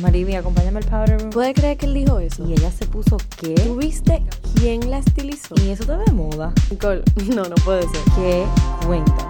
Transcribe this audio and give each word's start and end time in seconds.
Mariby, 0.00 0.34
acompáñame 0.34 0.78
al 0.78 0.84
powder 0.86 1.20
room. 1.20 1.30
¿Puede 1.30 1.54
creer 1.54 1.76
que 1.76 1.86
él 1.86 1.94
dijo 1.94 2.18
eso? 2.18 2.44
Y 2.48 2.52
ella 2.52 2.70
se 2.70 2.86
puso 2.86 3.16
¿qué? 3.36 3.54
¿Tú 3.54 3.76
viste 3.76 4.22
quién 4.56 4.90
la 4.90 4.98
estilizó? 4.98 5.54
Y 5.64 5.70
eso 5.70 5.82
está 5.82 5.98
de 5.98 6.10
moda. 6.12 6.52
Nicole, 6.70 7.02
no, 7.34 7.44
no 7.44 7.54
puede 7.64 7.82
ser. 7.82 8.00
¿Qué? 8.16 8.44
Cuéntame. 8.86 9.20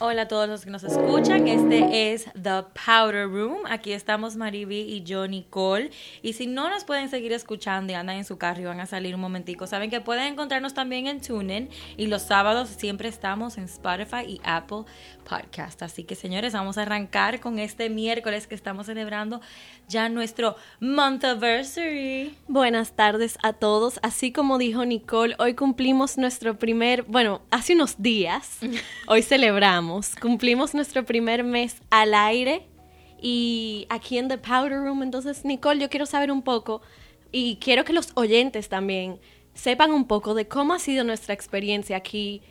Hola 0.02 0.22
a 0.22 0.28
todos 0.30 0.48
los 0.48 0.64
que 0.64 0.70
nos 0.70 0.86
escuchan, 0.86 1.50
este 1.50 2.14
es 2.14 2.24
The 2.42 2.64
Powder 2.86 3.28
Room, 3.28 3.66
aquí 3.70 3.92
estamos 3.92 4.38
Mariby 4.38 4.80
y 4.80 5.04
yo 5.04 5.28
Nicole, 5.28 5.92
y 6.22 6.32
si 6.32 6.48
no 6.48 6.70
nos 6.70 6.86
pueden 6.86 7.10
seguir 7.10 7.34
escuchando 7.34 7.92
y 7.92 7.96
andan 7.98 8.16
en 8.16 8.24
su 8.24 8.38
carro 8.38 8.62
y 8.62 8.64
van 8.64 8.80
a 8.80 8.86
salir 8.86 9.14
un 9.14 9.20
momentico, 9.20 9.68
saben 9.68 9.90
que 9.90 10.00
pueden 10.00 10.24
encontrarnos 10.24 10.74
también 10.74 11.08
en 11.08 11.20
TuneIn. 11.20 11.68
Y 11.98 12.08
los 12.08 12.22
sábados 12.22 12.70
siempre 12.70 13.10
estamos 13.10 13.58
en 13.58 13.66
Spotify 13.66 14.24
y 14.26 14.40
Apple 14.46 14.84
Podcast, 15.30 15.84
así 15.84 16.06
que 16.06 16.16
señores, 16.16 16.54
vamos 16.54 16.78
a 16.78 16.84
arrancar 16.84 17.42
con 17.42 17.60
este 17.60 17.90
miércoles 17.90 18.48
que 18.48 18.56
estamos 18.56 18.86
celebrando 18.86 19.42
ya 19.90 20.08
nuestro 20.08 20.56
month 20.80 21.26
anniversary. 21.26 22.38
Buenas 22.48 22.94
tardes 22.94 23.38
a 23.44 23.52
todos, 23.52 24.00
así 24.02 24.32
como 24.32 24.58
dijo 24.60 24.86
Nicole, 24.86 25.36
hoy 25.40 25.56
cumplimos 25.56 26.18
nuestro 26.18 26.58
primer, 26.58 27.04
bueno, 27.04 27.42
hace 27.52 27.74
unos 27.74 28.02
días, 28.02 28.60
hoy 29.08 29.24
celebramos 29.24 29.89
cumplimos 30.20 30.74
nuestro 30.74 31.06
primer 31.06 31.44
mes 31.44 31.82
al 31.90 32.14
aire 32.14 32.68
y 33.22 33.86
aquí 33.90 34.18
en 34.18 34.28
The 34.28 34.38
Powder 34.38 34.80
Room. 34.80 35.04
Entonces, 35.04 35.46
Nicole, 35.46 35.80
yo 35.80 35.90
quiero 35.90 36.06
saber 36.06 36.32
un 36.32 36.42
poco 36.42 36.82
y 37.32 37.58
quiero 37.58 37.84
que 37.86 37.94
los 37.94 38.12
oyentes 38.16 38.70
también 38.70 39.20
sepan 39.54 39.92
un 39.92 40.08
poco 40.08 40.34
de 40.34 40.48
cómo 40.48 40.74
ha 40.74 40.80
sido 40.80 41.04
nuestra 41.04 41.34
experiencia 41.34 41.98
aquí 41.98 42.42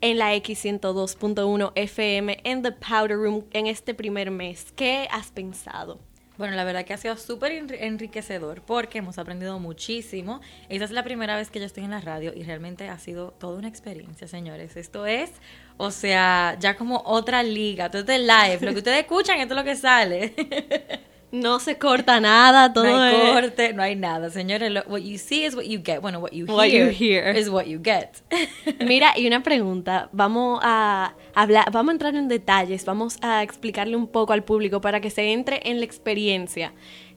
en 0.00 0.18
la 0.18 0.34
X102.1 0.34 1.72
FM 1.74 2.40
en 2.44 2.62
The 2.62 2.72
Powder 2.72 3.16
Room 3.16 3.44
en 3.52 3.66
este 3.66 3.94
primer 3.94 4.30
mes. 4.30 4.72
¿Qué 4.76 5.08
has 5.10 5.30
pensado? 5.30 6.07
Bueno, 6.38 6.54
la 6.54 6.62
verdad 6.62 6.84
que 6.84 6.94
ha 6.94 6.96
sido 6.96 7.16
súper 7.16 7.50
enriquecedor 7.50 8.62
porque 8.62 8.98
hemos 8.98 9.18
aprendido 9.18 9.58
muchísimo. 9.58 10.40
Esa 10.68 10.84
es 10.84 10.92
la 10.92 11.02
primera 11.02 11.36
vez 11.36 11.50
que 11.50 11.58
yo 11.58 11.66
estoy 11.66 11.82
en 11.82 11.90
la 11.90 12.00
radio 12.00 12.32
y 12.32 12.44
realmente 12.44 12.88
ha 12.88 12.98
sido 13.00 13.32
toda 13.32 13.58
una 13.58 13.66
experiencia, 13.66 14.28
señores. 14.28 14.76
Esto 14.76 15.04
es, 15.04 15.32
o 15.78 15.90
sea, 15.90 16.56
ya 16.60 16.76
como 16.76 17.02
otra 17.04 17.42
liga. 17.42 17.86
Esto 17.86 17.98
es 17.98 18.20
live. 18.20 18.58
Lo 18.60 18.70
que 18.70 18.78
ustedes 18.78 19.00
escuchan, 19.00 19.40
esto 19.40 19.54
es 19.54 19.58
lo 19.58 19.64
que 19.64 19.74
sale. 19.74 21.02
No 21.30 21.60
se 21.60 21.76
corta 21.76 22.20
nada, 22.20 22.72
todo 22.72 22.84
No 22.84 23.02
hay 23.02 23.32
corte, 23.32 23.74
no 23.74 23.82
hay 23.82 23.96
nada, 23.96 24.30
señores. 24.30 24.72
what 24.86 25.00
you 25.00 25.18
see 25.18 25.44
is 25.44 25.54
what 25.54 25.64
you 25.64 25.80
get. 25.84 26.00
Bueno, 26.00 26.20
what 26.20 26.30
you 26.30 26.46
hear, 26.46 27.36
is 27.36 27.50
what 27.50 27.64
you 27.66 27.80
get. 27.82 28.22
Mira, 28.80 29.12
y 29.16 29.26
una 29.26 29.42
pregunta. 29.42 30.08
Vamos 30.12 30.60
a 30.62 31.14
hablar, 31.34 31.70
vamos 31.70 31.90
a 31.90 31.92
entrar 31.92 32.14
en 32.14 32.28
detalles, 32.28 32.86
vamos 32.86 33.18
a 33.20 33.42
explicarle 33.42 33.96
un 33.96 34.06
poco 34.06 34.32
al 34.32 34.42
público 34.42 34.80
para 34.80 35.00
que 35.00 35.10
se 35.10 35.32
entre 35.32 35.60
en 35.68 35.80
la 35.80 35.84
experiencia. 35.84 36.72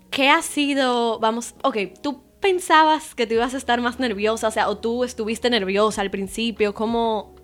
¿Qué 0.09 0.29
ha 0.29 0.41
sido, 0.41 1.19
vamos, 1.19 1.55
ok, 1.63 1.77
tú 2.01 2.21
pensabas 2.41 3.15
que 3.15 3.25
tú 3.25 3.35
ibas 3.35 3.53
a 3.53 3.57
estar 3.57 3.79
más 3.79 3.97
nerviosa, 3.97 4.49
o 4.49 4.51
sea, 4.51 4.67
o 4.67 4.77
tú 4.77 5.05
estuviste 5.05 5.49
nerviosa 5.49 6.01
al 6.01 6.11
principio, 6.11 6.73
¿cómo...? 6.73 7.35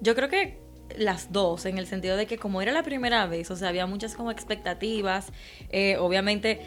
Yo 0.00 0.16
creo 0.16 0.28
que 0.28 0.58
las 0.98 1.32
dos, 1.32 1.66
en 1.66 1.78
el 1.78 1.86
sentido 1.86 2.16
de 2.16 2.26
que 2.26 2.38
como 2.38 2.62
era 2.62 2.72
la 2.72 2.82
primera 2.82 3.26
vez, 3.26 3.50
o 3.50 3.56
sea, 3.56 3.68
había 3.68 3.86
muchas 3.86 4.14
como 4.14 4.30
expectativas, 4.30 5.32
eh, 5.70 5.96
obviamente 5.98 6.60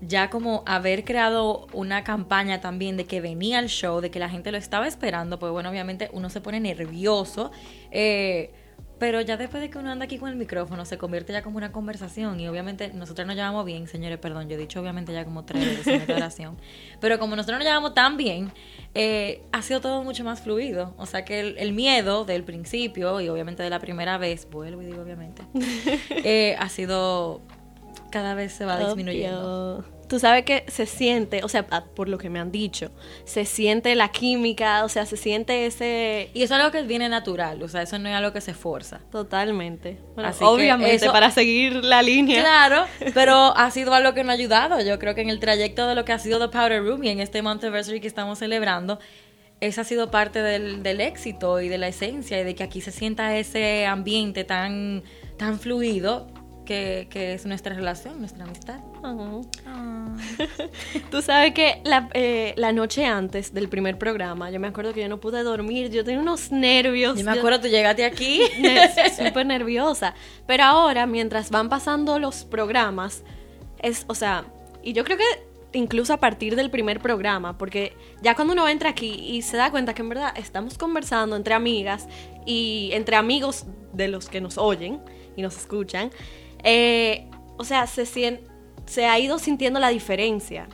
ya 0.00 0.28
como 0.30 0.62
haber 0.66 1.04
creado 1.04 1.66
una 1.72 2.04
campaña 2.04 2.60
también 2.60 2.96
de 2.96 3.06
que 3.06 3.20
venía 3.20 3.58
el 3.58 3.68
show, 3.68 4.00
de 4.00 4.10
que 4.10 4.18
la 4.18 4.28
gente 4.28 4.52
lo 4.52 4.58
estaba 4.58 4.86
esperando, 4.86 5.38
pues 5.38 5.52
bueno, 5.52 5.70
obviamente 5.70 6.10
uno 6.12 6.28
se 6.28 6.40
pone 6.40 6.60
nervioso. 6.60 7.50
Eh, 7.90 8.52
pero 8.98 9.20
ya 9.20 9.36
después 9.36 9.62
de 9.62 9.70
que 9.70 9.78
uno 9.78 9.90
anda 9.90 10.04
aquí 10.06 10.18
con 10.18 10.30
el 10.30 10.36
micrófono, 10.36 10.84
se 10.84 10.96
convierte 10.96 11.32
ya 11.32 11.42
como 11.42 11.58
una 11.58 11.72
conversación. 11.72 12.40
Y 12.40 12.48
obviamente 12.48 12.92
nosotros 12.94 13.26
nos 13.26 13.36
llevamos 13.36 13.64
bien, 13.64 13.86
señores, 13.88 14.18
perdón, 14.18 14.48
yo 14.48 14.54
he 14.54 14.58
dicho 14.58 14.80
obviamente 14.80 15.12
ya 15.12 15.24
como 15.24 15.44
tres 15.44 15.64
veces 15.64 15.86
en 15.86 16.00
esta 16.00 16.14
oración. 16.14 16.56
Pero 17.00 17.18
como 17.18 17.36
nosotros 17.36 17.58
nos 17.58 17.66
llevamos 17.66 17.94
tan 17.94 18.16
bien, 18.16 18.52
eh, 18.94 19.42
ha 19.52 19.62
sido 19.62 19.80
todo 19.80 20.02
mucho 20.02 20.24
más 20.24 20.40
fluido. 20.40 20.94
O 20.96 21.06
sea 21.06 21.24
que 21.24 21.40
el, 21.40 21.72
miedo 21.72 22.24
del 22.24 22.42
principio 22.42 23.20
y 23.20 23.28
obviamente 23.28 23.62
de 23.62 23.70
la 23.70 23.80
primera 23.80 24.16
vez, 24.16 24.48
vuelvo 24.50 24.80
y 24.80 24.86
digo 24.86 25.02
obviamente, 25.02 25.42
eh, 26.10 26.56
ha 26.58 26.68
sido 26.68 27.42
cada 28.10 28.34
vez 28.34 28.52
se 28.52 28.64
va 28.64 28.78
disminuyendo. 28.78 29.84
Tú 30.08 30.20
sabes 30.20 30.44
que 30.44 30.64
se 30.68 30.86
siente, 30.86 31.42
o 31.42 31.48
sea, 31.48 31.66
por 31.66 32.08
lo 32.08 32.16
que 32.16 32.30
me 32.30 32.38
han 32.38 32.52
dicho, 32.52 32.90
se 33.24 33.44
siente 33.44 33.94
la 33.96 34.08
química, 34.08 34.84
o 34.84 34.88
sea, 34.88 35.04
se 35.04 35.16
siente 35.16 35.66
ese... 35.66 36.30
Y 36.32 36.42
eso 36.42 36.54
es 36.54 36.60
algo 36.60 36.70
que 36.70 36.82
viene 36.82 37.08
natural, 37.08 37.62
o 37.62 37.68
sea, 37.68 37.82
eso 37.82 37.98
no 37.98 38.08
es 38.08 38.14
algo 38.14 38.32
que 38.32 38.40
se 38.40 38.54
forza. 38.54 39.00
Totalmente. 39.10 39.98
obviamente, 40.40 41.06
para 41.10 41.30
seguir 41.32 41.84
la 41.84 42.02
línea. 42.02 42.40
Claro, 42.40 42.84
pero 43.14 43.56
ha 43.56 43.70
sido 43.72 43.94
algo 43.94 44.14
que 44.14 44.22
nos 44.22 44.30
ha 44.30 44.34
ayudado. 44.34 44.80
Yo 44.80 44.98
creo 45.00 45.14
que 45.14 45.22
en 45.22 45.30
el 45.30 45.40
trayecto 45.40 45.88
de 45.88 45.96
lo 45.96 46.04
que 46.04 46.12
ha 46.12 46.18
sido 46.18 46.38
The 46.38 46.48
Powder 46.56 46.84
Room 46.84 47.02
y 47.02 47.08
en 47.08 47.20
este 47.20 47.40
anniversary 47.40 48.00
que 48.00 48.06
estamos 48.06 48.38
celebrando, 48.38 49.00
esa 49.60 49.80
ha 49.80 49.84
sido 49.84 50.10
parte 50.10 50.40
del, 50.40 50.82
del 50.82 51.00
éxito 51.00 51.60
y 51.60 51.68
de 51.68 51.78
la 51.78 51.88
esencia 51.88 52.40
y 52.40 52.44
de 52.44 52.54
que 52.54 52.62
aquí 52.62 52.80
se 52.80 52.92
sienta 52.92 53.36
ese 53.36 53.86
ambiente 53.86 54.44
tan, 54.44 55.02
tan 55.36 55.58
fluido 55.58 56.28
que, 56.66 57.08
es 57.14 57.46
nuestra 57.46 57.74
relación, 57.74 58.18
nuestra 58.18 58.44
amistad. 58.44 58.80
Ah. 59.02 60.14
Tú 61.10 61.22
sabes 61.22 61.54
que 61.54 61.82
eh, 62.12 62.52
la, 62.56 62.72
noche 62.72 63.06
antes 63.06 63.54
del 63.54 63.70
primer 63.70 63.96
programa, 63.96 64.50
yo 64.50 64.60
me 64.60 64.66
acuerdo 64.66 64.92
que 64.92 65.00
yo 65.00 65.08
no 65.08 65.18
pude 65.18 65.42
dormir, 65.42 65.90
yo 65.90 66.04
tenía 66.04 66.20
unos 66.20 66.52
nervios. 66.52 67.18
Yo 67.18 67.24
me 67.24 67.30
acuerdo, 67.30 67.60
tú 67.60 67.68
llegaste 67.68 68.04
aquí. 68.04 68.42
Súper 69.16 69.46
nerviosa. 69.46 70.14
Pero 70.46 70.64
ahora, 70.64 71.06
mientras 71.06 71.50
van 71.50 71.70
pasando 71.70 72.18
los 72.18 72.44
programas, 72.44 73.22
es, 73.78 74.04
o 74.08 74.14
sea, 74.14 74.44
y 74.82 74.92
yo 74.92 75.04
creo 75.04 75.16
que 75.16 75.24
incluso 75.72 76.12
a 76.12 76.18
partir 76.18 76.56
del 76.56 76.70
primer 76.70 77.00
programa, 77.00 77.58
porque 77.58 77.94
ya 78.22 78.34
cuando 78.34 78.54
uno 78.54 78.68
entra 78.68 78.90
aquí 78.90 79.14
y 79.14 79.42
se 79.42 79.56
da 79.56 79.70
cuenta 79.70 79.94
que 79.94 80.02
en 80.02 80.08
verdad 80.08 80.32
estamos 80.36 80.78
conversando 80.78 81.36
entre 81.36 81.54
amigas 81.54 82.08
y 82.44 82.90
entre 82.92 83.16
amigos 83.16 83.66
de 83.92 84.08
los 84.08 84.28
que 84.28 84.40
nos 84.40 84.58
oyen 84.58 85.00
y 85.36 85.42
nos 85.42 85.56
escuchan, 85.56 86.10
eh, 86.62 87.28
o 87.56 87.64
sea, 87.64 87.86
se, 87.86 88.06
se 88.06 89.06
ha 89.06 89.18
ido 89.18 89.38
sintiendo 89.38 89.80
la 89.80 89.88
diferencia. 89.88 90.68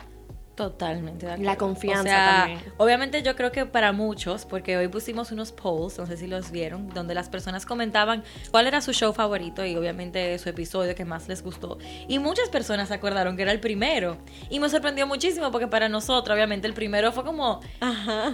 Totalmente. 0.54 1.26
La 1.38 1.56
confianza 1.56 2.04
también. 2.04 2.60
Obviamente 2.76 3.22
yo 3.22 3.34
creo 3.36 3.50
que 3.52 3.64
para 3.64 3.92
muchos, 3.92 4.44
porque 4.44 4.76
hoy 4.76 4.86
pusimos 4.88 5.32
unos 5.32 5.50
polls, 5.50 5.98
no 5.98 6.06
sé 6.06 6.18
si 6.18 6.26
los 6.26 6.50
vieron, 6.50 6.88
donde 6.90 7.14
las 7.14 7.30
personas 7.30 7.64
comentaban 7.64 8.22
cuál 8.50 8.66
era 8.66 8.82
su 8.82 8.92
show 8.92 9.14
favorito 9.14 9.64
y 9.64 9.74
obviamente 9.76 10.38
su 10.38 10.50
episodio 10.50 10.94
que 10.94 11.06
más 11.06 11.26
les 11.26 11.42
gustó. 11.42 11.78
Y 12.06 12.18
muchas 12.18 12.50
personas 12.50 12.88
se 12.88 12.94
acordaron 12.94 13.36
que 13.36 13.42
era 13.42 13.52
el 13.52 13.60
primero. 13.60 14.18
Y 14.50 14.60
me 14.60 14.68
sorprendió 14.68 15.06
muchísimo 15.06 15.50
porque 15.50 15.68
para 15.68 15.88
nosotros, 15.88 16.34
obviamente, 16.34 16.68
el 16.68 16.74
primero 16.74 17.12
fue 17.12 17.24
como, 17.24 17.60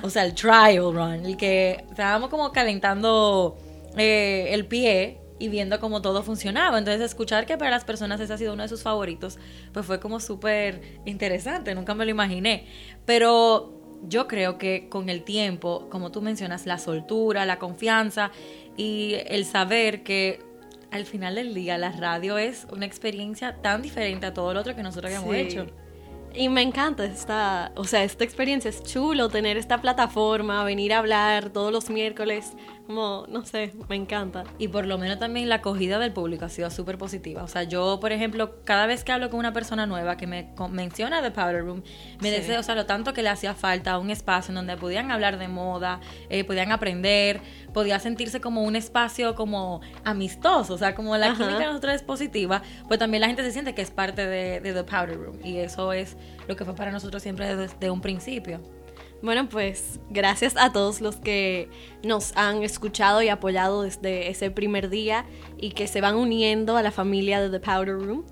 o 0.03 0.11
sea, 0.11 0.25
el 0.25 0.35
trial 0.35 0.93
run, 0.93 1.25
el 1.25 1.37
que 1.37 1.85
estábamos 1.89 2.31
como 2.31 2.51
calentando 2.51 3.57
eh, 3.97 4.49
el 4.51 4.67
pie 4.67 5.21
y 5.39 5.49
viendo 5.49 5.81
cómo 5.81 6.03
todo 6.03 6.23
funcionaba. 6.23 6.79
Entonces, 6.79 7.03
escuchar 7.03 7.47
que 7.47 7.57
para 7.57 7.71
las 7.71 7.85
personas 7.85 8.21
ese 8.21 8.33
ha 8.33 8.39
sido 8.39 8.55
uno 8.55 8.63
de 8.63 8.69
sus 8.69 8.83
favoritos, 8.83 9.39
pues 9.73 9.87
fue 9.87 10.01
como 10.01 10.21
súper 10.21 11.01
interesante, 11.05 11.75
nunca 11.75 11.95
me 11.95 12.05
lo 12.05 12.11
imaginé. 12.11 12.67
Pero 13.05 13.75
yo 14.03 14.29
creo 14.29 14.59
que 14.59 14.89
con 14.89 15.09
el 15.09 15.25
tiempo, 15.25 15.89
como 15.91 16.11
tú 16.11 16.23
mencionas, 16.23 16.67
la 16.67 16.79
soltura, 16.79 17.45
la 17.47 17.59
confianza 17.59 18.31
y 18.77 19.15
el 19.27 19.45
saber 19.45 20.03
que 20.03 20.41
al 20.91 21.05
final 21.05 21.35
del 21.35 21.55
día 21.55 21.77
la 21.79 21.93
radio 21.93 22.39
es 22.39 22.67
una 22.71 22.87
experiencia 22.87 23.57
tan 23.57 23.83
diferente 23.83 24.27
a 24.27 24.35
todo 24.35 24.55
lo 24.55 24.61
otro 24.61 24.75
que 24.75 24.83
nosotros 24.83 25.13
habíamos 25.13 25.35
hecho. 25.35 25.67
Y 26.35 26.49
me 26.49 26.63
encanta 26.63 27.05
esta, 27.05 27.73
o 27.75 27.85
sea, 27.85 28.05
esta 28.05 28.23
experiencia 28.23 28.69
es 28.69 28.83
chulo 28.83 29.29
tener 29.29 29.57
esta 29.57 29.81
plataforma, 29.81 30.63
venir 30.63 30.93
a 30.93 30.99
hablar 30.99 31.51
todos 31.51 31.73
los 31.73 31.91
miércoles 31.91 32.53
como, 32.89 33.27
no 33.29 33.45
sé, 33.45 33.75
me 33.91 33.97
encanta. 33.97 34.45
Y 34.57 34.69
por 34.69 34.87
lo 34.87 34.97
menos 34.97 35.19
también 35.19 35.51
la 35.51 35.57
acogida 35.57 35.99
del 35.99 36.15
público 36.15 36.47
ha 36.47 36.49
sido 36.49 36.71
súper 36.71 36.97
positiva. 36.97 37.43
O 37.43 37.47
sea, 37.47 37.65
yo, 37.65 38.01
por 38.01 38.13
ejemplo, 38.13 38.65
cada 38.65 38.87
vez 38.87 39.05
que 39.05 39.13
hablo 39.13 39.29
con 39.29 39.39
una 39.39 39.53
persona 39.53 39.85
nueva 39.85 40.17
que 40.17 40.27
me 40.27 40.55
menciona 40.71 41.21
The 41.21 41.31
Powder 41.31 41.67
Room, 41.67 41.83
me 42.21 42.31
deseo, 42.31 42.61
o 42.61 42.63
sea, 42.63 42.75
lo 42.75 42.87
tanto 42.87 43.13
que 43.13 43.23
le 43.23 43.29
hacía 43.29 43.53
falta 43.53 43.99
un 43.99 44.09
espacio 44.09 44.53
en 44.53 44.55
donde 44.55 44.79
podían 44.79 45.11
hablar 45.11 45.39
de 45.39 45.49
moda, 45.49 46.01
eh, 46.31 46.45
podían 46.45 46.73
aprender, 46.73 47.43
podía 47.75 47.99
sentirse 47.99 48.41
como 48.41 48.63
un 48.63 48.75
espacio 48.75 49.35
como 49.35 49.83
amistoso. 50.05 50.73
O 50.73 50.79
sea, 50.79 50.95
como 50.95 51.15
la 51.19 51.35
química 51.35 51.59
de 51.59 51.67
nosotros 51.67 51.93
es 51.93 52.03
positiva, 52.03 52.63
pues 52.87 52.99
también 52.99 53.21
la 53.21 53.27
gente 53.27 53.43
se 53.43 53.53
siente 53.53 53.75
que 53.75 53.83
es 53.83 53.91
parte 53.91 54.27
de, 54.27 54.61
The 54.63 54.85
Powder 54.85 55.19
Room. 55.19 55.41
Y 55.45 55.59
eso 55.59 55.93
es 55.93 56.17
lo 56.47 56.57
que 56.57 56.65
fue 56.65 56.75
para 56.75 56.91
nosotros 56.91 57.23
siempre 57.23 57.55
desde 57.55 57.91
un 57.91 58.01
principio. 58.01 58.78
Bueno, 59.21 59.49
pues 59.49 59.99
gracias 60.11 60.57
a 60.57 60.73
todos 60.73 61.01
los 61.01 61.17
que 61.17 61.69
nos 62.05 62.37
han 62.37 62.63
escuchado 62.63 63.21
y 63.21 63.29
apoyado 63.29 63.83
desde 63.83 64.29
ese 64.29 64.51
primer 64.51 64.89
día 64.91 65.27
y 65.57 65.71
que 65.71 65.89
se 65.89 66.01
van 66.01 66.15
uniendo 66.17 66.77
a 66.77 66.83
la 66.83 66.93
familia 66.93 67.41
de 67.41 67.51
The 67.51 67.61
Powder 67.61 67.99
Room. 67.99 68.25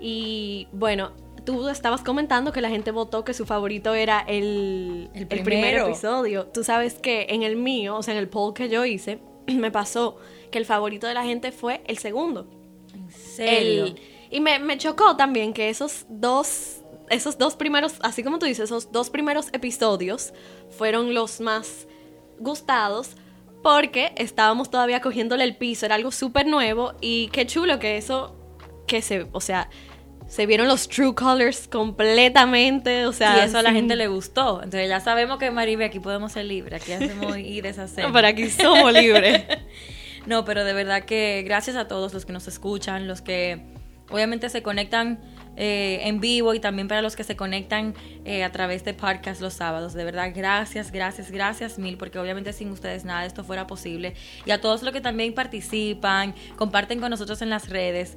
Y 0.00 0.66
bueno, 0.72 1.12
tú 1.44 1.68
estabas 1.68 2.02
comentando 2.02 2.52
que 2.52 2.60
la 2.60 2.70
gente 2.70 2.90
votó 2.90 3.24
que 3.24 3.34
su 3.34 3.46
favorito 3.46 3.94
era 3.94 4.20
el, 4.20 5.10
el, 5.14 5.26
primer 5.26 5.78
episodio. 5.78 6.46
Tú 6.46 6.64
sabes 6.64 6.94
que 6.94 7.26
en 7.30 7.44
el 7.44 7.56
mío, 7.56 7.96
o 7.96 8.02
sea, 8.02 8.14
en 8.14 8.18
el 8.18 8.28
poll 8.28 8.52
que 8.52 8.68
yo 8.68 8.84
hice, 8.84 9.20
me 9.46 9.70
pasó 9.70 10.16
que 10.50 10.58
el 10.58 10.64
favorito 10.64 11.06
de 11.06 11.14
la 11.14 11.22
gente 11.22 11.52
fue 11.52 11.82
el 11.86 11.98
segundo. 11.98 12.48
¿En 12.94 13.10
serio? 13.10 13.94
y 14.32 14.40
me, 14.40 14.58
me 14.58 14.78
chocó 14.78 15.16
también 15.16 15.52
que 15.52 15.70
esos 15.70 16.06
dos 16.08 16.79
esos 17.10 17.38
dos 17.38 17.56
primeros, 17.56 17.94
así 18.00 18.22
como 18.22 18.38
tú 18.38 18.46
dices, 18.46 18.64
esos 18.64 18.92
dos 18.92 19.10
primeros 19.10 19.48
episodios 19.52 20.32
fueron 20.70 21.12
los 21.12 21.40
más 21.40 21.86
gustados 22.38 23.16
porque 23.62 24.12
estábamos 24.16 24.70
todavía 24.70 25.00
cogiéndole 25.00 25.44
el 25.44 25.56
piso, 25.56 25.86
era 25.86 25.96
algo 25.96 26.12
súper 26.12 26.46
nuevo 26.46 26.94
y 27.00 27.28
qué 27.28 27.46
chulo 27.46 27.78
que 27.78 27.96
eso, 27.96 28.34
que 28.86 29.02
se, 29.02 29.26
o 29.32 29.40
sea, 29.40 29.68
se 30.30 30.46
vieron 30.46 30.68
los 30.68 30.88
true 30.88 31.14
colors 31.14 31.66
completamente, 31.66 33.04
o 33.06 33.12
sea... 33.12 33.38
Y 33.38 33.40
eso 33.48 33.58
a 33.58 33.62
la 33.62 33.72
gente 33.72 33.96
le 33.96 34.06
gustó. 34.06 34.62
Entonces 34.62 34.88
ya 34.88 35.00
sabemos 35.00 35.40
que 35.40 35.50
Maribe 35.50 35.84
aquí 35.84 35.98
podemos 35.98 36.30
ser 36.32 36.44
libres, 36.44 36.80
aquí 36.80 36.92
hacemos 36.92 37.36
y 37.36 37.60
deshacemos. 37.60 38.12
Pero 38.12 38.28
aquí 38.28 38.48
somos 38.48 38.92
libres. 38.92 39.42
no, 40.26 40.44
pero 40.44 40.62
de 40.62 40.72
verdad 40.72 41.04
que 41.04 41.42
gracias 41.44 41.74
a 41.74 41.88
todos 41.88 42.14
los 42.14 42.24
que 42.24 42.32
nos 42.32 42.46
escuchan, 42.46 43.08
los 43.08 43.22
que 43.22 43.60
obviamente 44.08 44.48
se 44.50 44.62
conectan 44.62 45.18
eh, 45.56 46.00
en 46.04 46.20
vivo 46.20 46.54
y 46.54 46.60
también 46.60 46.88
para 46.88 47.02
los 47.02 47.16
que 47.16 47.24
se 47.24 47.36
conectan 47.36 47.94
eh, 48.24 48.44
a 48.44 48.52
través 48.52 48.84
de 48.84 48.94
podcast 48.94 49.40
los 49.40 49.54
sábados. 49.54 49.94
De 49.94 50.04
verdad, 50.04 50.32
gracias, 50.34 50.92
gracias, 50.92 51.30
gracias 51.30 51.78
mil, 51.78 51.96
porque 51.96 52.18
obviamente 52.18 52.52
sin 52.52 52.70
ustedes 52.70 53.04
nada 53.04 53.22
de 53.22 53.26
esto 53.26 53.44
fuera 53.44 53.66
posible. 53.66 54.14
Y 54.46 54.50
a 54.50 54.60
todos 54.60 54.82
los 54.82 54.92
que 54.92 55.00
también 55.00 55.34
participan, 55.34 56.34
comparten 56.56 57.00
con 57.00 57.10
nosotros 57.10 57.42
en 57.42 57.50
las 57.50 57.68
redes 57.68 58.16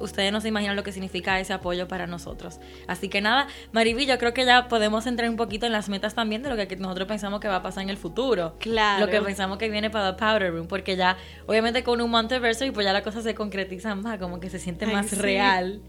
ustedes 0.00 0.32
no 0.32 0.40
se 0.40 0.48
imaginan 0.48 0.76
lo 0.76 0.82
que 0.82 0.92
significa 0.92 1.38
ese 1.40 1.52
apoyo 1.52 1.88
para 1.88 2.06
nosotros. 2.06 2.60
Así 2.86 3.08
que 3.08 3.20
nada, 3.20 3.48
Mariví, 3.72 4.06
yo 4.06 4.18
creo 4.18 4.34
que 4.34 4.44
ya 4.44 4.68
podemos 4.68 5.06
entrar 5.06 5.28
un 5.28 5.36
poquito 5.36 5.66
en 5.66 5.72
las 5.72 5.88
metas 5.88 6.14
también 6.14 6.42
de 6.42 6.50
lo 6.50 6.56
que 6.68 6.76
nosotros 6.76 7.08
pensamos 7.08 7.40
que 7.40 7.48
va 7.48 7.56
a 7.56 7.62
pasar 7.62 7.82
en 7.82 7.90
el 7.90 7.96
futuro. 7.96 8.56
Claro. 8.58 9.06
Lo 9.06 9.10
que 9.10 9.20
pensamos 9.20 9.58
que 9.58 9.68
viene 9.68 9.90
para 9.90 10.14
The 10.14 10.18
Powder 10.18 10.52
Room, 10.52 10.68
porque 10.68 10.96
ya, 10.96 11.16
obviamente 11.46 11.82
con 11.82 12.00
un 12.00 12.18
y 12.18 12.70
pues 12.70 12.84
ya 12.84 12.92
la 12.92 13.02
cosa 13.02 13.22
se 13.22 13.34
concretiza 13.34 13.94
más, 13.94 14.18
como 14.18 14.40
que 14.40 14.50
se 14.50 14.58
siente 14.58 14.86
más 14.86 15.16
real. 15.18 15.80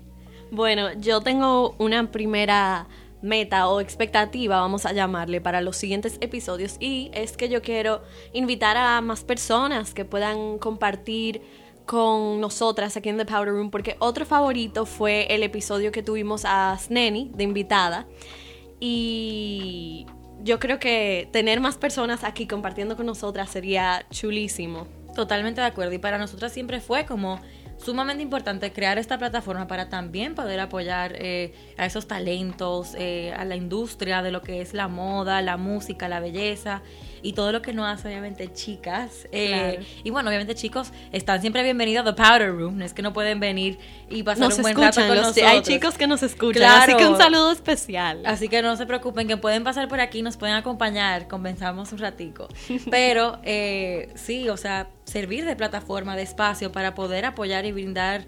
Bueno, 0.51 0.94
yo 0.94 1.22
tengo 1.22 1.75
una 1.78 2.12
primera 2.12 2.88
meta 3.22 3.68
o 3.68 3.81
expectativa, 3.81 4.60
vamos 4.60 4.86
a 4.86 4.94
llamarle, 4.94 5.42
para 5.42 5.62
los 5.62 5.78
siguientes 5.78 6.18
episodios 6.22 6.78
y 6.80 7.12
es 7.13 7.38
que 7.38 7.50
yo 7.50 7.62
quiero 7.62 8.01
invitar 8.34 8.78
a 8.78 9.00
más 9.01 9.24
personas 9.24 9.94
que 9.94 10.06
puedan 10.06 10.57
compartir 10.57 11.42
con 11.86 12.40
nosotras 12.40 12.96
aquí 12.98 13.10
en 13.10 13.18
The 13.18 13.25
Powder 13.25 13.50
Room 13.50 13.72
porque 13.72 13.96
otro 14.00 14.25
favorito 14.25 14.86
fue 14.86 15.28
el 15.34 15.44
episodio 15.44 15.92
que 15.92 16.01
tuvimos 16.01 16.46
a 16.46 16.78
Sneni 16.80 17.31
de 17.34 17.44
invitada 17.44 18.07
y 18.80 20.06
yo 20.44 20.60
creo 20.60 20.80
que 20.80 21.28
tener 21.31 21.60
más 21.60 21.78
personas 21.78 22.24
aquí 22.24 22.48
compartiendo 22.48 22.96
con 22.96 23.06
nosotras 23.06 23.50
sería 23.50 24.06
chulísimo. 24.10 24.88
Totalmente 25.16 25.62
de 25.62 25.68
acuerdo 25.68 25.94
y 25.94 25.98
para 25.98 26.18
nosotras 26.18 26.54
siempre 26.54 26.80
fue 26.80 27.06
como 27.06 27.40
sumamente 27.79 28.21
importante 28.21 28.71
crear 28.71 28.97
esta 28.97 29.17
plataforma 29.17 29.67
para 29.67 29.89
también 29.89 30.35
poder 30.35 30.59
apoyar 30.59 31.13
eh, 31.15 31.53
a 31.77 31.85
esos 31.85 32.07
talentos, 32.07 32.95
eh, 32.97 33.33
a 33.33 33.45
la 33.45 33.55
industria 33.55 34.21
de 34.21 34.31
lo 34.31 34.41
que 34.41 34.61
es 34.61 34.73
la 34.73 34.87
moda, 34.87 35.41
la 35.41 35.57
música, 35.57 36.07
la 36.07 36.19
belleza 36.19 36.81
y 37.21 37.33
todo 37.33 37.51
lo 37.51 37.62
que 37.62 37.74
no 37.74 37.86
hace 37.86 38.07
obviamente 38.07 38.51
chicas. 38.54 39.27
Eh, 39.31 39.86
y 40.04 40.10
bueno, 40.10 40.30
obviamente 40.30 40.56
chicos 40.56 40.92
están 41.12 41.42
siempre 41.42 41.63
bienvenidos 41.63 42.06
a 42.06 42.13
The 42.13 42.21
Powder 42.21 42.51
Room, 42.51 42.77
no 42.77 42.86
es 42.86 42.94
que 42.94 43.01
no 43.01 43.13
pueden 43.13 43.39
venir 43.39 43.80
y 44.10 44.24
pasar 44.24 44.51
un 44.51 44.62
buen 44.62 44.77
rato 44.77 45.01
con 45.01 45.16
nosotros. 45.16 45.45
Hay 45.45 45.62
chicos 45.62 45.98
que 45.98 46.07
nos 46.07 46.24
escuchan, 46.24 46.63
así 46.63 46.95
que 46.95 47.07
un 47.07 47.18
saludo 47.18 47.51
especial. 47.51 48.25
Así 48.25 48.48
que 48.48 48.62
no 48.62 48.75
se 48.75 48.86
preocupen, 48.86 49.27
que 49.27 49.38
pueden 49.38 49.63
pasar 49.63 49.88
por 49.88 50.00
aquí, 50.00 50.21
nos 50.21 50.38
pueden 50.38 50.56
acompañar, 50.56 51.27
convenzamos 51.27 51.92
un 51.92 52.00
ratico. 52.00 52.48
Pero 52.89 53.39
eh, 53.44 54.12
sí, 54.15 54.50
o 54.50 54.57
sea, 54.57 54.89
servir 55.04 55.45
de 55.45 55.56
plataforma, 55.56 56.15
de 56.15 56.24
espacio 56.24 56.72
para 56.72 56.95
poder 56.95 57.25
apoyar 57.25 57.65
y 57.65 57.72
brindar 57.72 58.25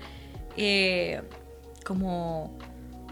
eh, 0.57 1.21
como, 1.85 2.57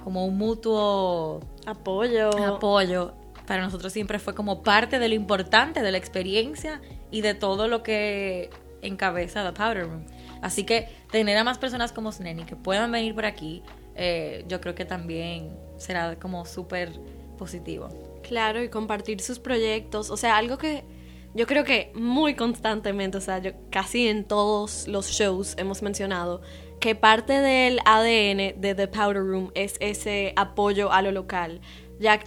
como 0.04 0.25
un 0.25 0.38
mutuo 0.38 1.42
apoyo. 1.66 2.30
apoyo 2.46 3.14
para 3.50 3.63
nosotros 3.63 3.92
siempre 3.92 4.19
fue 4.19 4.36
como 4.36 4.62
parte 4.62 5.00
de 5.00 5.10
lo 5.10 5.16
importante 5.16 5.81
de 5.81 5.92
la 5.92 5.98
experiencia 5.98 6.81
y 7.10 7.22
de 7.22 7.34
todo 7.34 7.68
lo 7.68 7.81
que 7.81 8.51
encabeza 8.84 9.44
The 9.44 9.54
Powder 9.54 9.88
Room. 9.88 10.06
Así 10.44 10.66
que 10.66 10.88
tener 11.10 11.36
a 11.36 11.44
más 11.44 11.57
personas 11.57 11.92
como 11.92 12.12
Sneni 12.12 12.44
que 12.44 12.56
puedan 12.56 12.92
venir 12.92 13.16
por 13.16 13.25
aquí, 13.25 13.63
eh, 13.96 14.46
yo 14.48 14.62
creo 14.62 14.75
que 14.75 14.86
también 14.86 15.57
será 15.78 16.19
como 16.19 16.46
súper 16.46 16.92
positivo. 17.40 17.90
Claro, 18.22 18.62
y 18.62 18.69
compartir 18.69 19.19
sus 19.19 19.40
proyectos, 19.40 20.12
o 20.12 20.18
sea, 20.18 20.38
algo 20.38 20.60
que 20.60 20.84
yo 21.34 21.48
creo 21.48 21.63
que 21.63 21.92
muy 21.96 22.36
constantemente, 22.36 23.18
o 23.18 23.22
sea, 23.22 23.42
casi 23.72 24.10
en 24.10 24.25
todos 24.25 24.88
los 24.88 25.10
shows 25.10 25.56
hemos 25.57 25.81
mencionado 25.81 26.42
que 26.80 26.94
parte 26.94 27.34
del 27.34 27.80
ADN 27.84 28.62
de 28.62 28.75
The 28.75 28.88
Powder 28.88 29.24
Room 29.24 29.51
es 29.56 29.74
ese 29.80 30.34
apoyo 30.36 30.92
a 30.92 31.01
lo 31.01 31.12
local 31.12 31.62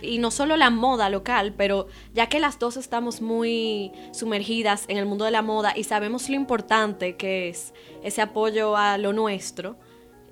y 0.01 0.19
no 0.19 0.31
solo 0.31 0.57
la 0.57 0.71
moda 0.71 1.09
local, 1.09 1.55
pero 1.57 1.87
ya 2.13 2.29
que 2.29 2.41
las 2.41 2.59
dos 2.59 2.77
estamos 2.77 3.21
muy 3.21 3.93
sumergidas 4.13 4.85
en 4.89 4.99
el 4.99 5.07
mundo 5.07 5.25
de 5.25 5.31
la 5.31 5.43
moda 5.43 5.73
y 5.75 5.85
sabemos 5.85 6.29
lo 6.29 6.37
importante 6.37 7.17
que 7.17 7.49
es 7.49 7.73
ese 8.03 8.21
apoyo 8.21 8.77
a 8.77 8.99
lo 8.99 9.13
nuestro, 9.13 9.77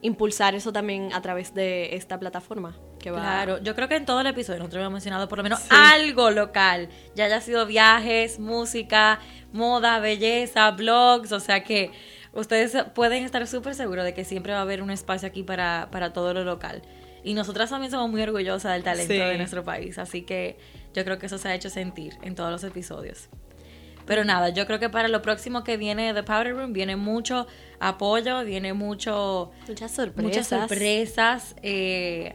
impulsar 0.02 0.54
eso 0.54 0.72
también 0.72 1.12
a 1.12 1.22
través 1.22 1.54
de 1.54 1.94
esta 1.96 2.19
plataforma. 2.19 2.76
Que 2.98 3.10
va... 3.10 3.20
Claro, 3.20 3.62
yo 3.62 3.75
creo 3.75 3.88
que 3.88 3.96
en 3.96 4.04
todo 4.04 4.20
el 4.20 4.26
episodio 4.26 4.58
nosotros 4.58 4.82
hemos 4.82 4.92
mencionado 4.92 5.28
por 5.28 5.38
lo 5.38 5.44
menos 5.44 5.60
algo 5.70 6.31
local, 6.31 6.90
ya 7.14 7.25
haya 7.25 7.40
sido 7.40 7.66
viajes, 7.66 8.38
música, 8.38 9.20
moda, 9.52 10.00
belleza, 10.00 10.70
blogs, 10.72 11.32
o 11.32 11.40
sea 11.40 11.64
que 11.64 11.92
ustedes 12.32 12.76
pueden 12.94 13.25
estar 13.25 13.46
súper 13.46 13.75
seguros 13.75 14.04
de 14.04 14.12
que 14.12 14.25
siempre 14.25 14.52
va 14.52 14.58
a 14.58 14.62
haber 14.62 14.82
un 14.82 14.90
espacio 14.90 15.28
aquí 15.28 15.42
para, 15.42 15.88
para 15.90 16.12
todo 16.12 16.34
lo 16.34 16.44
local. 16.44 16.82
Y 17.22 17.34
nosotras 17.34 17.70
también 17.70 17.90
somos 17.90 18.11
muy 18.11 18.22
orgullosas 18.22 18.72
del 18.72 18.82
talento 18.82 19.12
de 19.12 19.37
nuestro 19.37 19.64
país, 19.64 19.99
así 19.99 20.22
que 20.22 20.58
yo 20.94 21.05
creo 21.05 21.19
que 21.19 21.26
eso 21.26 21.38
se 21.38 21.49
ha 21.49 21.55
hecho 21.55 21.70
sentir 21.70 22.14
en 22.22 22.34
todos 22.34 22.50
los 22.50 22.64
episodios. 22.64 23.28
Pero 24.06 24.25
nada, 24.25 24.49
yo 24.49 24.67
creo 24.67 24.81
que 24.81 24.88
para 24.88 25.08
lo 25.08 25.22
próximo 25.22 25.62
que 25.62 25.76
viene 25.76 26.12
de 26.12 26.22
Powder 26.22 26.56
Room 26.56 26.72
viene 26.72 26.96
mucho 26.96 27.46
apoyo, 27.78 28.44
viene 28.44 28.72
mucho... 28.72 29.52
Muchas 29.69 29.93
sorpresas. 29.93 30.25
Muchas 30.25 30.46
sorpresas. 30.49 31.56
Eh, 31.62 32.34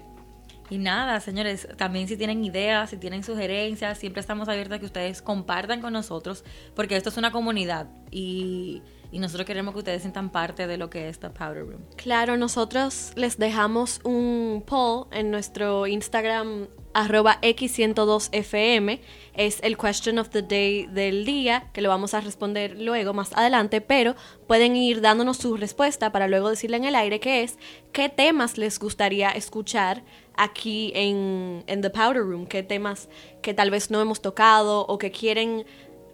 y 0.70 0.78
nada, 0.78 1.20
señores, 1.20 1.68
también 1.78 2.08
si 2.08 2.18
tienen 2.18 2.44
ideas, 2.44 2.90
si 2.90 2.98
tienen 2.98 3.24
sugerencias, 3.24 3.98
siempre 3.98 4.22
estamos 4.22 4.48
abiertos 4.48 4.78
a 4.78 4.80
que 4.80 4.86
ustedes 4.86 5.22
compartan 5.22 5.82
con 5.82 5.94
nosotros, 5.94 6.44
porque 6.76 6.96
esto 6.96 7.10
es 7.10 7.18
una 7.18 7.32
comunidad 7.32 7.88
y 8.10 8.82
y 9.16 9.20
nosotros 9.20 9.48
queremos 9.48 9.74
que 9.74 9.78
ustedes 9.78 10.02
sientan 10.02 10.30
parte 10.30 10.68
de 10.68 10.76
lo 10.76 10.90
que 10.90 11.08
es 11.08 11.20
The 11.20 11.30
Powder 11.30 11.66
Room. 11.66 11.86
Claro, 11.96 12.36
nosotros 12.36 13.14
les 13.16 13.38
dejamos 13.38 14.02
un 14.04 14.62
poll 14.68 15.08
en 15.12 15.32
nuestro 15.32 15.88
Instagram 15.88 16.68
arroba 16.96 17.40
x102fm 17.42 19.00
es 19.34 19.60
el 19.64 19.78
question 19.78 20.18
of 20.18 20.30
the 20.30 20.42
day 20.42 20.86
del 20.88 21.26
día 21.26 21.70
que 21.74 21.82
lo 21.82 21.90
vamos 21.90 22.14
a 22.14 22.22
responder 22.22 22.80
luego 22.80 23.14
más 23.14 23.34
adelante 23.34 23.82
pero 23.82 24.16
pueden 24.48 24.78
ir 24.78 25.02
dándonos 25.02 25.36
su 25.36 25.58
respuesta 25.58 26.14
para 26.14 26.30
luego 26.30 26.50
decirle 26.50 26.78
en 26.78 26.86
el 26.86 26.96
aire 26.96 27.20
que 27.20 27.44
es 27.44 27.60
qué 27.92 28.08
temas 28.08 28.58
les 28.58 28.80
gustaría 28.80 29.30
escuchar 29.32 30.04
aquí 30.38 30.94
en, 30.96 31.66
en 31.68 31.82
The 31.82 31.90
Powder 31.90 32.22
Room 32.22 32.48
qué 32.48 32.64
temas 32.64 33.10
que 33.42 33.54
tal 33.54 33.72
vez 33.72 33.92
no 33.92 34.00
hemos 34.00 34.22
tocado 34.22 34.86
o 34.88 34.98
que 34.98 35.12
quieren 35.12 35.66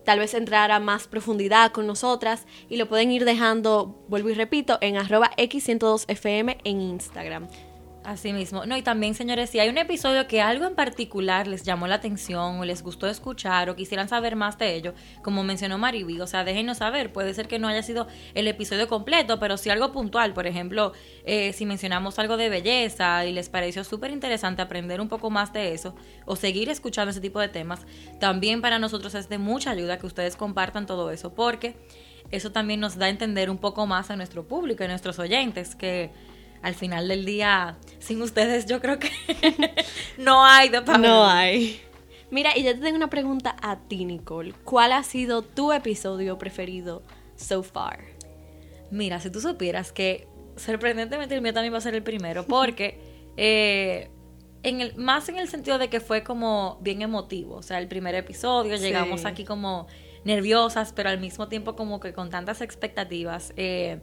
tal 0.05 0.19
vez 0.19 0.33
entrar 0.33 0.71
a 0.71 0.79
más 0.79 1.07
profundidad 1.07 1.71
con 1.71 1.87
nosotras 1.87 2.45
y 2.69 2.77
lo 2.77 2.87
pueden 2.87 3.11
ir 3.11 3.25
dejando, 3.25 4.03
vuelvo 4.07 4.29
y 4.29 4.33
repito, 4.33 4.77
en 4.81 4.97
arroba 4.97 5.31
x102fm 5.37 6.57
en 6.63 6.81
Instagram. 6.81 7.47
Así 8.03 8.33
mismo. 8.33 8.65
No, 8.65 8.75
y 8.75 8.81
también, 8.81 9.13
señores, 9.13 9.51
si 9.51 9.59
hay 9.59 9.69
un 9.69 9.77
episodio 9.77 10.27
que 10.27 10.41
algo 10.41 10.65
en 10.65 10.73
particular 10.73 11.45
les 11.45 11.61
llamó 11.61 11.85
la 11.85 11.95
atención 11.95 12.59
o 12.59 12.65
les 12.65 12.81
gustó 12.81 13.05
escuchar 13.05 13.69
o 13.69 13.75
quisieran 13.75 14.09
saber 14.09 14.35
más 14.35 14.57
de 14.57 14.73
ello, 14.73 14.95
como 15.21 15.43
mencionó 15.43 15.77
Mariby, 15.77 16.19
o 16.19 16.25
sea, 16.25 16.43
déjenos 16.43 16.79
saber. 16.79 17.13
Puede 17.13 17.35
ser 17.35 17.47
que 17.47 17.59
no 17.59 17.67
haya 17.67 17.83
sido 17.83 18.07
el 18.33 18.47
episodio 18.47 18.87
completo, 18.87 19.39
pero 19.39 19.55
si 19.55 19.69
algo 19.69 19.91
puntual. 19.91 20.33
Por 20.33 20.47
ejemplo, 20.47 20.93
eh, 21.25 21.53
si 21.53 21.67
mencionamos 21.67 22.17
algo 22.17 22.37
de 22.37 22.49
belleza 22.49 23.23
y 23.27 23.33
les 23.33 23.49
pareció 23.49 23.83
súper 23.83 24.09
interesante 24.09 24.63
aprender 24.63 24.99
un 24.99 25.07
poco 25.07 25.29
más 25.29 25.53
de 25.53 25.73
eso 25.73 25.93
o 26.25 26.35
seguir 26.35 26.69
escuchando 26.69 27.11
ese 27.11 27.21
tipo 27.21 27.39
de 27.39 27.49
temas, 27.49 27.85
también 28.19 28.61
para 28.61 28.79
nosotros 28.79 29.13
es 29.13 29.29
de 29.29 29.37
mucha 29.37 29.69
ayuda 29.69 29.99
que 29.99 30.07
ustedes 30.07 30.35
compartan 30.35 30.87
todo 30.87 31.11
eso, 31.11 31.35
porque 31.35 31.75
eso 32.31 32.51
también 32.51 32.79
nos 32.79 32.97
da 32.97 33.05
a 33.05 33.09
entender 33.09 33.51
un 33.51 33.59
poco 33.59 33.85
más 33.85 34.09
a 34.09 34.15
nuestro 34.15 34.47
público 34.47 34.81
y 34.81 34.85
a 34.87 34.89
nuestros 34.89 35.19
oyentes 35.19 35.75
que 35.75 36.09
al 36.61 36.75
final 36.75 37.07
del 37.07 37.25
día, 37.25 37.77
sin 37.99 38.21
ustedes 38.21 38.65
yo 38.65 38.81
creo 38.81 38.99
que 38.99 39.09
no 40.17 40.45
hay 40.45 40.69
de 40.69 40.81
No 40.81 41.25
hay. 41.25 41.81
Mira, 42.29 42.57
y 42.57 42.63
yo 42.63 42.73
te 42.73 42.79
tengo 42.79 42.95
una 42.95 43.09
pregunta 43.09 43.55
a 43.61 43.77
ti, 43.79 44.05
Nicole. 44.05 44.53
¿Cuál 44.63 44.93
ha 44.93 45.03
sido 45.03 45.41
tu 45.41 45.73
episodio 45.73 46.37
preferido 46.37 47.03
so 47.35 47.61
far? 47.61 47.99
Mira, 48.89 49.19
si 49.19 49.29
tú 49.29 49.41
supieras 49.41 49.91
que 49.91 50.27
sorprendentemente 50.55 51.35
el 51.35 51.41
mío 51.41 51.53
también 51.53 51.73
va 51.73 51.79
a 51.79 51.81
ser 51.81 51.95
el 51.95 52.03
primero, 52.03 52.45
porque 52.45 52.99
eh, 53.37 54.09
en 54.63 54.81
el, 54.81 54.95
más 54.95 55.27
en 55.29 55.37
el 55.37 55.47
sentido 55.49 55.77
de 55.77 55.89
que 55.89 55.99
fue 55.99 56.23
como 56.23 56.77
bien 56.81 57.01
emotivo. 57.01 57.55
O 57.55 57.63
sea, 57.63 57.79
el 57.79 57.87
primer 57.87 58.15
episodio, 58.15 58.75
llegamos 58.77 59.25
aquí 59.25 59.43
como 59.43 59.87
nerviosas, 60.23 60.93
pero 60.93 61.09
al 61.09 61.19
mismo 61.19 61.47
tiempo 61.47 61.75
como 61.75 61.99
que 61.99 62.13
con 62.13 62.29
tantas 62.29 62.61
expectativas, 62.61 63.53
eh, 63.57 63.99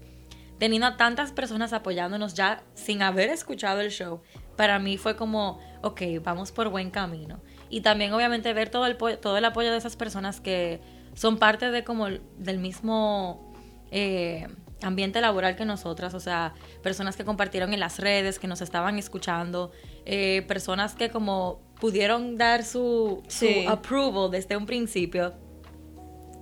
teniendo 0.58 0.86
a 0.86 0.96
tantas 0.96 1.32
personas 1.32 1.72
apoyándonos 1.72 2.34
ya 2.34 2.62
sin 2.74 3.02
haber 3.02 3.30
escuchado 3.30 3.80
el 3.80 3.90
show, 3.90 4.20
para 4.56 4.78
mí 4.78 4.98
fue 4.98 5.16
como, 5.16 5.60
ok, 5.82 6.02
vamos 6.22 6.52
por 6.52 6.68
buen 6.68 6.90
camino. 6.90 7.40
Y 7.70 7.82
también 7.82 8.12
obviamente 8.12 8.52
ver 8.52 8.68
todo 8.68 8.86
el, 8.86 8.96
todo 8.96 9.36
el 9.36 9.44
apoyo 9.44 9.70
de 9.70 9.78
esas 9.78 9.96
personas 9.96 10.40
que 10.40 10.80
son 11.14 11.38
parte 11.38 11.70
de 11.70 11.84
como 11.84 12.08
del 12.08 12.58
mismo 12.58 13.52
eh, 13.90 14.48
ambiente 14.82 15.20
laboral 15.20 15.56
que 15.56 15.64
nosotras, 15.64 16.14
o 16.14 16.20
sea, 16.20 16.54
personas 16.82 17.16
que 17.16 17.24
compartieron 17.24 17.72
en 17.72 17.80
las 17.80 17.98
redes, 17.98 18.38
que 18.38 18.46
nos 18.46 18.60
estaban 18.60 18.98
escuchando, 18.98 19.70
eh, 20.04 20.44
personas 20.48 20.94
que 20.94 21.10
como 21.10 21.60
pudieron 21.80 22.36
dar 22.36 22.64
su, 22.64 23.22
su 23.28 23.46
approval 23.68 24.30
desde 24.30 24.56
un 24.56 24.66
principio. 24.66 25.34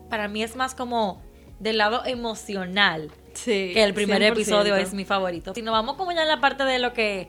Para 0.09 0.29
mí 0.29 0.43
es 0.43 0.57
más 0.57 0.75
como 0.75 1.23
del 1.59 1.79
lado 1.79 2.05
emocional 2.05 3.11
que 3.45 3.83
el 3.83 3.95
primer 3.95 4.23
episodio 4.23 4.77
es 4.77 4.95
mi 4.95 5.05
favorito. 5.05 5.55
Si 5.55 5.63
nos 5.63 5.73
vamos 5.73 5.97
como 5.97 6.13
ya 6.13 6.23
en 6.23 6.29
la 6.29 6.41
parte 6.41 6.65
de 6.65 6.79
lo 6.79 6.93
que 6.93 7.29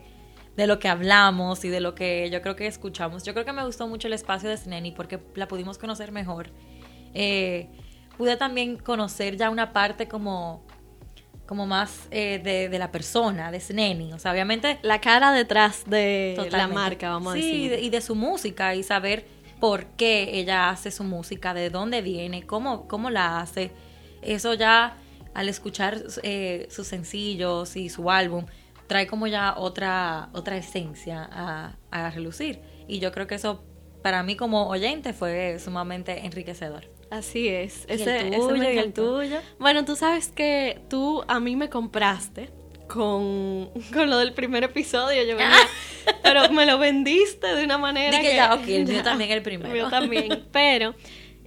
de 0.55 0.65
lo 0.65 0.79
que 0.79 0.87
hablamos 0.87 1.63
y 1.65 1.69
de 1.69 1.79
lo 1.79 1.93
que 1.93 2.31
yo 2.31 2.41
creo 2.41 2.55
que 2.55 2.65
escuchamos. 2.65 3.23
Yo 3.23 3.33
creo 3.33 3.45
que 3.45 3.53
me 3.53 3.63
gustó 3.63 3.87
mucho 3.87 4.07
el 4.07 4.13
espacio 4.13 4.49
de 4.49 4.57
Sneni 4.57 4.91
porque 4.91 5.19
la 5.35 5.47
pudimos 5.47 5.77
conocer 5.77 6.11
mejor. 6.11 6.49
Eh, 7.13 7.69
pude 8.17 8.37
también 8.37 8.77
conocer 8.77 9.37
ya 9.37 9.51
una 9.51 9.71
parte 9.71 10.07
como 10.07 10.65
como 11.47 11.65
más 11.65 12.07
eh, 12.11 12.67
de, 12.69 12.77
la 12.77 12.91
persona, 12.91 13.51
de 13.51 13.59
Sneni. 13.59 14.13
O 14.13 14.19
sea, 14.19 14.33
obviamente... 14.33 14.79
La 14.81 14.99
cara 14.99 15.31
detrás 15.31 15.85
de 15.85 16.35
la 16.51 16.67
marca, 16.67 17.09
vamos 17.09 17.33
a 17.33 17.35
decir. 17.37 17.73
Sí, 17.79 17.85
y 17.85 17.89
de 17.89 18.01
su 18.01 18.15
música 18.15 18.75
y 18.75 18.83
saber 18.83 19.25
por 19.59 19.85
qué 19.85 20.39
ella 20.39 20.69
hace 20.69 20.91
su 20.91 21.03
música, 21.03 21.53
de 21.53 21.69
dónde 21.69 22.01
viene, 22.01 22.45
cómo, 22.45 22.87
cómo 22.87 23.09
la 23.09 23.39
hace. 23.39 23.71
Eso 24.21 24.53
ya, 24.53 24.97
al 25.37 25.49
escuchar 25.49 26.01
eh, 26.23 26.67
sus 26.71 26.87
sencillos 26.87 27.75
y 27.75 27.89
su 27.89 28.09
álbum, 28.09 28.47
trae 28.87 29.05
como 29.05 29.27
ya 29.27 29.53
otra, 29.55 30.29
otra 30.33 30.57
esencia 30.57 31.29
a, 31.31 31.77
a 31.91 32.09
relucir. 32.09 32.59
Y 32.87 32.97
yo 32.97 33.11
creo 33.11 33.27
que 33.27 33.35
eso 33.35 33.63
para 34.01 34.23
mí 34.23 34.35
como 34.35 34.67
oyente 34.67 35.13
fue 35.13 35.59
sumamente 35.59 36.25
enriquecedor. 36.25 36.89
Así 37.11 37.47
es. 37.49 37.85
Ese, 37.87 38.29
el 38.29 38.35
tuyo, 38.35 38.63
el 38.63 38.93
tuyo. 38.93 39.37
Bueno, 39.59 39.85
tú 39.85 39.95
sabes 39.95 40.29
que 40.29 40.81
tú 40.89 41.23
a 41.27 41.39
mí 41.39 41.55
me 41.55 41.69
compraste 41.69 42.49
con, 42.87 43.69
con 43.93 44.09
lo 44.09 44.17
del 44.17 44.33
primer 44.33 44.63
episodio. 44.63 45.23
Yo 45.23 45.37
pero 46.23 46.49
me 46.49 46.65
lo 46.65 46.79
vendiste 46.79 47.45
de 47.45 47.63
una 47.63 47.77
manera 47.77 48.19
que, 48.19 48.35
ya, 48.35 48.55
ok, 48.55 48.67
el 48.67 48.87
mío 48.87 49.03
también 49.03 49.29
el 49.29 49.43
primero. 49.43 49.71
Mío 49.71 49.87
también. 49.89 50.47
Pero 50.51 50.95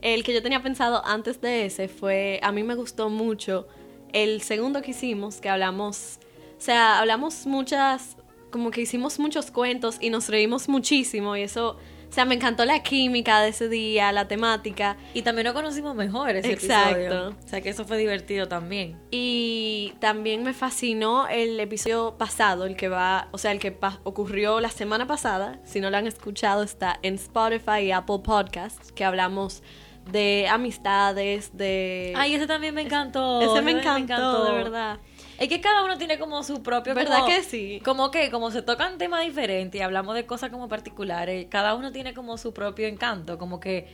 el 0.00 0.22
que 0.22 0.32
yo 0.32 0.42
tenía 0.42 0.62
pensado 0.62 1.04
antes 1.04 1.40
de 1.40 1.66
ese 1.66 1.88
fue, 1.88 2.38
a 2.42 2.52
mí 2.52 2.62
me 2.62 2.74
gustó 2.74 3.08
mucho 3.08 3.66
el 4.12 4.42
segundo 4.42 4.82
que 4.82 4.90
hicimos, 4.92 5.36
que 5.40 5.48
hablamos 5.48 6.20
o 6.60 6.62
sea, 6.62 6.98
hablamos 6.98 7.46
muchas, 7.46 8.18
como 8.50 8.70
que 8.70 8.82
hicimos 8.82 9.18
muchos 9.18 9.50
cuentos 9.50 9.96
y 9.98 10.10
nos 10.10 10.28
reímos 10.28 10.68
muchísimo 10.68 11.34
y 11.34 11.42
eso... 11.42 11.78
O 12.10 12.12
sea, 12.12 12.24
me 12.24 12.34
encantó 12.34 12.64
la 12.64 12.82
química 12.82 13.40
de 13.40 13.50
ese 13.50 13.68
día, 13.68 14.10
la 14.10 14.26
temática. 14.26 14.96
Y 15.14 15.22
también 15.22 15.44
nos 15.44 15.54
conocimos 15.54 15.94
mejor 15.94 16.34
ese 16.34 16.50
Exacto. 16.50 17.28
O 17.28 17.48
sea, 17.48 17.60
que 17.60 17.68
eso 17.68 17.84
fue 17.84 17.98
divertido 17.98 18.48
también. 18.48 18.98
Y 19.12 19.94
también 20.00 20.42
me 20.42 20.52
fascinó 20.52 21.28
el 21.28 21.60
episodio 21.60 22.16
pasado, 22.18 22.66
el 22.66 22.74
que 22.74 22.88
va, 22.88 23.28
o 23.30 23.38
sea, 23.38 23.52
el 23.52 23.60
que 23.60 23.78
ocurrió 24.02 24.58
la 24.58 24.70
semana 24.70 25.06
pasada. 25.06 25.60
Si 25.62 25.80
no 25.80 25.88
lo 25.88 25.98
han 25.98 26.08
escuchado, 26.08 26.64
está 26.64 26.98
en 27.02 27.14
Spotify 27.14 27.84
y 27.84 27.92
Apple 27.92 28.22
Podcasts, 28.24 28.90
que 28.90 29.04
hablamos 29.04 29.62
de 30.10 30.48
amistades, 30.48 31.56
de... 31.56 32.12
Ay, 32.16 32.34
ese 32.34 32.46
también 32.46 32.74
me 32.74 32.82
encantó. 32.82 33.40
Ese, 33.40 33.62
me, 33.62 33.72
encantó, 33.72 33.94
me 33.94 34.00
encantó, 34.00 34.44
de 34.44 34.52
verdad. 34.52 34.98
Es 35.38 35.48
que 35.48 35.60
cada 35.60 35.84
uno 35.84 35.96
tiene 35.96 36.18
como 36.18 36.42
su 36.42 36.62
propio... 36.62 36.94
¿Verdad 36.94 37.24
que 37.26 37.42
sí? 37.42 37.80
Como 37.84 38.10
que 38.10 38.30
como 38.30 38.50
se 38.50 38.62
tocan 38.62 38.98
temas 38.98 39.24
diferentes 39.24 39.80
y 39.80 39.82
hablamos 39.82 40.14
de 40.14 40.26
cosas 40.26 40.50
como 40.50 40.68
particulares, 40.68 41.46
cada 41.48 41.74
uno 41.74 41.92
tiene 41.92 42.12
como 42.12 42.36
su 42.36 42.52
propio 42.52 42.86
encanto, 42.86 43.38
como 43.38 43.58
que 43.58 43.88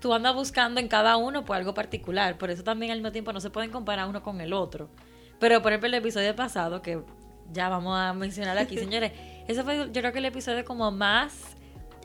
tú 0.00 0.14
andas 0.14 0.34
buscando 0.34 0.80
en 0.80 0.88
cada 0.88 1.16
uno 1.16 1.44
por 1.44 1.56
algo 1.56 1.74
particular, 1.74 2.38
por 2.38 2.50
eso 2.50 2.62
también 2.62 2.92
al 2.92 2.98
mismo 2.98 3.12
tiempo 3.12 3.32
no 3.32 3.40
se 3.40 3.50
pueden 3.50 3.70
comparar 3.70 4.08
uno 4.08 4.22
con 4.22 4.40
el 4.40 4.52
otro. 4.52 4.88
Pero 5.38 5.60
por 5.60 5.72
ejemplo 5.72 5.88
el 5.88 5.94
episodio 5.94 6.34
pasado, 6.34 6.80
que 6.80 7.02
ya 7.52 7.68
vamos 7.68 7.98
a 7.98 8.12
mencionar 8.12 8.56
aquí, 8.56 8.78
señores, 8.78 9.12
ese 9.48 9.62
fue 9.64 9.90
yo 9.92 10.00
creo 10.00 10.12
que 10.12 10.18
el 10.18 10.26
episodio 10.26 10.64
como 10.64 10.90
más... 10.90 11.55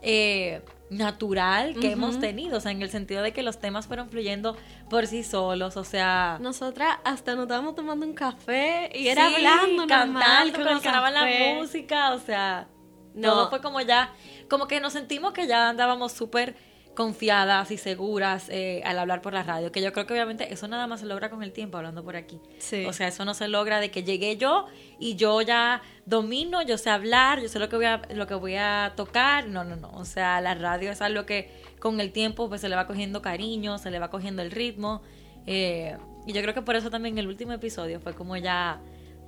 Eh, 0.01 0.62
natural 0.91 1.75
que 1.79 1.93
hemos 1.93 2.20
tenido, 2.20 2.58
o 2.58 2.60
sea, 2.60 2.72
en 2.72 2.81
el 2.81 2.89
sentido 2.89 3.24
de 3.24 3.31
que 3.31 3.43
los 3.43 3.60
temas 3.60 3.88
fueron 3.88 4.10
fluyendo 4.10 4.58
por 4.89 5.08
sí 5.08 5.24
solos, 5.24 5.77
o 5.77 5.86
sea... 5.86 6.38
Nosotras 6.41 7.00
hasta 7.05 7.34
nos 7.36 7.43
estábamos 7.43 7.75
tomando 7.75 8.05
un 8.05 8.13
café 8.13 8.91
y 8.93 9.08
era 9.08 9.27
hablando 9.27 9.88
cantando, 9.88 10.60
con 10.60 11.13
la 11.13 11.55
música, 11.55 12.13
o 12.13 12.20
sea, 12.20 12.67
no. 13.13 13.29
todo 13.29 13.50
fue 13.50 13.62
como 13.62 13.79
ya, 13.79 14.13
como 14.50 14.67
que 14.67 14.81
nos 14.81 14.91
sentimos 14.91 15.31
que 15.31 15.48
ya 15.48 15.70
andábamos 15.70 16.12
súper 16.12 16.55
confiadas 16.96 17.72
y 17.72 17.78
seguras 17.78 18.50
eh, 18.50 18.82
al 18.84 19.00
hablar 19.00 19.22
por 19.22 19.34
la 19.34 19.44
radio, 19.44 19.72
que 19.72 19.82
yo 19.82 19.94
creo 19.94 20.06
que 20.06 20.14
obviamente 20.14 20.54
eso 20.54 20.68
nada 20.68 20.88
más 20.88 21.00
se 21.00 21.06
logra 21.06 21.30
con 21.30 21.42
el 21.42 21.54
tiempo 21.54 21.78
hablando 21.78 22.04
por 22.04 22.16
aquí. 22.16 22.40
O 22.88 22.94
sea, 22.94 23.08
eso 23.08 23.24
no 23.24 23.34
se 23.34 23.48
logra 23.48 23.80
de 23.80 23.92
que 23.92 24.04
llegué 24.04 24.38
yo 24.38 24.66
y 25.00 25.16
yo 25.16 25.42
ya 25.42 25.82
domino, 26.06 26.62
yo 26.62 26.78
sé 26.78 26.90
hablar, 26.90 27.42
yo 27.42 27.48
sé 27.48 27.60
lo 27.60 27.70
que 27.70 27.78
voy 27.78 27.86
a, 27.86 28.02
lo 28.14 28.28
que 28.28 28.34
voy 28.34 28.56
a 28.56 28.94
tocar. 28.96 29.48
No, 29.48 29.64
no, 29.64 29.76
no. 29.76 29.90
O 29.92 30.06
sea, 30.06 30.42
la 30.42 30.54
radio 30.54 30.92
es 30.92 31.02
algo 31.02 31.26
que 31.26 31.50
con 31.80 32.00
el 32.02 32.12
tiempo 32.12 32.50
pues 32.50 32.62
se 32.62 32.70
le 32.70 32.76
va 32.76 32.88
cogiendo 32.88 33.22
cariño, 33.22 33.78
se 33.78 33.90
le 33.90 34.00
va 34.00 34.10
cogiendo 34.10 34.42
el 34.42 34.52
ritmo. 34.52 35.02
Eh, 35.48 35.98
y 36.28 36.34
yo 36.34 36.42
creo 36.42 36.54
que 36.54 36.62
por 36.62 36.76
eso 36.76 36.90
también 36.90 37.18
el 37.18 37.28
último 37.28 37.54
episodio 37.54 38.00
fue 38.00 38.14
como 38.14 38.36
ya 38.38 38.80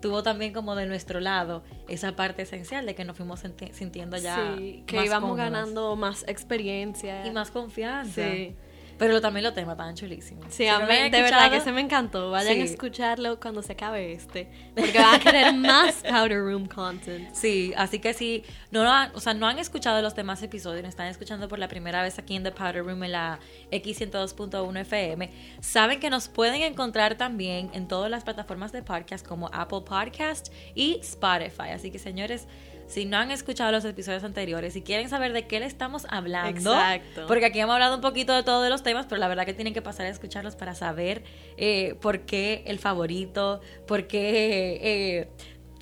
tuvo 0.04 0.22
también 0.22 0.52
como 0.52 0.76
de 0.76 0.86
nuestro 0.86 1.22
lado 1.22 1.64
esa 1.88 2.14
parte 2.14 2.42
esencial 2.42 2.86
de 2.86 2.94
que 2.94 3.06
nos 3.06 3.16
fuimos 3.16 3.42
sintiendo 3.72 4.18
ya 4.18 4.54
sí, 4.58 4.84
que 4.86 5.06
íbamos 5.06 5.38
ganando 5.38 5.96
más 5.96 6.26
experiencia 6.28 7.26
y 7.26 7.32
más 7.32 7.52
confianza. 7.52 8.30
Sí. 8.30 8.54
Pero 8.98 9.20
también 9.22 9.44
lo 9.44 9.54
tema 9.54 9.76
tan 9.76 9.96
chulísimo. 9.96 10.42
Sí, 10.50 10.68
a 10.68 10.80
mí, 10.80 11.10
de 11.10 11.22
verdad 11.22 11.52
que 11.52 11.62
se 11.62 11.72
me 11.72 11.82
encantó. 11.82 12.32
Vayan 12.32 12.62
a 12.62 12.64
escucharlo 12.64 13.40
cuando 13.40 13.62
se 13.62 13.74
acabe 13.74 14.14
este. 14.14 14.50
Porque 14.76 14.98
van 14.98 15.16
a 15.16 15.20
querer 15.20 15.54
más 15.56 15.96
Powder 16.04 16.40
Room 16.40 16.68
content. 16.68 17.34
Sí, 17.34 17.74
así 17.76 18.00
que 18.00 18.14
si 18.14 18.44
no, 18.72 18.90
han, 18.90 19.12
o 19.16 19.20
sea, 19.20 19.34
no 19.34 19.48
han 19.48 19.60
escuchado 19.60 20.02
los 20.02 20.16
demás 20.16 20.42
episodios, 20.44 20.86
están 20.86 21.08
escuchando 21.08 21.48
por 21.48 21.60
la 21.60 21.68
primera 21.68 22.02
vez 22.02 22.20
aquí 22.20 22.36
en 22.36 22.44
The 22.44 22.52
Powder 22.52 22.84
Room 22.84 23.04
en 23.04 23.12
la 23.12 23.40
X102.1 23.72 24.80
FM, 24.82 25.30
saben 25.60 26.00
que 26.00 26.10
nos 26.10 26.28
pueden 26.28 26.62
encontrar 26.62 27.16
también 27.16 27.70
en 27.74 27.88
todas 27.88 28.10
las 28.12 28.24
plataformas 28.24 28.72
de 28.72 28.84
podcast 28.84 29.26
como 29.26 29.50
Apple 29.54 29.82
Podcast 29.86 30.54
y 30.76 31.00
Spotify. 31.02 31.70
Así 31.74 31.92
que 31.92 32.00
señores, 32.00 32.48
si 32.94 33.06
no 33.06 33.18
han 33.18 33.32
escuchado 33.32 33.72
los 33.72 33.84
episodios 33.86 34.24
anteriores, 34.24 34.74
si 34.74 34.84
quieren 34.84 35.10
saber 35.10 35.34
de 35.34 35.48
qué 35.48 35.60
le 35.60 35.66
estamos 35.66 36.06
hablando, 36.10 36.74
Exacto. 36.74 37.26
porque 37.28 37.48
aquí 37.48 37.60
hemos 37.60 37.74
hablado 37.74 37.96
un 37.96 38.02
poquito 38.02 38.34
de 38.34 38.44
todos 38.44 38.70
los 38.70 38.84
temas, 38.84 39.08
pero 39.10 39.20
la 39.20 39.28
verdad 39.28 39.46
que 39.46 39.54
tienen 39.56 39.74
que 39.74 39.82
pasar 39.82 40.06
a 40.06 40.10
escucharlos 40.10 40.56
para 40.56 40.76
saber 40.76 41.24
eh, 41.58 41.96
por 42.02 42.22
qué 42.22 42.64
el 42.68 42.78
favorito, 42.78 43.62
por 43.88 44.06
qué 44.06 44.80
eh, 44.84 45.28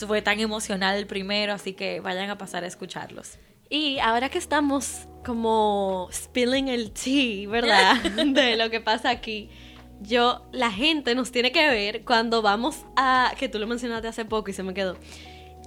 fue 0.07 0.21
tan 0.21 0.39
emocional 0.39 0.97
el 0.97 1.05
primero, 1.05 1.51
así 1.51 1.73
que 1.73 1.99
vayan 1.99 2.29
a 2.29 2.37
pasar 2.37 2.63
a 2.63 2.67
escucharlos. 2.67 3.37
Y 3.69 3.99
ahora 3.99 4.29
que 4.29 4.37
estamos 4.37 5.07
como 5.25 6.07
spilling 6.13 6.69
el 6.69 6.91
tea, 6.91 7.49
¿verdad? 7.49 7.95
de 8.25 8.55
lo 8.55 8.69
que 8.69 8.79
pasa 8.79 9.09
aquí. 9.09 9.49
Yo, 10.01 10.45
la 10.51 10.71
gente 10.71 11.13
nos 11.13 11.31
tiene 11.31 11.51
que 11.51 11.69
ver 11.69 12.03
cuando 12.03 12.41
vamos 12.41 12.85
a, 12.95 13.33
que 13.37 13.49
tú 13.49 13.59
lo 13.59 13.67
mencionaste 13.67 14.07
hace 14.07 14.25
poco 14.25 14.49
y 14.49 14.53
se 14.53 14.63
me 14.63 14.73
quedó, 14.73 14.97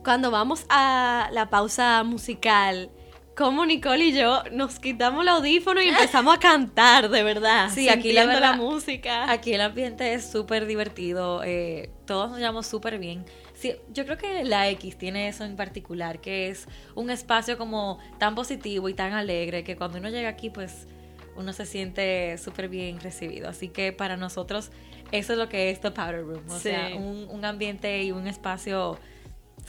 cuando 0.04 0.30
vamos 0.30 0.66
a 0.68 1.28
la 1.32 1.50
pausa 1.50 2.04
musical, 2.04 2.90
como 3.34 3.66
Nicole 3.66 4.04
y 4.04 4.12
yo 4.12 4.44
nos 4.52 4.78
quitamos 4.78 5.22
el 5.22 5.28
audífono 5.28 5.82
y 5.82 5.88
empezamos 5.88 6.36
a 6.36 6.38
cantar, 6.38 7.08
de 7.08 7.24
verdad. 7.24 7.70
Sí, 7.74 7.88
aquí 7.88 8.12
la, 8.12 8.26
la 8.26 8.52
música. 8.52 9.28
Aquí 9.30 9.54
el 9.54 9.60
ambiente 9.60 10.14
es 10.14 10.30
súper 10.30 10.66
divertido, 10.66 11.42
eh, 11.42 11.90
todos 12.06 12.30
nos 12.30 12.38
llevamos 12.38 12.66
súper 12.66 12.98
bien. 12.98 13.24
Sí, 13.54 13.74
yo 13.92 14.04
creo 14.04 14.18
que 14.18 14.44
la 14.44 14.68
X 14.70 14.98
tiene 14.98 15.26
eso 15.26 15.44
en 15.44 15.56
particular, 15.56 16.20
que 16.20 16.48
es 16.48 16.68
un 16.94 17.10
espacio 17.10 17.58
como 17.58 17.98
tan 18.18 18.34
positivo 18.34 18.88
y 18.88 18.94
tan 18.94 19.14
alegre 19.14 19.64
que 19.64 19.74
cuando 19.74 19.98
uno 19.98 20.10
llega 20.10 20.28
aquí, 20.28 20.50
pues 20.50 20.86
uno 21.34 21.52
se 21.52 21.66
siente 21.66 22.38
súper 22.38 22.68
bien 22.68 23.00
recibido. 23.00 23.48
Así 23.48 23.68
que 23.68 23.92
para 23.92 24.16
nosotros 24.16 24.70
eso 25.10 25.32
es 25.32 25.38
lo 25.38 25.48
que 25.48 25.70
es 25.70 25.80
The 25.80 25.90
Powder 25.90 26.24
Room, 26.24 26.48
o 26.48 26.58
sea, 26.58 26.94
un, 26.94 27.26
un 27.30 27.44
ambiente 27.44 28.02
y 28.02 28.12
un 28.12 28.26
espacio 28.26 28.98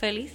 feliz. 0.06 0.34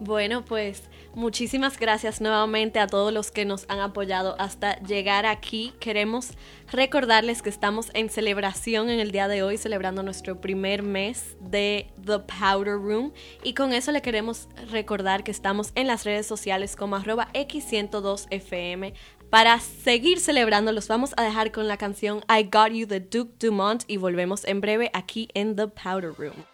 Bueno, 0.00 0.46
pues 0.46 0.84
muchísimas 1.14 1.78
gracias 1.78 2.22
nuevamente 2.22 2.80
a 2.80 2.86
todos 2.86 3.12
los 3.12 3.30
que 3.30 3.44
nos 3.44 3.66
han 3.68 3.80
apoyado 3.80 4.34
hasta 4.38 4.80
llegar 4.80 5.26
aquí. 5.26 5.74
Queremos 5.78 6.30
recordarles 6.72 7.42
que 7.42 7.50
estamos 7.50 7.90
en 7.92 8.08
celebración 8.08 8.88
en 8.88 8.98
el 8.98 9.12
día 9.12 9.28
de 9.28 9.42
hoy, 9.42 9.58
celebrando 9.58 10.02
nuestro 10.02 10.40
primer 10.40 10.82
mes 10.82 11.36
de 11.38 11.92
The 12.02 12.20
Powder 12.20 12.76
Room. 12.76 13.12
Y 13.44 13.52
con 13.52 13.74
eso 13.74 13.92
le 13.92 14.00
queremos 14.00 14.48
recordar 14.70 15.22
que 15.22 15.32
estamos 15.32 15.70
en 15.74 15.86
las 15.86 16.04
redes 16.04 16.26
sociales 16.26 16.74
como 16.74 16.96
arroba 16.96 17.28
X102FM, 17.34 18.94
Para 19.28 19.60
seguir 19.60 20.18
celebrando, 20.18 20.72
los 20.72 20.88
vamos 20.88 21.12
a 21.18 21.22
dejar 21.22 21.52
con 21.52 21.68
la 21.68 21.76
canción 21.76 22.24
I 22.26 22.44
Got 22.44 22.72
You 22.72 22.86
de 22.86 23.00
Duke 23.00 23.34
Dumont 23.38 23.84
y 23.86 23.98
volvemos 23.98 24.46
en 24.46 24.62
breve 24.62 24.90
aquí 24.94 25.28
en 25.34 25.56
The 25.56 25.68
Powder 25.68 26.14
Room. 26.16 26.51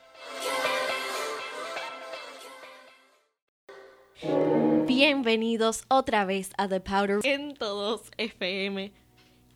Bienvenidos 4.87 5.85
otra 5.89 6.25
vez 6.25 6.51
a 6.57 6.69
The 6.69 6.81
Powder 6.81 7.21
en 7.25 7.55
todos 7.55 8.03
FM. 8.17 8.93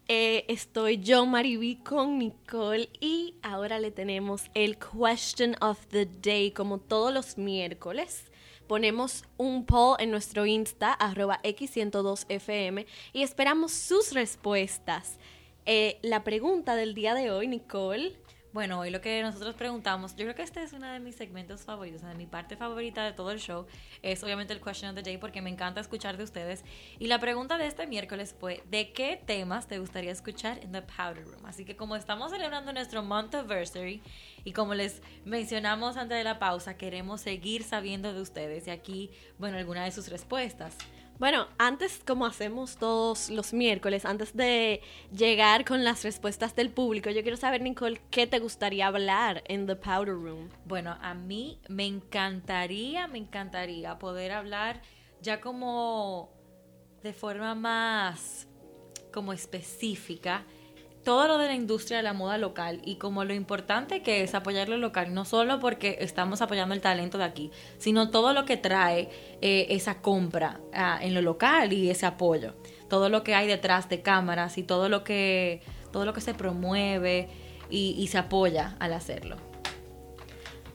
Eh, 0.09 0.45
estoy 0.49 0.99
yo, 0.99 1.27
Mariví, 1.27 1.77
con 1.77 2.19
Nicole 2.19 2.89
y 3.01 3.35
ahora 3.43 3.79
le 3.79 3.91
tenemos 3.91 4.45
el 4.55 4.77
Question 4.79 5.57
of 5.61 5.87
the 5.89 6.07
Day 6.07 6.53
como 6.53 6.79
todos 6.79 7.13
los 7.13 7.39
miércoles 7.39 8.25
ponemos 8.73 9.25
un 9.37 9.67
poll 9.67 9.97
en 9.99 10.11
nuestro 10.11 10.47
Insta, 10.47 10.95
arroba 10.95 11.41
X102FM, 11.43 12.87
y 13.13 13.23
esperamos 13.23 13.73
sus 13.73 14.13
respuestas. 14.13 15.19
Eh, 15.67 15.99
la 16.01 16.25
pregunta 16.25 16.75
del 16.75 16.95
día 16.95 17.13
de 17.13 17.31
hoy, 17.31 17.49
Nicole, 17.49 18.17
bueno, 18.53 18.81
hoy 18.81 18.91
lo 18.91 19.01
que 19.01 19.23
nosotros 19.23 19.55
preguntamos, 19.55 20.15
yo 20.15 20.25
creo 20.25 20.35
que 20.35 20.43
este 20.43 20.63
es 20.63 20.75
uno 20.75 20.87
de 20.87 21.01
mis 21.01 21.17
segmentos 21.17 21.63
favoritos, 21.63 22.03
de 22.03 22.15
mi 22.15 22.27
parte 22.27 22.57
favorita 22.57 23.03
de 23.03 23.13
todo 23.13 23.31
el 23.31 23.39
show, 23.39 23.67
es 24.03 24.23
obviamente 24.23 24.53
el 24.53 24.61
Question 24.61 24.91
of 24.91 24.97
the 24.97 25.03
Day 25.03 25.17
porque 25.17 25.41
me 25.41 25.49
encanta 25.49 25.81
escuchar 25.81 26.19
de 26.19 26.25
ustedes. 26.25 26.63
Y 26.99 27.07
la 27.07 27.19
pregunta 27.19 27.57
de 27.57 27.67
este 27.67 27.87
miércoles 27.87 28.37
fue, 28.39 28.63
¿de 28.71 28.93
qué 28.93 29.21
temas 29.25 29.69
te 29.69 29.79
gustaría 29.79 30.13
escuchar 30.13 30.59
en 30.63 30.73
The 30.73 30.83
Powder 30.83 31.25
Room? 31.25 31.47
Así 31.47 31.65
que 31.65 31.77
como 31.77 31.97
estamos 31.97 32.31
celebrando 32.31 32.73
nuestro 32.75 33.03
month 33.03 33.35
anniversary 33.35 34.03
y 34.45 34.53
como 34.53 34.75
les 34.75 35.01
mencionamos 35.25 35.97
antes 35.97 36.19
de 36.19 36.25
la 36.25 36.39
pausa, 36.39 36.77
queremos 36.77 37.23
seguir 37.23 37.65
sabiendo 37.65 38.13
de 38.13 38.21
ustedes 38.21 38.67
y 38.67 38.71
aquí, 38.71 39.11
bueno, 39.39 39.57
alguna 39.57 39.85
de 39.85 39.93
sus 39.93 40.09
respuestas. 40.09 40.77
Bueno, 41.19 41.47
antes, 41.57 42.01
como 42.05 42.27
hacemos 42.27 42.77
todos 42.77 43.31
los 43.31 43.53
miércoles, 43.53 44.05
antes 44.05 44.37
de 44.37 44.81
llegar 45.17 45.65
con 45.65 45.85
las 45.85 46.03
respuestas 46.03 46.57
del 46.57 46.71
público, 46.71 47.11
yo 47.11 47.23
quiero 47.23 47.37
saber, 47.37 47.63
Nicole, 47.63 48.01
¿qué 48.11 48.27
te 48.27 48.41
gustaría 48.41 48.89
hablar 48.89 49.45
en 49.47 49.67
The 49.67 49.77
Powder 49.77 50.15
Room? 50.15 50.49
Bueno, 50.65 50.99
a 51.01 51.15
mí 51.15 51.61
me 51.69 51.87
encantaría, 51.87 53.07
me 53.07 53.19
encantaría 53.19 53.99
poder 53.99 54.33
hablar 54.33 54.83
ya 55.21 55.41
como 55.41 56.33
de 57.03 57.13
forma 57.13 57.55
más 57.55 58.49
como 59.13 59.33
específica 59.33 60.45
todo 61.05 61.27
lo 61.27 61.39
de 61.39 61.49
la 61.49 61.55
industria 61.55 61.97
de 61.97 62.03
la 62.03 62.13
moda 62.13 62.39
local 62.39 62.81
y 62.85 62.97
como 62.97 63.25
lo 63.25 63.35
importante 63.35 64.03
que 64.03 64.23
es 64.23 64.35
apoyar 64.35 64.69
lo 64.69 64.77
local, 64.77 65.13
no 65.13 65.25
solo 65.25 65.59
porque 65.59 65.99
estamos 66.01 66.43
apoyando 66.43 66.75
el 66.75 66.81
talento 66.81 67.19
de 67.19 67.25
aquí, 67.25 67.51
sino 67.79 68.11
todo 68.11 68.33
lo 68.33 68.45
que 68.45 68.57
trae 68.57 69.09
eh, 69.41 69.67
esa 69.71 70.01
compra 70.01 70.61
ah, 70.73 70.99
en 71.03 71.15
lo 71.15 71.23
local 71.23 71.73
y 71.73 71.91
ese 71.91 72.07
apoyo, 72.07 72.55
todo 72.89 73.09
lo 73.09 73.25
que 73.25 73.35
hay 73.35 73.49
detrás 73.49 73.89
de 73.89 74.03
cámaras 74.03 74.59
y 74.59 74.63
todo 74.63 74.89
lo 74.89 75.03
que, 75.03 75.63
todo 75.91 76.05
lo 76.05 76.13
que 76.13 76.21
se 76.21 76.35
promueve 76.35 77.29
y, 77.69 78.07
se 78.09 78.19
apoya 78.19 78.77
al 78.81 78.93
hacerlo. 78.93 79.37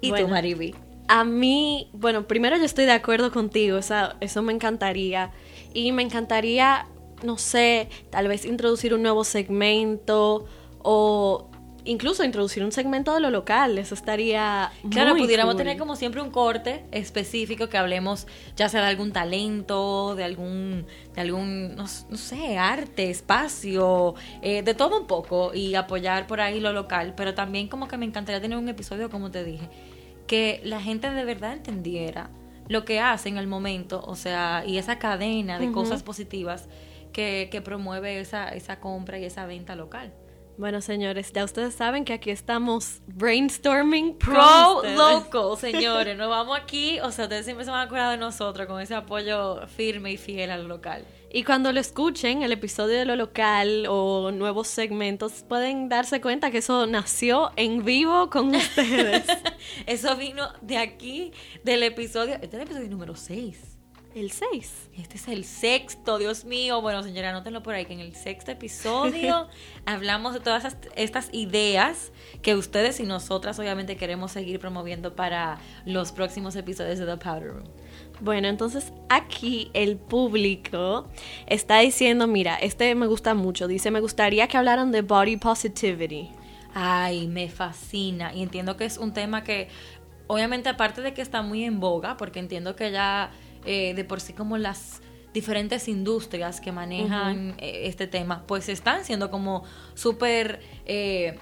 ¿Y 0.02 0.12
tú, 0.12 0.28
Mariby? 0.28 0.74
A 1.08 1.24
mí, 1.24 1.90
bueno, 1.94 2.28
primero 2.28 2.58
yo 2.58 2.66
estoy 2.66 2.86
de 2.86 2.92
acuerdo 2.92 3.32
contigo, 3.32 3.78
eso 3.78 4.42
me 4.42 4.52
encantaría. 4.52 5.32
Y 5.74 5.92
me 5.92 6.02
encantaría 6.02 6.88
no 7.24 7.38
sé, 7.38 7.90
tal 8.10 8.28
vez 8.28 8.46
introducir 8.46 8.94
un 8.94 9.02
nuevo 9.02 9.24
segmento 9.24 10.46
o 10.80 11.50
incluso 11.88 12.24
introducir 12.24 12.64
un 12.64 12.72
segmento 12.72 13.14
de 13.14 13.22
lo 13.22 13.32
local, 13.32 13.78
eso 13.78 13.96
estaría 13.96 14.72
Claro, 14.92 15.16
pudiéramos 15.16 15.56
tener 15.56 15.78
como 15.78 15.96
siempre 15.96 16.22
un 16.22 16.32
corte 16.32 16.86
específico 16.92 17.70
que 17.70 17.78
hablemos 17.78 18.28
ya 18.56 18.70
sea 18.70 18.82
de 18.82 18.88
algún 18.88 19.12
talento, 19.12 20.16
de 20.16 20.24
algún 20.24 20.86
de 21.16 21.22
algún 21.22 21.76
no, 21.76 21.88
sé, 21.88 22.58
arte, 22.58 23.10
espacio, 23.10 24.16
eh, 24.42 24.62
de 24.62 24.74
todo 24.74 25.00
un 25.00 25.08
poco 25.08 25.54
y 25.54 25.76
apoyar 25.76 26.28
por 26.28 26.42
ahí 26.42 26.60
lo 26.60 26.74
local, 26.74 27.14
pero 27.16 27.34
también 27.34 27.68
como 27.68 27.88
que 27.88 27.98
me 27.98 28.06
encantaría 28.06 28.42
tener 28.42 28.58
un 28.58 28.70
episodio 28.70 29.10
como 29.10 29.32
te 29.32 29.44
dije, 29.44 29.70
que 30.28 30.62
la 30.64 30.82
gente 30.82 31.10
de 31.10 31.26
verdad 31.26 31.54
entendiera 31.54 32.30
lo 32.68 32.84
que 32.84 33.00
hace 33.00 33.30
en 33.30 33.38
el 33.38 33.48
momento, 33.48 34.04
o 34.06 34.16
sea, 34.16 34.64
y 34.68 34.78
esa 34.78 35.00
cadena 35.00 35.58
de 35.58 35.72
cosas 35.72 36.04
positivas 36.04 36.68
que, 37.12 37.62
promueve 37.64 38.20
esa, 38.20 38.50
esa 38.50 38.80
compra 38.80 39.20
y 39.20 39.26
esa 39.26 39.46
venta 39.46 39.76
local. 39.76 40.14
Bueno, 40.58 40.82
señores, 40.82 41.32
ya 41.34 41.44
ustedes 41.44 41.76
saben 41.76 42.04
que 42.04 42.14
aquí 42.14 42.32
estamos 42.32 43.02
brainstorming 43.06 44.18
pro 44.18 44.82
local, 44.84 45.56
señores. 45.60 46.18
Nos 46.18 46.30
vamos 46.30 46.58
aquí, 46.58 47.00
o 47.00 47.12
sea, 47.12 47.26
ustedes 47.26 47.46
siempre 47.46 47.64
se 47.64 47.70
van 47.70 47.82
a 47.82 47.84
acordar 47.84 48.10
de 48.10 48.18
nosotros 48.18 48.66
con 48.66 48.82
ese 48.82 48.96
apoyo 48.96 49.68
firme 49.68 50.14
y 50.14 50.18
fiel 50.18 50.50
al 50.50 50.68
local. 50.68 51.06
Y 51.32 51.44
cuando 51.44 51.72
lo 51.72 51.80
escuchen, 51.80 52.42
el 52.42 52.52
episodio 52.52 52.98
de 52.98 53.06
lo 53.06 53.16
local 53.16 53.86
o 53.88 54.32
nuevos 54.32 54.68
segmentos, 54.68 55.44
pueden 55.48 55.90
darse 55.90 56.22
cuenta 56.22 56.50
que 56.50 56.58
eso 56.58 56.88
nació 56.88 57.52
en 57.56 57.86
vivo 57.86 58.32
con 58.32 58.48
ustedes. 58.56 59.26
eso 59.86 60.16
vino 60.16 60.48
de 60.62 60.80
aquí, 60.80 61.34
del 61.64 61.84
episodio, 61.84 62.34
este 62.36 62.48
es 62.48 62.54
el 62.54 62.62
episodio 62.62 62.90
número 62.90 63.16
6. 63.16 63.77
El 64.18 64.32
6. 64.32 64.90
Este 64.98 65.18
es 65.18 65.28
el 65.28 65.44
sexto, 65.44 66.18
Dios 66.18 66.44
mío. 66.44 66.82
Bueno, 66.82 67.04
señora, 67.04 67.30
anótenlo 67.30 67.62
por 67.62 67.76
ahí, 67.76 67.86
que 67.86 67.94
en 67.94 68.00
el 68.00 68.16
sexto 68.16 68.50
episodio 68.50 69.48
hablamos 69.86 70.34
de 70.34 70.40
todas 70.40 70.76
estas 70.96 71.30
ideas 71.34 72.12
que 72.42 72.56
ustedes 72.56 73.00
y 73.00 73.04
nosotras 73.04 73.60
obviamente 73.60 73.96
queremos 73.96 74.32
seguir 74.32 74.60
promoviendo 74.60 75.16
para 75.16 75.60
los 75.86 76.12
próximos 76.14 76.56
episodios 76.56 76.98
de 76.98 77.06
The 77.06 77.18
Powder 77.18 77.54
Room. 77.54 77.70
Bueno, 78.20 78.48
entonces 78.48 78.92
aquí 79.08 79.70
el 79.76 79.98
público 79.98 81.08
está 81.46 81.78
diciendo, 81.78 82.26
mira, 82.26 82.56
este 82.56 82.96
me 82.96 83.06
gusta 83.06 83.36
mucho. 83.36 83.68
Dice, 83.68 83.92
me 83.92 84.00
gustaría 84.00 84.48
que 84.48 84.58
hablaran 84.58 84.92
de 84.92 85.04
body 85.04 85.38
positivity. 85.38 86.32
Ay, 86.74 87.28
me 87.28 87.50
fascina. 87.50 88.34
Y 88.34 88.42
entiendo 88.42 88.78
que 88.78 88.86
es 88.86 88.98
un 88.98 89.14
tema 89.14 89.44
que, 89.44 89.68
obviamente, 90.26 90.70
aparte 90.70 91.04
de 91.04 91.14
que 91.14 91.22
está 91.22 91.44
muy 91.44 91.66
en 91.66 91.80
boga, 91.80 92.18
porque 92.18 92.40
entiendo 92.40 92.76
que 92.76 92.92
ya 92.92 93.30
eh, 93.68 93.94
de 93.94 94.04
por 94.06 94.22
sí 94.22 94.34
como 94.34 94.58
las 94.58 95.02
diferentes 95.34 95.88
industrias 95.88 96.62
que 96.62 96.72
manejan 96.72 97.56
eh, 97.60 97.82
este 97.84 98.08
tema, 98.08 98.44
pues 98.48 98.70
están 98.70 99.06
siendo 99.06 99.30
como 99.30 99.64
súper 99.94 100.62
eh, 100.86 101.38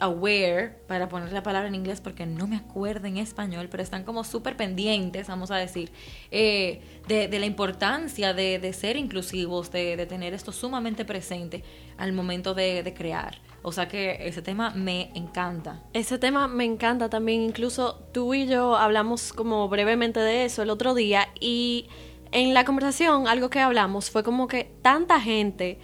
aware, 0.00 0.78
para 0.86 1.08
poner 1.08 1.32
la 1.32 1.42
palabra 1.42 1.68
en 1.68 1.74
inglés 1.74 2.00
porque 2.00 2.26
no 2.26 2.46
me 2.46 2.56
acuerdo 2.56 3.06
en 3.06 3.18
español, 3.18 3.68
pero 3.70 3.82
están 3.82 4.04
como 4.04 4.24
súper 4.24 4.56
pendientes, 4.56 5.28
vamos 5.28 5.50
a 5.50 5.56
decir, 5.56 5.92
de, 6.30 7.28
la 7.30 7.46
importancia 7.46 8.34
de, 8.34 8.72
ser 8.72 8.96
inclusivos, 8.96 9.70
de, 9.70 10.06
tener 10.06 10.34
esto 10.34 10.52
sumamente 10.52 11.04
presente 11.04 11.62
al 11.98 12.12
momento 12.12 12.54
de, 12.54 12.92
crear. 12.96 13.38
O 13.62 13.72
sea 13.72 13.88
que 13.88 14.26
ese 14.26 14.40
tema 14.40 14.70
me 14.70 15.10
encanta. 15.14 15.82
Ese 15.92 16.18
tema 16.18 16.48
me 16.48 16.64
encanta 16.64 17.10
también. 17.10 17.42
Incluso 17.42 18.02
tú 18.12 18.32
y 18.32 18.46
yo 18.46 18.76
hablamos 18.76 19.34
como 19.34 19.68
brevemente 19.68 20.18
de 20.18 20.46
eso 20.46 20.62
el 20.62 20.70
otro 20.70 20.94
día 20.94 21.28
y 21.38 21.86
en 22.32 22.54
la 22.54 22.64
conversación 22.64 23.28
algo 23.28 23.50
que 23.50 23.60
hablamos 23.60 24.10
fue 24.10 24.22
como 24.22 24.48
que 24.48 24.70
tanta 24.82 25.20
gente 25.20 25.78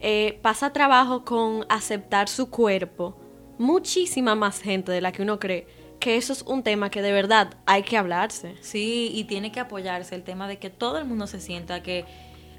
eh, 0.00 0.38
pasa 0.42 0.72
trabajo 0.72 1.24
con 1.24 1.64
aceptar 1.68 2.28
su 2.28 2.50
cuerpo. 2.50 3.16
Muchísima 3.58 4.34
más 4.34 4.60
gente 4.60 4.92
de 4.92 5.00
la 5.00 5.12
que 5.12 5.22
uno 5.22 5.38
cree 5.38 5.66
que 6.00 6.18
eso 6.18 6.34
es 6.34 6.42
un 6.42 6.62
tema 6.62 6.90
que 6.90 7.00
de 7.00 7.12
verdad 7.12 7.54
hay 7.64 7.82
que 7.82 7.96
hablarse. 7.96 8.56
Sí, 8.60 9.10
y 9.14 9.24
tiene 9.24 9.52
que 9.52 9.60
apoyarse 9.60 10.14
el 10.14 10.22
tema 10.22 10.46
de 10.48 10.58
que 10.58 10.68
todo 10.68 10.98
el 10.98 11.06
mundo 11.06 11.26
se 11.26 11.40
sienta 11.40 11.82
que 11.82 12.04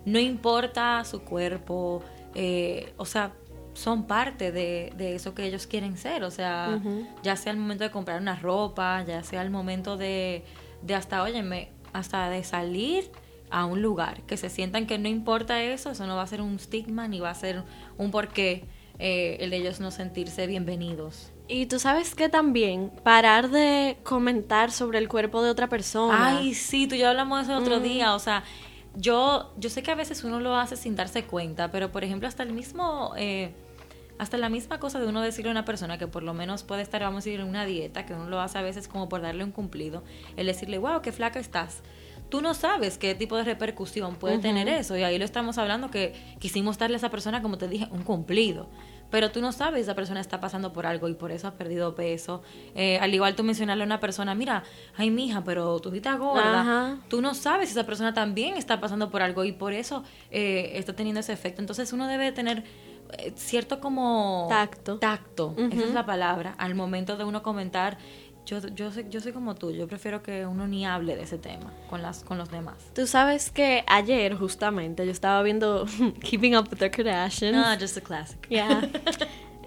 no 0.04 0.18
importa 0.18 1.04
su 1.06 1.22
cuerpo, 1.22 2.02
eh, 2.34 2.94
o 2.98 3.06
sea, 3.06 3.34
son 3.74 4.08
parte 4.08 4.52
de, 4.52 4.94
eso 4.98 5.36
que 5.36 5.46
ellos 5.46 5.68
quieren 5.68 5.98
ser. 5.98 6.24
O 6.24 6.32
sea, 6.32 6.82
ya 7.22 7.36
sea 7.36 7.52
el 7.52 7.60
momento 7.60 7.84
de 7.84 7.92
comprar 7.92 8.20
una 8.20 8.36
ropa, 8.36 9.04
ya 9.04 9.22
sea 9.22 9.44
el 9.44 9.52
momento 9.52 9.96
de, 9.96 10.44
de 10.82 10.96
hasta, 10.96 11.22
óyeme, 11.22 11.70
hasta 11.94 12.30
de 12.30 12.44
salir 12.44 13.12
a 13.52 13.66
un 13.66 13.82
lugar, 13.82 14.24
que 14.24 14.38
se 14.38 14.50
sientan 14.50 14.88
que 14.88 14.98
no 14.98 15.08
importa 15.08 15.62
eso, 15.62 15.92
eso 15.92 16.08
no 16.08 16.16
va 16.16 16.24
a 16.24 16.28
ser 16.28 16.42
un 16.42 16.58
stigma 16.58 17.08
ni 17.08 17.20
va 17.20 17.30
a 17.30 17.36
ser 17.36 17.62
un 17.98 18.10
porqué 18.10 18.66
eh, 19.00 19.38
el 19.40 19.50
de 19.50 19.58
ellos 19.58 19.80
no 19.80 19.92
sentirse 19.92 20.48
bienvenidos. 20.48 21.32
Y 21.48 21.68
tú 21.68 21.80
sabes 21.80 22.16
que 22.16 22.30
también 22.30 22.92
parar 23.04 23.50
de 23.50 23.98
comentar 24.04 24.72
sobre 24.72 24.98
el 24.98 25.08
cuerpo 25.08 25.44
de 25.44 25.50
otra 25.50 25.70
persona. 25.70 26.38
Ay, 26.38 26.54
sí, 26.54 26.88
tú 26.88 26.96
y 26.96 27.00
yo 27.00 27.10
hablamos 27.10 27.40
de 27.40 27.44
eso 27.44 27.58
el 27.58 27.64
otro 27.64 27.80
día, 27.80 28.16
o 28.16 28.20
sea, 28.20 28.44
yo, 28.96 29.54
yo 29.58 29.70
sé 29.70 29.84
que 29.84 29.92
a 29.92 29.96
veces 29.96 30.24
uno 30.24 30.40
lo 30.40 30.56
hace 30.56 30.76
sin 30.76 30.96
darse 30.96 31.24
cuenta, 31.26 31.72
pero 31.72 31.92
por 31.92 32.04
ejemplo 32.04 32.28
hasta 32.28 32.44
el 32.44 32.54
mismo... 32.54 33.14
Eh, 33.18 33.54
hasta 34.18 34.38
la 34.38 34.48
misma 34.48 34.80
cosa 34.80 35.00
de 35.00 35.08
uno 35.08 35.22
decirle 35.22 35.50
a 35.50 35.52
una 35.52 35.66
persona 35.66 35.98
que 35.98 36.08
por 36.08 36.24
lo 36.24 36.34
menos 36.34 36.64
puede 36.64 36.82
estar, 36.82 37.02
vamos 37.02 37.26
a 37.26 37.26
decir, 37.26 37.42
en 37.42 37.48
una 37.48 37.66
dieta, 37.66 38.06
que 38.06 38.14
uno 38.14 38.30
lo 38.30 38.40
hace 38.40 38.58
a 38.58 38.62
veces 38.62 38.88
como 38.88 39.10
por 39.10 39.22
darle 39.22 39.44
un 39.44 39.52
cumplido, 39.52 40.04
el 40.38 40.46
decirle, 40.48 40.78
wow, 40.78 41.02
qué 41.02 41.12
flaca 41.12 41.40
estás. 41.40 41.82
Tú 42.36 42.42
no 42.42 42.54
sabes 42.54 42.98
qué 42.98 43.16
tipo 43.16 43.38
de 43.38 43.46
repercusión 43.46 44.18
puede 44.18 44.40
tener 44.40 44.68
eso. 44.68 44.98
Y 44.98 45.04
ahí 45.04 45.18
lo 45.18 45.24
estamos 45.24 45.58
hablando 45.58 45.90
que 45.90 46.14
quisimos 46.38 46.78
darle 46.78 46.98
a 46.98 46.98
esa 46.98 47.10
persona, 47.10 47.42
como 47.42 47.58
te 47.58 47.70
dije, 47.70 47.88
un 47.92 48.04
cumplido. 48.04 48.68
pero 49.10 49.32
tú 49.32 49.40
no 49.40 49.54
sabes 49.54 49.78
si 49.78 49.82
esa 49.84 49.96
persona 49.96 50.20
está 50.20 50.42
pasando 50.42 50.74
por 50.74 50.86
algo 50.86 51.08
y 51.08 51.14
por 51.14 51.32
eso 51.32 51.48
ha 51.48 51.52
perdido 51.52 51.96
peso. 51.96 52.42
Eh, 52.76 52.98
al 53.00 53.14
igual 53.14 53.38
tú 53.38 53.44
mencionarle 53.46 53.84
a 53.84 53.86
una 53.86 54.02
persona, 54.02 54.36
mira, 54.36 54.64
ay 54.98 55.12
mija, 55.12 55.46
pero 55.46 55.80
tú 55.80 55.94
estás 55.94 56.20
gorda. 56.20 56.60
Ajá. 56.60 56.98
Tú 57.08 57.22
no 57.22 57.34
sabes 57.36 57.70
si 57.70 57.74
esa 57.74 57.86
persona 57.86 58.14
también 58.14 58.56
está 58.58 58.82
pasando 58.82 59.10
por 59.10 59.22
algo 59.22 59.46
y 59.46 59.54
por 59.54 59.72
eso 59.72 60.04
eh, 60.30 60.74
está 60.76 60.94
teniendo 60.94 61.22
ese 61.22 61.32
efecto. 61.32 61.62
Entonces 61.62 61.94
uno 61.94 62.08
debe 62.08 62.34
tener 62.34 62.66
eh, 63.18 63.32
cierto 63.36 63.80
como... 63.80 64.48
Tacto. 64.50 64.98
Tacto, 64.98 65.56
esa 65.72 65.86
es 65.86 65.94
la 65.94 66.06
palabra, 66.06 66.56
al 66.58 66.76
momento 66.76 67.16
de 67.16 67.24
uno 67.24 67.42
comentar. 67.44 67.98
Yo, 68.46 68.60
yo, 68.60 68.92
soy, 68.92 69.08
yo 69.10 69.20
soy 69.22 69.32
como 69.32 69.56
tú, 69.56 69.72
yo 69.72 69.88
prefiero 69.88 70.22
que 70.22 70.46
uno 70.46 70.68
ni 70.68 70.86
hable 70.86 71.16
de 71.16 71.24
ese 71.24 71.38
tema 71.38 71.74
con, 71.90 72.02
las, 72.02 72.24
con 72.24 72.38
los 72.38 72.52
demás. 72.52 72.76
Tú 72.94 73.08
sabes 73.08 73.50
que 73.50 73.84
ayer 73.88 74.36
justamente 74.36 75.06
yo 75.06 75.12
estaba 75.12 75.42
viendo 75.42 75.86
Keeping 76.22 76.56
Up 76.56 76.68
with 76.70 76.78
the 76.78 76.92
Kardashians. 76.92 77.58
Ah, 77.58 77.76
just 77.80 77.98
a 77.98 78.02
classic. 78.02 78.48
Yeah. 78.50 78.90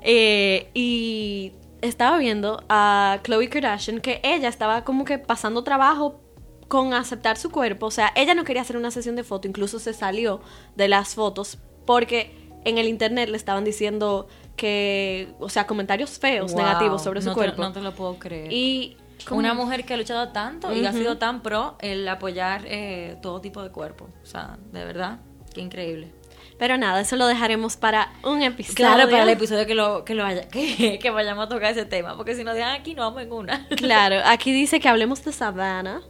Eh, 0.01 0.71
y 0.75 1.53
estaba 1.83 2.19
viendo 2.19 2.63
a 2.69 3.19
Khloe 3.25 3.49
Kardashian 3.49 4.01
que 4.01 4.21
ella 4.23 4.49
estaba 4.49 4.85
como 4.85 5.05
que 5.05 5.19
pasando 5.19 5.65
trabajo 5.65 6.21
con 6.69 6.95
aceptar 6.95 7.37
su 7.37 7.51
cuerpo. 7.51 7.87
O 7.87 7.91
sea, 7.91 8.13
ella 8.15 8.35
no 8.35 8.45
quería 8.45 8.63
hacer 8.63 8.77
una 8.77 8.91
sesión 8.91 9.17
de 9.17 9.25
foto, 9.25 9.49
incluso 9.49 9.79
se 9.81 9.93
salió 9.93 10.41
de 10.77 10.87
las 10.87 11.15
fotos 11.15 11.59
porque 11.85 12.48
en 12.65 12.79
el 12.79 12.87
internet 12.89 13.29
le 13.29 13.37
estaban 13.37 13.65
diciendo 13.65 14.29
que, 14.57 15.29
o 15.39 15.49
sea, 15.49 15.67
comentarios 15.67 16.19
feos, 16.19 16.53
Wow, 16.53 16.63
negativos 16.63 17.03
sobre 17.03 17.21
su 17.23 17.29
no 17.29 17.35
te- 17.35 17.39
cuerpo. 17.39 17.63
no 17.63 17.73
te 17.73 17.81
lo 17.81 17.95
puedo 17.95 18.19
creer. 18.19 18.53
Y 18.53 18.97
Una 19.31 19.53
mujer 19.55 19.85
que 19.85 19.95
ha 19.95 19.97
luchado 19.97 20.29
tanto 20.29 20.73
y 20.75 20.85
ha 20.87 20.93
sido 20.93 21.19
tan 21.19 21.43
pro 21.43 21.77
el 21.81 22.07
apoyar 22.09 22.63
eh, 22.67 23.17
todo 23.23 23.41
tipo 23.41 23.63
de 23.63 23.71
cuerpo. 23.71 24.09
O 24.23 24.27
sea, 24.27 24.59
de 24.73 24.85
verdad, 24.85 25.19
qué 25.55 25.61
increíble. 25.61 26.13
Pero 26.59 26.77
nada, 26.77 27.01
eso 27.01 27.15
lo 27.17 27.27
dejaremos 27.29 27.77
para 27.77 28.13
un 28.25 28.43
episodio. 28.43 28.75
Claro, 28.77 29.09
para 29.11 29.23
el 29.23 29.29
episodio 29.29 29.65
que 29.67 29.75
lo, 29.77 30.05
que 30.05 30.15
lo 30.15 30.25
haya, 30.25 30.49
que, 30.49 30.99
que 31.01 31.11
vayamos 31.11 31.47
a 31.47 31.49
tocar 31.49 31.71
ese 31.71 31.85
tema, 31.85 32.17
porque 32.17 32.35
si 32.35 32.43
nos 32.43 32.55
dejan 32.55 32.73
aquí 32.81 32.95
no 32.95 33.03
vamos 33.03 33.23
en 33.23 33.33
una. 33.33 33.67
Claro, 33.77 34.17
aquí 34.25 34.53
dice 34.53 34.81
que 34.81 34.89
hablemos 34.89 35.25
de 35.25 35.33
Savannah. 35.33 36.01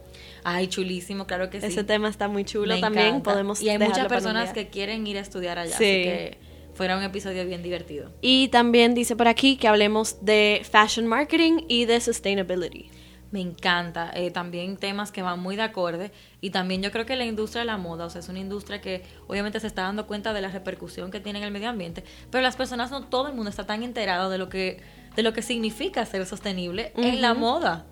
Ay, 0.43 0.67
chulísimo, 0.67 1.25
claro 1.27 1.49
que 1.49 1.59
sí. 1.61 1.67
Ese 1.67 1.83
tema 1.83 2.09
está 2.09 2.27
muy 2.27 2.43
chulo 2.45 2.75
Me 2.75 2.81
también. 2.81 3.07
encanta. 3.07 3.31
Podemos 3.31 3.61
y 3.61 3.69
hay 3.69 3.77
muchas 3.77 4.07
personas 4.07 4.53
que 4.53 4.69
quieren 4.69 5.05
ir 5.07 5.17
a 5.17 5.21
estudiar 5.21 5.59
allá, 5.59 5.75
Sí. 5.77 5.83
así 5.83 6.03
que 6.03 6.37
fuera 6.73 6.97
un 6.97 7.03
episodio 7.03 7.45
bien 7.45 7.61
divertido. 7.63 8.11
Y 8.21 8.47
también 8.49 8.93
dice 8.93 9.15
por 9.15 9.27
aquí 9.27 9.57
que 9.57 9.67
hablemos 9.67 10.23
de 10.23 10.61
fashion 10.69 11.07
marketing 11.07 11.63
y 11.67 11.85
de 11.85 11.99
sustainability. 11.99 12.89
Me 13.31 13.41
encanta. 13.41 14.09
Eh, 14.15 14.31
también 14.31 14.75
temas 14.77 15.11
que 15.11 15.21
van 15.21 15.39
muy 15.39 15.55
de 15.55 15.61
acorde. 15.61 16.11
Y 16.41 16.49
también 16.49 16.81
yo 16.81 16.91
creo 16.91 17.05
que 17.05 17.15
la 17.15 17.25
industria 17.25 17.59
de 17.61 17.67
la 17.67 17.77
moda, 17.77 18.05
o 18.05 18.09
sea, 18.09 18.21
es 18.21 18.29
una 18.29 18.39
industria 18.39 18.81
que 18.81 19.03
obviamente 19.27 19.59
se 19.59 19.67
está 19.67 19.83
dando 19.83 20.07
cuenta 20.07 20.33
de 20.33 20.41
la 20.41 20.47
repercusión 20.49 21.11
que 21.11 21.19
tiene 21.19 21.37
en 21.37 21.45
el 21.45 21.51
medio 21.51 21.69
ambiente, 21.69 22.03
pero 22.31 22.41
las 22.41 22.55
personas 22.55 22.89
no 22.89 23.03
todo 23.03 23.27
el 23.27 23.35
mundo 23.35 23.51
está 23.51 23.67
tan 23.67 23.83
enterado 23.83 24.31
de 24.31 24.39
lo 24.39 24.49
que, 24.49 24.81
de 25.15 25.21
lo 25.21 25.31
que 25.33 25.43
significa 25.43 26.03
ser 26.07 26.25
sostenible 26.25 26.91
en 26.95 27.21
la 27.21 27.35
moda. 27.35 27.85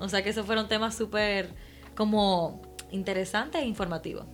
O 0.00 0.08
sea 0.10 0.22
que 0.22 0.28
esos 0.30 0.44
fueron 0.44 0.68
temas 0.68 0.94
súper 0.94 1.48
como 1.94 2.62
interesantes 2.90 3.62
e 3.62 3.66
informativos. 3.66 4.26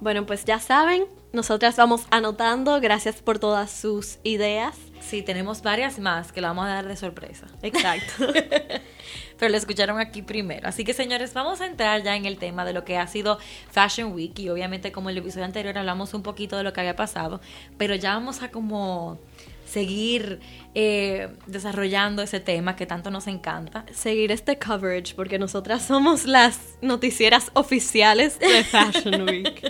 Bueno, 0.00 0.24
pues 0.24 0.44
ya 0.46 0.58
saben, 0.58 1.04
nosotras 1.32 1.76
vamos 1.76 2.06
anotando. 2.10 2.80
Gracias 2.80 3.16
por 3.16 3.38
todas 3.38 3.70
sus 3.70 4.18
ideas. 4.22 4.76
Sí, 5.00 5.22
tenemos 5.22 5.62
varias 5.62 5.98
más 5.98 6.32
que 6.32 6.40
la 6.40 6.48
vamos 6.48 6.66
a 6.66 6.68
dar 6.68 6.88
de 6.88 6.96
sorpresa. 6.96 7.46
Exacto. 7.62 8.32
Pero 9.38 9.50
lo 9.50 9.56
escucharon 9.56 9.98
aquí 9.98 10.22
primero. 10.22 10.68
Así 10.68 10.84
que 10.84 10.94
señores, 10.94 11.34
vamos 11.34 11.60
a 11.60 11.66
entrar 11.66 12.02
ya 12.02 12.16
en 12.16 12.26
el 12.26 12.38
tema 12.38 12.64
de 12.64 12.72
lo 12.72 12.84
que 12.84 12.96
ha 12.96 13.06
sido 13.06 13.38
Fashion 13.70 14.12
Week. 14.12 14.38
Y 14.38 14.48
obviamente 14.48 14.90
como 14.90 15.10
el 15.10 15.18
episodio 15.18 15.44
anterior 15.44 15.76
hablamos 15.76 16.14
un 16.14 16.22
poquito 16.22 16.56
de 16.56 16.62
lo 16.62 16.72
que 16.72 16.80
había 16.80 16.96
pasado. 16.96 17.40
Pero 17.76 17.94
ya 17.94 18.14
vamos 18.14 18.42
a 18.42 18.50
como 18.50 19.18
seguir 19.70 20.40
eh, 20.74 21.28
desarrollando 21.46 22.22
ese 22.22 22.40
tema 22.40 22.76
que 22.76 22.86
tanto 22.86 23.10
nos 23.10 23.26
encanta. 23.26 23.84
Seguir 23.92 24.32
este 24.32 24.58
coverage 24.58 25.14
porque 25.14 25.38
nosotras 25.38 25.82
somos 25.82 26.24
las 26.24 26.58
noticieras 26.82 27.50
oficiales 27.54 28.38
de 28.38 28.64
Fashion 28.70 29.22
Week. 29.22 29.62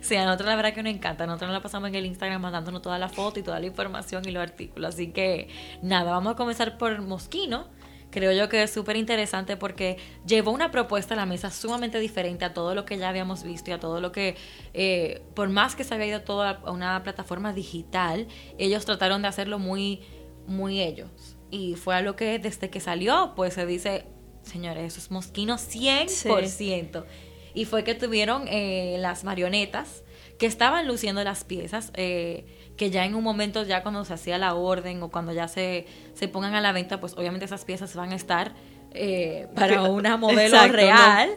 Sí, 0.00 0.16
a 0.16 0.24
nosotros 0.24 0.48
la 0.48 0.56
verdad 0.56 0.74
que 0.74 0.82
nos 0.82 0.94
encanta. 0.94 1.26
Nosotros 1.26 1.48
nos 1.48 1.58
la 1.58 1.62
pasamos 1.62 1.88
en 1.88 1.96
el 1.96 2.06
Instagram 2.06 2.40
mandándonos 2.40 2.82
toda 2.82 2.98
la 2.98 3.08
foto 3.08 3.40
y 3.40 3.42
toda 3.42 3.58
la 3.58 3.66
información 3.66 4.22
y 4.28 4.30
los 4.30 4.42
artículos. 4.42 4.94
Así 4.94 5.08
que 5.08 5.48
nada, 5.82 6.12
vamos 6.12 6.34
a 6.34 6.36
comenzar 6.36 6.78
por 6.78 7.00
Mosquino. 7.02 7.66
Creo 8.14 8.30
yo 8.30 8.48
que 8.48 8.62
es 8.62 8.70
súper 8.70 8.96
interesante 8.96 9.56
porque 9.56 9.96
llevó 10.24 10.52
una 10.52 10.70
propuesta 10.70 11.14
a 11.14 11.16
la 11.16 11.26
mesa 11.26 11.50
sumamente 11.50 11.98
diferente 11.98 12.44
a 12.44 12.54
todo 12.54 12.76
lo 12.76 12.84
que 12.84 12.96
ya 12.96 13.08
habíamos 13.08 13.42
visto 13.42 13.70
y 13.70 13.72
a 13.72 13.80
todo 13.80 14.00
lo 14.00 14.12
que, 14.12 14.36
eh, 14.72 15.20
por 15.34 15.48
más 15.48 15.74
que 15.74 15.82
se 15.82 15.94
había 15.94 16.06
ido 16.06 16.20
todo 16.20 16.44
a 16.44 16.70
una 16.70 17.02
plataforma 17.02 17.52
digital, 17.52 18.28
ellos 18.56 18.84
trataron 18.84 19.22
de 19.22 19.26
hacerlo 19.26 19.58
muy, 19.58 20.02
muy 20.46 20.80
ellos. 20.80 21.10
Y 21.50 21.74
fue 21.74 21.96
algo 21.96 22.14
que 22.14 22.38
desde 22.38 22.70
que 22.70 22.78
salió, 22.78 23.32
pues 23.34 23.54
se 23.54 23.66
dice, 23.66 24.06
señores, 24.44 24.92
eso 24.92 25.00
es 25.00 25.10
Mosquino 25.10 25.56
100%. 25.56 27.04
Y 27.52 27.64
fue 27.64 27.82
que 27.82 27.96
tuvieron 27.96 28.46
eh, 28.46 28.94
las 29.00 29.24
marionetas 29.24 30.04
que 30.38 30.46
estaban 30.46 30.86
luciendo 30.86 31.24
las 31.24 31.42
piezas, 31.42 31.90
eh, 31.94 32.63
que 32.76 32.90
ya 32.90 33.04
en 33.04 33.14
un 33.14 33.22
momento, 33.22 33.62
ya 33.62 33.82
cuando 33.82 34.04
se 34.04 34.14
hacía 34.14 34.36
la 34.38 34.54
orden 34.54 35.02
o 35.02 35.08
cuando 35.10 35.32
ya 35.32 35.46
se, 35.48 35.86
se 36.14 36.28
pongan 36.28 36.54
a 36.54 36.60
la 36.60 36.72
venta, 36.72 36.98
pues 37.00 37.14
obviamente 37.16 37.44
esas 37.44 37.64
piezas 37.64 37.94
van 37.94 38.12
a 38.12 38.16
estar 38.16 38.52
eh, 38.92 39.46
para 39.54 39.82
una 39.82 40.16
modelo 40.16 40.42
Exacto, 40.56 40.76
real. 40.76 41.30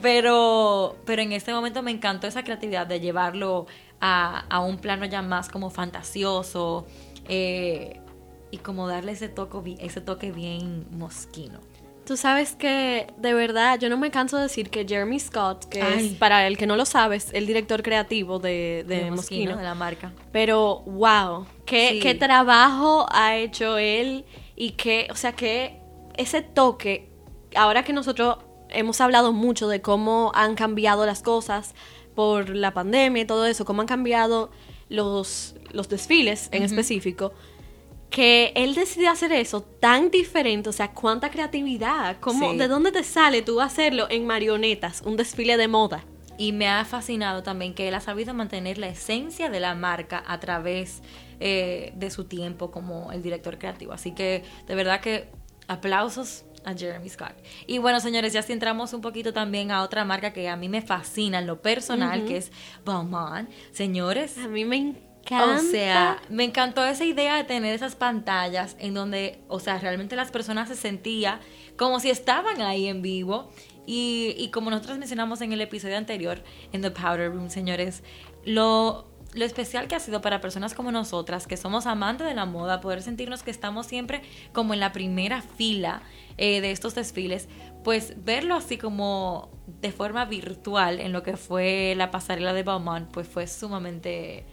Pero, 0.00 0.96
pero 1.04 1.22
en 1.22 1.32
este 1.32 1.52
momento 1.52 1.82
me 1.82 1.90
encantó 1.90 2.26
esa 2.26 2.42
creatividad 2.42 2.86
de 2.86 3.00
llevarlo 3.00 3.66
a, 4.00 4.44
a 4.50 4.60
un 4.60 4.78
plano 4.78 5.04
ya 5.06 5.22
más 5.22 5.48
como 5.48 5.70
fantasioso 5.70 6.86
eh, 7.28 8.00
y 8.50 8.58
como 8.58 8.86
darle 8.88 9.12
ese 9.12 9.28
toque, 9.28 9.58
bi- 9.60 9.78
ese 9.80 10.00
toque 10.00 10.32
bien 10.32 10.86
mosquino. 10.90 11.60
Tú 12.06 12.16
sabes 12.16 12.56
que, 12.56 13.06
de 13.16 13.32
verdad, 13.32 13.78
yo 13.78 13.88
no 13.88 13.96
me 13.96 14.10
canso 14.10 14.36
de 14.36 14.44
decir 14.44 14.70
que 14.70 14.84
Jeremy 14.86 15.20
Scott, 15.20 15.66
que 15.68 15.80
Ay. 15.80 16.06
es, 16.06 16.12
para 16.14 16.46
el 16.48 16.56
que 16.58 16.66
no 16.66 16.76
lo 16.76 16.84
sabes, 16.84 17.30
el 17.32 17.46
director 17.46 17.82
creativo 17.82 18.40
de, 18.40 18.84
de 18.88 19.04
de 19.04 19.10
Mosquino, 19.12 19.56
de 19.56 19.62
la 19.62 19.74
marca. 19.76 20.12
Pero, 20.32 20.80
wow, 20.86 21.46
qué, 21.64 21.90
Sí. 21.92 22.00
qué 22.00 22.14
trabajo 22.14 23.06
ha 23.12 23.36
hecho 23.36 23.78
él 23.78 24.24
y 24.56 24.70
que, 24.72 25.06
o 25.10 25.14
sea, 25.14 25.32
que 25.32 25.80
ese 26.16 26.42
toque, 26.42 27.08
ahora 27.54 27.84
que 27.84 27.92
nosotros 27.92 28.38
hemos 28.68 29.00
hablado 29.00 29.32
mucho 29.32 29.68
de 29.68 29.80
cómo 29.80 30.32
han 30.34 30.56
cambiado 30.56 31.06
las 31.06 31.22
cosas 31.22 31.74
por 32.16 32.48
la 32.50 32.74
pandemia 32.74 33.22
y 33.22 33.26
todo 33.26 33.46
eso, 33.46 33.64
cómo 33.64 33.80
han 33.80 33.86
cambiado 33.86 34.50
los, 34.88 35.54
los 35.70 35.88
desfiles 35.88 36.48
en 36.52 36.62
específico, 36.64 37.32
que 38.12 38.52
él 38.54 38.74
decidió 38.76 39.10
hacer 39.10 39.32
eso 39.32 39.62
tan 39.62 40.10
diferente, 40.10 40.68
o 40.68 40.72
sea, 40.72 40.92
cuánta 40.92 41.30
creatividad, 41.30 42.18
cómo, 42.20 42.52
Sí. 42.52 42.58
¿de 42.58 42.68
dónde 42.68 42.92
te 42.92 43.02
sale 43.02 43.42
tú 43.42 43.60
hacerlo 43.60 44.06
en 44.10 44.26
marionetas, 44.26 45.02
un 45.04 45.16
desfile 45.16 45.56
de 45.56 45.66
moda? 45.66 46.04
Y 46.38 46.52
me 46.52 46.68
ha 46.68 46.84
fascinado 46.84 47.42
también 47.42 47.74
que 47.74 47.88
él 47.88 47.94
ha 47.94 48.00
sabido 48.00 48.34
mantener 48.34 48.78
la 48.78 48.88
esencia 48.88 49.50
de 49.50 49.60
la 49.60 49.74
marca 49.74 50.22
a 50.26 50.38
través 50.40 51.02
eh, 51.40 51.92
de 51.96 52.10
su 52.10 52.24
tiempo 52.24 52.70
como 52.70 53.10
el 53.12 53.22
director 53.22 53.58
creativo. 53.58 53.92
Así 53.92 54.12
que 54.12 54.44
de 54.66 54.74
verdad 54.74 55.00
que 55.00 55.28
aplausos 55.66 56.44
a 56.64 56.74
Jeremy 56.74 57.08
Scott. 57.08 57.34
Y 57.66 57.78
bueno, 57.78 57.98
señores, 58.00 58.32
ya 58.32 58.42
si 58.42 58.52
entramos 58.52 58.92
un 58.92 59.00
poquito 59.00 59.32
también 59.32 59.70
a 59.72 59.82
otra 59.82 60.04
marca 60.04 60.32
que 60.32 60.48
a 60.48 60.56
mí 60.56 60.68
me 60.68 60.80
fascina 60.82 61.38
en 61.40 61.46
lo 61.46 61.60
personal, 61.60 62.24
que 62.24 62.36
es 62.36 62.52
Balmain. 62.84 63.48
Señores, 63.72 64.38
A 64.38 64.48
mí 64.48 64.64
me 64.64 64.76
encanta. 64.76 65.11
O 65.30 65.58
sea, 65.58 66.20
me 66.28 66.44
encantó 66.44 66.84
esa 66.84 67.04
idea 67.04 67.36
de 67.36 67.44
tener 67.44 67.74
esas 67.74 67.94
pantallas 67.94 68.76
en 68.78 68.94
donde, 68.94 69.40
o 69.48 69.60
sea, 69.60 69.78
realmente 69.78 70.16
las 70.16 70.30
personas 70.30 70.68
se 70.68 70.74
sentían 70.74 71.40
como 71.76 72.00
si 72.00 72.10
estaban 72.10 72.60
ahí 72.60 72.86
en 72.86 73.02
vivo. 73.02 73.50
Y, 73.86 74.34
y 74.38 74.50
como 74.50 74.70
nosotros 74.70 74.98
mencionamos 74.98 75.40
en 75.40 75.52
el 75.52 75.60
episodio 75.60 75.96
anterior, 75.96 76.42
en 76.72 76.82
The 76.82 76.92
Powder 76.92 77.32
Room, 77.32 77.50
señores, 77.50 78.04
lo, 78.44 79.12
lo 79.34 79.44
especial 79.44 79.88
que 79.88 79.94
ha 79.94 80.00
sido 80.00 80.20
para 80.20 80.40
personas 80.40 80.74
como 80.74 80.92
nosotras, 80.92 81.46
que 81.46 81.56
somos 81.56 81.86
amantes 81.86 82.26
de 82.26 82.34
la 82.34 82.44
moda, 82.44 82.80
poder 82.80 83.02
sentirnos 83.02 83.42
que 83.42 83.50
estamos 83.50 83.86
siempre 83.86 84.22
como 84.52 84.74
en 84.74 84.80
la 84.80 84.92
primera 84.92 85.42
fila 85.42 86.02
eh, 86.36 86.60
de 86.60 86.70
estos 86.70 86.94
desfiles, 86.94 87.48
pues 87.82 88.14
verlo 88.24 88.54
así 88.54 88.78
como 88.78 89.50
de 89.66 89.90
forma 89.90 90.24
virtual 90.26 91.00
en 91.00 91.12
lo 91.12 91.22
que 91.22 91.36
fue 91.36 91.94
la 91.96 92.10
pasarela 92.10 92.52
de 92.52 92.62
Balmain, 92.62 93.06
pues 93.06 93.26
fue 93.26 93.46
sumamente 93.46 94.44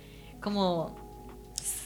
como 0.42 0.96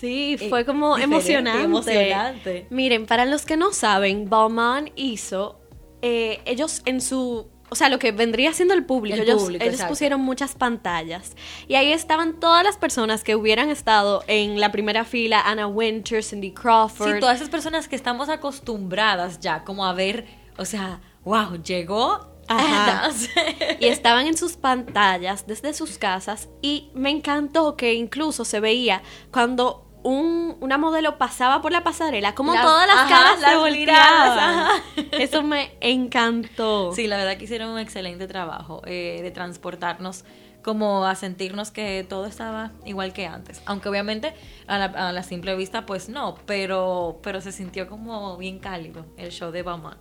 Sí, 0.04 0.36
eh, 0.40 0.50
fue 0.50 0.66
como 0.66 0.98
emocionante. 0.98 1.64
emocionante. 1.64 2.68
Miren, 2.70 3.06
para 3.06 3.24
los 3.26 3.46
que 3.46 3.56
no 3.56 3.72
saben, 3.72 4.30
Balmain 4.30 4.92
hizo, 4.98 5.62
eh, 6.02 6.42
ellos 6.46 6.82
en 6.84 7.00
su, 7.00 7.48
o 7.70 7.76
sea, 7.76 7.88
lo 7.88 8.00
que 8.00 8.12
vendría 8.12 8.52
siendo 8.52 8.74
el 8.74 8.86
público, 8.86 9.16
El 9.16 9.24
ellos, 9.24 9.44
público, 9.44 9.64
ellos 9.64 9.76
exacto. 9.76 9.94
pusieron 9.94 10.20
muchas 10.20 10.56
pantallas 10.56 11.38
y 11.70 11.76
ahí 11.76 11.94
estaban 11.94 12.40
todas 12.42 12.66
las 12.66 12.76
personas 12.76 13.24
que 13.24 13.38
hubieran 13.38 13.70
estado 13.70 14.26
en 14.28 14.60
la 14.60 14.74
primera 14.74 15.06
fila, 15.06 15.42
Anna 15.46 15.68
Winter, 15.68 16.22
Cindy 16.22 16.52
Crawford. 16.52 17.14
Sí, 17.14 17.20
todas 17.22 17.38
esas 17.38 17.50
personas 17.50 17.88
que 17.88 17.96
estamos 17.96 18.28
acostumbradas 18.28 19.40
ya 19.40 19.64
como 19.64 19.86
a 19.86 19.94
ver, 19.94 20.26
o 20.58 20.66
sea, 20.66 21.00
wow, 21.24 21.64
llegó 21.64 22.33
Ajá. 22.48 23.10
Y 23.80 23.86
estaban 23.88 24.28
en 24.28 24.38
sus 24.38 24.54
pantallas 24.54 25.46
desde 25.48 25.74
sus 25.74 25.98
casas 25.98 26.50
y 26.62 26.90
me 26.94 27.10
encantó 27.10 27.76
que 27.76 27.94
incluso 27.94 28.46
se 28.46 28.60
veía 28.60 29.02
cuando 29.32 29.90
un, 30.04 30.58
una 30.60 30.78
modelo 30.78 31.18
pasaba 31.18 31.62
por 31.62 31.72
la 31.72 31.84
pasarela, 31.84 32.36
como 32.36 32.54
Las- 32.54 32.64
todas 32.64 32.88
las 32.88 32.96
ajá, 32.98 33.10
caras 33.10 33.40
las 33.42 33.52
se 33.52 33.58
volteaban. 33.58 34.82
Eso 35.14 35.44
me 35.44 35.72
encantó. 35.82 36.92
Sí, 36.94 37.08
la 37.08 37.18
verdad 37.18 37.38
que 37.38 37.46
hicieron 37.46 37.70
un 37.70 37.80
excelente 37.80 38.28
trabajo 38.28 38.82
eh, 38.86 39.20
de 39.22 39.32
transportarnos 39.32 40.26
como 40.64 41.06
a 41.06 41.16
sentirnos 41.16 41.72
que 41.72 42.06
todo 42.08 42.26
estaba 42.26 42.72
igual 42.86 43.12
que 43.14 43.26
antes. 43.28 43.62
Aunque 43.66 43.90
obviamente 43.90 44.34
a 44.68 44.78
la, 44.78 44.86
a 44.86 45.12
la 45.12 45.24
simple 45.24 45.56
vista 45.56 45.86
pues 45.86 46.08
no, 46.10 46.36
pero, 46.46 47.20
pero 47.22 47.42
se 47.42 47.52
sintió 47.52 47.88
como 47.90 48.38
bien 48.38 48.60
cálido 48.60 49.06
el 49.18 49.32
show 49.32 49.52
de 49.52 49.62
Balmain. 49.64 49.98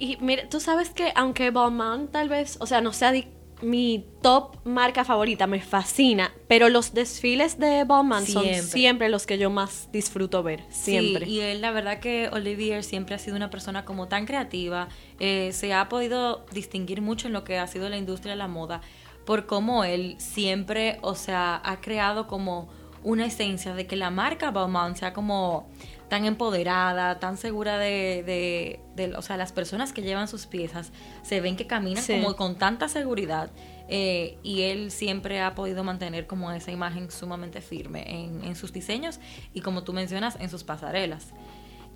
Y 0.00 0.16
mira, 0.22 0.48
tú 0.48 0.60
sabes 0.60 0.88
que 0.88 1.12
aunque 1.14 1.50
Balmain 1.50 2.08
tal 2.08 2.30
vez, 2.30 2.56
o 2.60 2.66
sea, 2.66 2.80
no 2.80 2.94
sea 2.94 3.12
mi 3.60 4.06
top 4.22 4.56
marca 4.64 5.04
favorita, 5.04 5.46
me 5.46 5.60
fascina, 5.60 6.32
pero 6.48 6.70
los 6.70 6.94
desfiles 6.94 7.58
de 7.58 7.84
Balmain 7.84 8.26
son 8.26 8.44
Siempre. 8.44 8.62
siempre 8.62 9.08
los 9.10 9.26
que 9.26 9.36
yo 9.36 9.50
más 9.50 9.90
disfruto 9.92 10.42
ver, 10.42 10.64
siempre. 10.70 11.26
Sí, 11.26 11.32
y 11.32 11.40
él, 11.40 11.60
la 11.60 11.70
verdad 11.70 12.00
que 12.00 12.30
Olivier 12.32 12.82
siempre 12.82 13.14
ha 13.14 13.18
sido 13.18 13.36
una 13.36 13.50
persona 13.50 13.84
como 13.84 14.08
tan 14.08 14.24
creativa, 14.24 14.88
eh, 15.18 15.50
se 15.52 15.74
ha 15.74 15.90
podido 15.90 16.46
distinguir 16.50 17.02
mucho 17.02 17.26
en 17.26 17.34
lo 17.34 17.44
que 17.44 17.58
ha 17.58 17.66
sido 17.66 17.90
la 17.90 17.98
industria 17.98 18.32
de 18.32 18.38
la 18.38 18.48
moda, 18.48 18.80
por 19.26 19.44
cómo 19.44 19.84
él 19.84 20.14
siempre, 20.16 20.98
o 21.02 21.14
sea, 21.14 21.60
ha 21.62 21.82
creado 21.82 22.26
como 22.26 22.70
una 23.02 23.26
esencia 23.26 23.74
de 23.74 23.86
que 23.86 23.96
la 23.96 24.10
marca 24.10 24.50
Balmain 24.50 24.96
sea 24.96 25.12
como 25.12 25.68
tan 26.10 26.26
empoderada, 26.26 27.18
tan 27.18 27.38
segura 27.38 27.78
de, 27.78 28.22
de, 28.26 28.80
de- 28.96 29.16
o 29.16 29.22
sea, 29.22 29.38
las 29.38 29.52
personas 29.52 29.94
que 29.94 30.02
llevan 30.02 30.28
sus 30.28 30.46
piezas 30.46 30.92
se 31.22 31.40
ven 31.40 31.56
que 31.56 31.66
caminan 31.66 32.02
Sí. 32.04 32.12
como 32.20 32.36
con 32.36 32.56
tanta 32.56 32.88
seguridad 32.88 33.50
eh, 33.88 34.36
y 34.42 34.62
él 34.62 34.90
siempre 34.90 35.40
ha 35.40 35.54
podido 35.54 35.82
mantener 35.84 36.26
como 36.26 36.52
esa 36.52 36.70
imagen 36.70 37.10
sumamente 37.10 37.62
firme 37.62 38.04
en, 38.06 38.44
en 38.44 38.54
sus 38.56 38.72
diseños 38.72 39.18
y 39.54 39.62
como 39.62 39.82
tú 39.84 39.92
mencionas, 39.94 40.36
en 40.38 40.50
sus 40.50 40.62
pasarelas. 40.64 41.32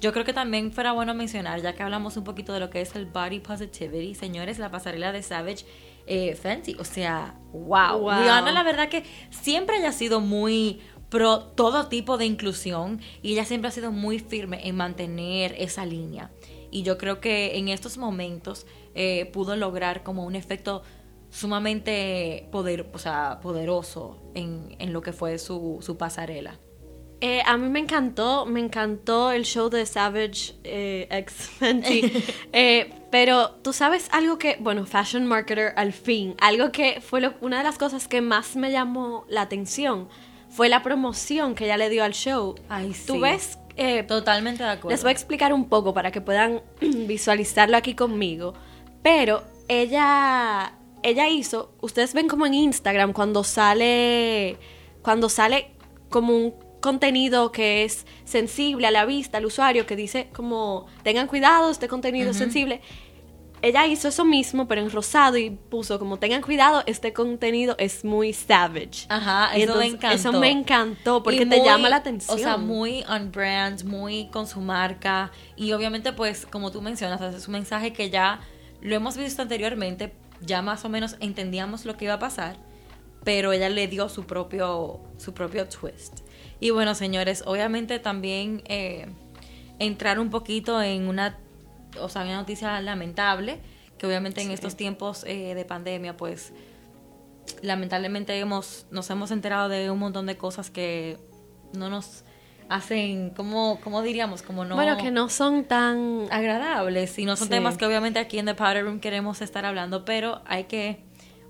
Yo 0.01 0.13
creo 0.13 0.25
que 0.25 0.33
también 0.33 0.73
fuera 0.73 0.93
bueno 0.93 1.15
mencionar, 1.15 1.61
ya 1.63 1.73
que 1.75 1.83
hablamos 1.83 2.17
un 2.17 2.25
poquito 2.25 2.53
de 2.53 2.61
lo 2.61 2.69
que 2.69 2.81
es 2.81 2.95
el 2.97 3.07
body 3.07 3.41
positivity, 3.41 4.15
señores, 4.15 4.59
la 4.59 4.71
pasarela 4.71 5.13
de 5.13 5.23
Savage 5.23 5.65
eh, 6.07 6.35
Fenty, 6.35 6.77
o 6.79 6.85
sea, 6.85 7.35
wow. 7.53 7.99
Wow. 8.01 8.11
Rihanna 8.23 8.53
la 8.53 8.63
verdad 8.63 8.89
que 8.91 9.05
siempre 9.31 9.77
haya 9.77 9.93
sido 9.93 10.21
muy 10.21 10.81
pro 11.15 11.39
todo 11.55 11.87
tipo 11.87 12.19
de 12.19 12.27
inclusión 12.27 13.01
y 13.23 13.33
ella 13.35 13.45
siempre 13.45 13.69
ha 13.69 13.71
sido 13.71 13.93
muy 13.93 14.19
firme 14.19 14.67
en 14.69 14.75
mantener 14.75 15.55
esa 15.59 15.87
línea. 15.87 16.33
Y 16.73 16.83
yo 16.83 16.99
creo 16.99 17.21
que 17.21 17.57
en 17.57 17.69
estos 17.69 17.99
momentos 17.99 18.67
eh, 18.97 19.31
pudo 19.33 19.55
lograr 19.55 20.03
como 20.03 20.25
un 20.25 20.35
efecto 20.35 20.83
sumamente 21.31 22.49
poder, 22.51 22.91
o 22.93 22.99
sea, 22.99 23.39
poderoso 23.41 24.19
en, 24.35 24.75
en 24.81 24.93
lo 24.93 25.03
que 25.03 25.13
fue 25.13 25.39
su, 25.39 25.79
su 25.83 25.97
pasarela. 25.97 26.59
Eh, 27.21 27.43
a 27.47 27.57
mí 27.57 27.69
me 27.69 27.79
encantó, 27.79 28.45
me 28.45 28.59
encantó 28.61 29.31
el 29.31 29.45
show 29.45 29.71
de 29.71 29.87
Savage 29.87 30.55
eh, 30.65 31.07
X 31.11 31.35
Fenty. 31.59 32.13
Eh, 32.53 32.93
pero 33.13 33.51
tú 33.63 33.73
sabes 33.73 34.09
algo 34.11 34.39
que, 34.39 34.57
bueno, 34.59 34.85
Fashion 34.87 35.25
Marketer 35.27 35.73
al 35.77 35.93
fin, 35.93 36.35
algo 36.41 36.73
que 36.73 37.01
fue 37.01 37.21
lo- 37.21 37.35
una 37.41 37.59
de 37.59 37.65
las 37.65 37.79
cosas 37.79 38.09
que 38.09 38.21
más 38.21 38.57
me 38.57 38.73
llamó 38.73 39.25
la 39.29 39.43
atención 39.43 40.09
fue 40.55 40.69
la 40.69 40.83
promoción 40.83 41.55
que 41.57 41.65
ella 41.65 41.77
le 41.77 41.91
dio 41.91 42.05
al 42.05 42.13
show. 42.13 42.55
Ay, 42.69 42.95
Tú 43.07 43.15
sí. 43.15 43.19
ves, 43.19 43.59
eh, 43.77 44.05
Totalmente 44.05 44.63
de 44.63 44.69
acuerdo. 44.71 44.91
les 44.91 45.03
voy 45.03 45.09
a 45.09 45.13
explicar 45.13 45.53
un 45.53 45.69
poco 45.69 45.93
para 45.93 46.13
que 46.13 46.21
puedan 46.21 46.63
visualizarlo 46.81 47.77
aquí 47.77 47.95
conmigo. 47.95 48.55
Pero 49.03 49.43
ella, 49.67 50.75
ella 51.03 51.29
hizo, 51.29 51.73
ustedes 51.81 52.15
ven 52.15 52.29
como 52.29 52.47
en 52.47 52.55
Instagram 52.55 53.13
cuando 53.13 53.43
sale, 53.43 54.57
cuando 55.03 55.29
sale 55.29 55.73
como 56.09 56.37
un 56.37 56.55
contenido 56.81 57.51
que 57.51 57.83
es 57.85 58.07
sensible 58.25 58.87
a 58.87 58.91
la 58.91 59.07
vista, 59.07 59.39
al 59.39 59.47
usuario, 59.47 59.87
que 59.87 59.97
dice 59.97 60.29
como 60.35 60.87
tengan 61.03 61.27
cuidado, 61.27 61.71
este 61.71 61.89
contenido 61.89 62.31
es 62.31 62.37
sensible. 62.37 62.81
Ella 63.65 63.87
hizo 63.87 64.09
eso 64.09 64.27
mismo, 64.27 64.69
pero 64.69 64.83
en 64.83 64.91
rosado 64.91 65.39
y 65.39 65.49
puso 65.49 65.99
como 65.99 66.19
tengan 66.19 66.43
cuidado, 66.43 66.83
este 66.85 67.15
contenido 67.15 67.77
es 67.79 68.05
muy 68.05 68.35
savage. 68.35 69.07
Ajá, 69.09 69.57
eso 69.57 69.77
me 69.77 69.87
encantó. 69.87 70.15
Eso 70.15 70.33
me 70.35 70.51
encantó 70.51 71.23
porque 71.23 71.47
te 71.47 71.65
llama 71.65 71.89
la 71.89 71.97
atención. 71.97 72.37
O 72.37 72.39
sea, 72.39 72.59
muy 72.59 73.05
on 73.09 73.33
brand, 73.33 73.83
muy 73.85 74.27
con 74.27 74.47
su 74.47 74.61
marca. 74.61 75.33
Y 75.57 75.73
obviamente, 75.73 76.13
pues, 76.13 76.45
como 76.45 76.71
tú 76.71 76.83
mencionas, 76.83 77.23
es 77.23 77.49
un 77.49 77.53
mensaje 77.53 77.95
que 77.95 78.11
ya 78.11 78.41
lo 78.83 78.95
hemos 78.97 79.17
visto 79.17 79.41
anteriormente. 79.41 80.13
Ya 80.43 80.61
más 80.61 80.85
o 80.85 80.91
menos 80.91 81.17
entendíamos 81.21 81.87
lo 81.87 81.97
que 81.97 82.05
iba 82.05 82.15
a 82.15 82.19
pasar. 82.19 82.59
Pero 83.25 83.55
ella 83.55 83.71
le 83.71 83.89
dio 83.89 84.11
su 84.11 84.27
propio, 84.27 85.01
su 85.17 85.33
propio 85.33 85.67
twist. 85.67 86.19
Y 86.61 86.69
bueno, 86.69 86.95
señores, 86.95 87.43
obviamente 87.47 87.99
también 87.99 88.63
eh, 88.67 89.07
entrar 89.79 90.19
un 90.19 90.29
poquito 90.29 90.83
en 90.83 91.09
una, 91.09 91.39
o 92.01 92.09
sea, 92.09 92.23
una 92.23 92.37
noticia 92.37 92.81
lamentable. 92.81 93.61
Que 93.99 94.07
obviamente 94.07 94.41
en 94.43 94.49
Sí. 94.49 94.55
estos 94.55 94.75
tiempos 94.77 95.23
eh, 95.25 95.55
de 95.55 95.65
pandemia, 95.65 96.17
pues 96.17 96.53
lamentablemente 97.63 98.39
hemos, 98.39 98.87
nos 98.91 99.09
hemos 99.11 99.31
enterado 99.31 99.69
de 99.69 99.91
un 99.91 99.99
montón 99.99 100.27
de 100.27 100.37
cosas 100.37 100.71
que 100.71 101.17
no 101.73 101.89
nos 101.91 102.25
hacen, 102.69 103.31
como, 103.31 103.79
como 103.83 104.03
diríamos, 104.03 104.43
como 104.43 104.65
no, 104.65 104.75
Bueno, 104.75 104.97
que 104.97 105.11
no 105.11 105.29
son 105.29 105.65
tan... 105.65 106.27
agradables 106.31 107.19
y 107.19 107.25
no 107.27 107.37
son 107.37 107.49
Sí. 107.49 107.51
temas 107.55 107.77
que 107.77 107.85
obviamente 107.87 108.19
aquí 108.19 108.39
en 108.39 108.47
The 108.47 108.55
Powder 108.55 108.85
Room 108.85 109.01
queremos 109.01 109.43
estar 109.43 109.65
hablando, 109.67 110.05
pero 110.05 110.41
hay 110.47 110.65
que 110.65 111.05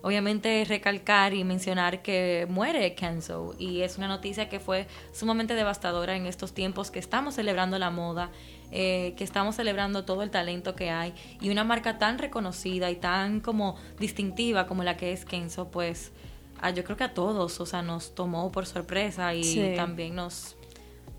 obviamente 0.04 0.64
recalcar 0.68 1.32
y 1.32 1.44
mencionar 1.44 2.02
que 2.02 2.46
muere 2.50 2.94
Kenzo 2.94 3.54
y 3.58 3.80
es 3.80 3.96
una 3.96 4.06
noticia 4.06 4.50
que 4.50 4.60
fue 4.60 4.86
sumamente 5.14 5.54
devastadora 5.54 6.14
en 6.14 6.26
estos 6.26 6.52
tiempos 6.52 6.90
que 6.90 6.98
estamos 6.98 7.34
celebrando 7.36 7.78
la 7.78 7.88
moda, 7.90 8.30
eh, 8.70 9.14
que 9.16 9.24
estamos 9.24 9.56
celebrando 9.56 10.04
todo 10.04 10.22
el 10.22 10.30
talento 10.30 10.76
que 10.76 10.90
hay 10.90 11.14
y 11.40 11.48
una 11.48 11.64
marca 11.64 11.96
tan 11.98 12.18
reconocida 12.18 12.90
y 12.90 12.96
tan 12.96 13.40
como 13.40 13.76
distintiva 13.98 14.66
como 14.66 14.84
la 14.84 14.98
que 14.98 15.12
es 15.12 15.24
Kenzo, 15.24 15.70
pues 15.70 16.12
ah, 16.60 16.68
yo 16.70 16.84
creo 16.84 16.98
que 16.98 17.04
a 17.04 17.14
todos, 17.14 17.58
o 17.60 17.64
sea, 17.66 17.80
nos 17.80 18.14
tomó 18.14 18.52
por 18.52 18.66
sorpresa 18.66 19.34
y 19.34 19.42
Sí. 19.44 19.72
también 19.74 20.14
nos 20.16 20.53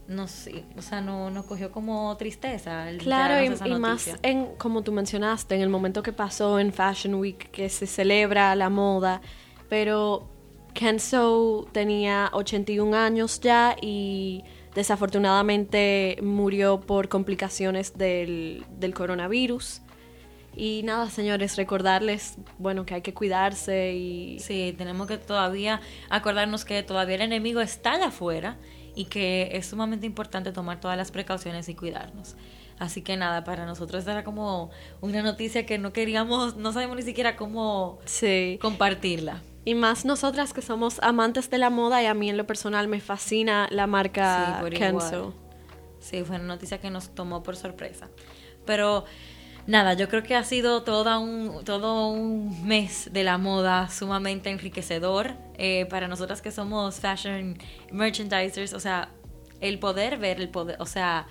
no 0.07 0.27
sé, 0.27 0.63
o 0.77 0.81
sea, 0.81 1.01
no 1.01 1.31
nos 1.31 1.45
cogió 1.45 1.71
como 1.71 2.15
tristeza. 2.17 2.89
el 2.89 2.97
Claro, 2.99 3.43
y, 3.65 3.71
más 3.79 4.09
en, 4.21 4.55
como 4.57 4.83
tú 4.83 4.91
mencionaste, 4.91 5.55
en 5.55 5.61
el 5.61 5.69
momento 5.69 6.03
que 6.03 6.13
pasó 6.13 6.59
en 6.59 6.71
Fashion 6.71 7.15
Week, 7.15 7.49
que 7.51 7.69
se 7.69 7.87
celebra 7.87 8.55
la 8.55 8.69
moda, 8.69 9.21
pero 9.67 10.29
Kenzo 10.73 11.67
tenía 11.71 12.29
81 12.33 12.95
años 12.95 13.39
ya 13.39 13.75
y 13.81 14.43
desafortunadamente 14.75 16.17
murió 16.21 16.81
por 16.81 17.09
complicaciones 17.09 17.97
del, 17.97 18.65
del 18.77 18.93
coronavirus. 18.93 19.81
Y 20.57 20.83
nada, 20.83 21.09
señores, 21.09 21.57
recordarles, 21.57 22.37
bueno, 22.57 22.85
que 22.85 22.93
hay 22.93 23.01
que 23.01 23.13
cuidarse 23.13 23.93
y... 23.93 24.39
Sí, 24.39 24.73
tenemos 24.77 25.07
que 25.07 25.17
todavía 25.17 25.81
acordarnos 26.09 26.63
que 26.63 26.81
todavía 26.81 27.15
el 27.15 27.21
enemigo 27.23 27.59
está 27.59 27.93
allá 27.93 28.07
afuera 28.07 28.57
y 28.95 29.05
que 29.05 29.49
es 29.53 29.67
sumamente 29.67 30.05
importante 30.05 30.51
tomar 30.51 30.79
todas 30.79 30.97
las 30.97 31.11
precauciones 31.11 31.67
y 31.69 31.75
cuidarnos. 31.75 32.35
Así 32.79 33.01
que 33.01 33.15
nada, 33.15 33.43
para 33.43 33.65
nosotros 33.65 34.05
era 34.07 34.23
como 34.23 34.69
una 35.01 35.21
noticia 35.21 35.65
que 35.65 35.77
no 35.77 35.93
queríamos, 35.93 36.57
no 36.57 36.73
sabemos 36.73 36.97
ni 36.97 37.03
siquiera 37.03 37.35
cómo 37.37 37.99
Sí. 38.05 38.57
compartirla. 38.61 39.41
Y 39.63 39.75
más 39.75 40.05
nosotras 40.05 40.53
que 40.53 40.61
somos 40.61 40.99
amantes 41.01 41.49
de 41.49 41.57
la 41.57 41.69
moda 41.69 42.03
y 42.03 42.05
a 42.05 42.13
mí 42.13 42.29
en 42.29 42.37
lo 42.37 42.45
personal 42.45 42.87
me 42.87 42.99
fascina 42.99 43.67
la 43.71 43.87
marca 43.87 44.61
Sí, 44.63 44.75
Kenzo. 44.75 45.07
igual. 45.07 45.33
Sí, 45.99 46.23
fue 46.23 46.35
una 46.35 46.45
noticia 46.45 46.79
que 46.79 46.89
nos 46.89 47.15
tomó 47.15 47.41
por 47.43 47.55
sorpresa. 47.55 48.09
Pero 48.65 49.05
nada, 49.67 49.93
yo 49.93 50.07
creo 50.09 50.23
que 50.23 50.35
ha 50.35 50.43
sido 50.43 50.83
toda 50.83 51.19
un, 51.19 51.63
todo 51.65 52.09
un 52.09 52.67
mes 52.67 53.09
de 53.11 53.23
la 53.23 53.37
moda 53.37 53.89
sumamente 53.89 54.49
enriquecedor 54.49 55.33
eh, 55.57 55.85
para 55.89 56.07
nosotras 56.07 56.41
que 56.41 56.51
somos 56.51 56.99
fashion 56.99 57.57
merchandisers. 57.91 58.73
O 58.73 58.79
sea, 58.79 59.09
el 59.61 59.79
poder 59.79 60.17
ver, 60.17 60.39
el 60.39 60.49
poder, 60.49 60.77
o 60.79 60.85
sea, 60.85 61.27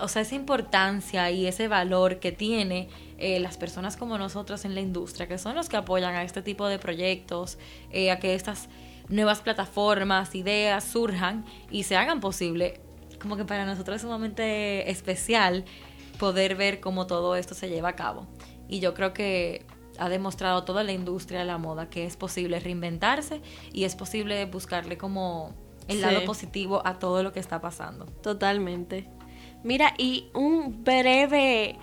o 0.00 0.08
sea, 0.08 0.22
esa 0.22 0.34
importancia 0.34 1.30
y 1.30 1.46
ese 1.46 1.68
valor 1.68 2.18
que 2.18 2.32
tiene 2.32 2.88
eh, 3.18 3.38
las 3.40 3.56
personas 3.56 3.96
como 3.96 4.18
nosotros 4.18 4.64
en 4.64 4.74
la 4.74 4.80
industria, 4.80 5.28
que 5.28 5.38
son 5.38 5.54
los 5.54 5.68
que 5.68 5.76
apoyan 5.76 6.14
a 6.14 6.22
este 6.22 6.42
tipo 6.42 6.66
de 6.66 6.78
proyectos, 6.78 7.58
eh, 7.90 8.10
a 8.10 8.18
que 8.18 8.34
estas 8.34 8.68
nuevas 9.08 9.40
plataformas, 9.40 10.34
ideas 10.34 10.84
surjan 10.84 11.44
y 11.70 11.82
se 11.84 11.96
hagan 11.96 12.20
posible. 12.20 12.80
Como 13.20 13.36
que 13.36 13.44
para 13.44 13.64
nosotros 13.64 13.96
es 13.96 14.02
sumamente 14.02 14.90
especial 14.90 15.64
poder 16.22 16.54
ver 16.54 16.78
cómo 16.78 17.08
todo 17.08 17.34
esto 17.34 17.52
se 17.52 17.68
lleva 17.68 17.88
a 17.88 17.96
cabo. 17.96 18.28
Y 18.68 18.78
yo 18.78 18.94
creo 18.94 19.12
que 19.12 19.66
ha 19.98 20.08
demostrado 20.08 20.62
toda 20.62 20.84
la 20.84 20.92
industria 20.92 21.40
de 21.40 21.46
la 21.46 21.58
moda 21.58 21.90
que 21.90 22.06
es 22.06 22.16
posible 22.16 22.60
reinventarse 22.60 23.42
y 23.72 23.82
es 23.82 23.96
posible 23.96 24.44
buscarle 24.46 24.96
como 24.96 25.52
el 25.88 25.96
Sí. 25.96 26.02
lado 26.02 26.24
positivo 26.24 26.80
a 26.86 27.00
todo 27.00 27.24
lo 27.24 27.32
que 27.32 27.40
está 27.40 27.60
pasando. 27.60 28.04
Totalmente. 28.22 29.08
Mira, 29.64 29.94
y 29.98 30.28
un 30.32 30.84
breve 30.84 31.76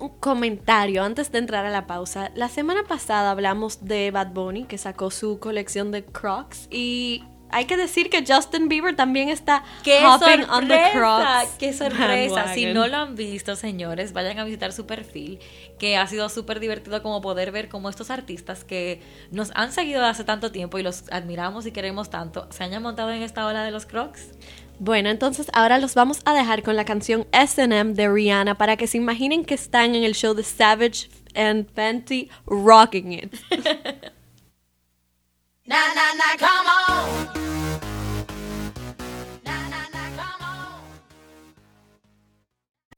un 0.00 0.10
comentario 0.20 1.02
antes 1.02 1.32
de 1.32 1.38
entrar 1.38 1.66
a 1.66 1.70
la 1.70 1.88
pausa. 1.88 2.30
La 2.36 2.48
semana 2.48 2.84
pasada 2.84 3.32
hablamos 3.32 3.84
de 3.84 4.12
Bad 4.12 4.28
Bunny, 4.32 4.66
que 4.66 4.78
sacó 4.78 5.10
su 5.10 5.40
colección 5.40 5.90
de 5.90 6.04
Crocs, 6.04 6.68
y 6.70 7.24
hay 7.52 7.64
que 7.66 7.76
decir 7.76 8.10
que 8.10 8.24
Justin 8.26 8.68
Bieber 8.68 8.96
también 8.96 9.28
está 9.28 9.64
¡Qué 9.82 10.04
hopping 10.04 10.46
sorpresa! 10.46 10.56
on 10.56 10.68
the 10.68 10.80
Crocs 10.92 11.50
¡Qué 11.58 11.72
sorpresa! 11.72 12.54
Si 12.54 12.66
no 12.66 12.86
lo 12.86 12.96
han 12.96 13.14
visto, 13.14 13.56
señores, 13.56 14.12
vayan 14.12 14.38
a 14.38 14.44
visitar 14.44 14.72
su 14.72 14.86
perfil, 14.86 15.38
que 15.78 15.96
ha 15.96 16.06
sido 16.06 16.28
súper 16.28 16.60
divertido 16.60 17.02
como 17.02 17.20
poder 17.20 17.52
ver 17.52 17.68
cómo 17.68 17.88
estos 17.88 18.10
artistas 18.10 18.64
que 18.64 19.00
nos 19.30 19.50
han 19.54 19.72
seguido 19.72 20.04
hace 20.04 20.24
tanto 20.24 20.52
tiempo 20.52 20.78
y 20.78 20.82
los 20.82 21.04
admiramos 21.10 21.66
y 21.66 21.72
queremos 21.72 22.10
tanto, 22.10 22.48
se 22.50 22.64
hayan 22.64 22.82
montado 22.82 23.10
en 23.12 23.22
esta 23.22 23.46
ola 23.46 23.64
de 23.64 23.70
los 23.70 23.86
Crocs. 23.86 24.30
Bueno, 24.78 25.10
entonces 25.10 25.50
ahora 25.52 25.78
los 25.78 25.94
vamos 25.94 26.20
a 26.24 26.32
dejar 26.32 26.62
con 26.62 26.74
la 26.74 26.86
canción 26.86 27.26
SM 27.32 27.92
de 27.92 28.08
Rihanna 28.08 28.56
para 28.56 28.78
que 28.78 28.86
se 28.86 28.96
imaginen 28.96 29.44
que 29.44 29.54
están 29.54 29.94
en 29.94 30.04
el 30.04 30.14
show 30.14 30.32
de 30.34 30.42
Savage 30.42 31.10
and 31.34 31.70
Fenty 31.74 32.30
rocking 32.46 33.12
it. 33.12 33.34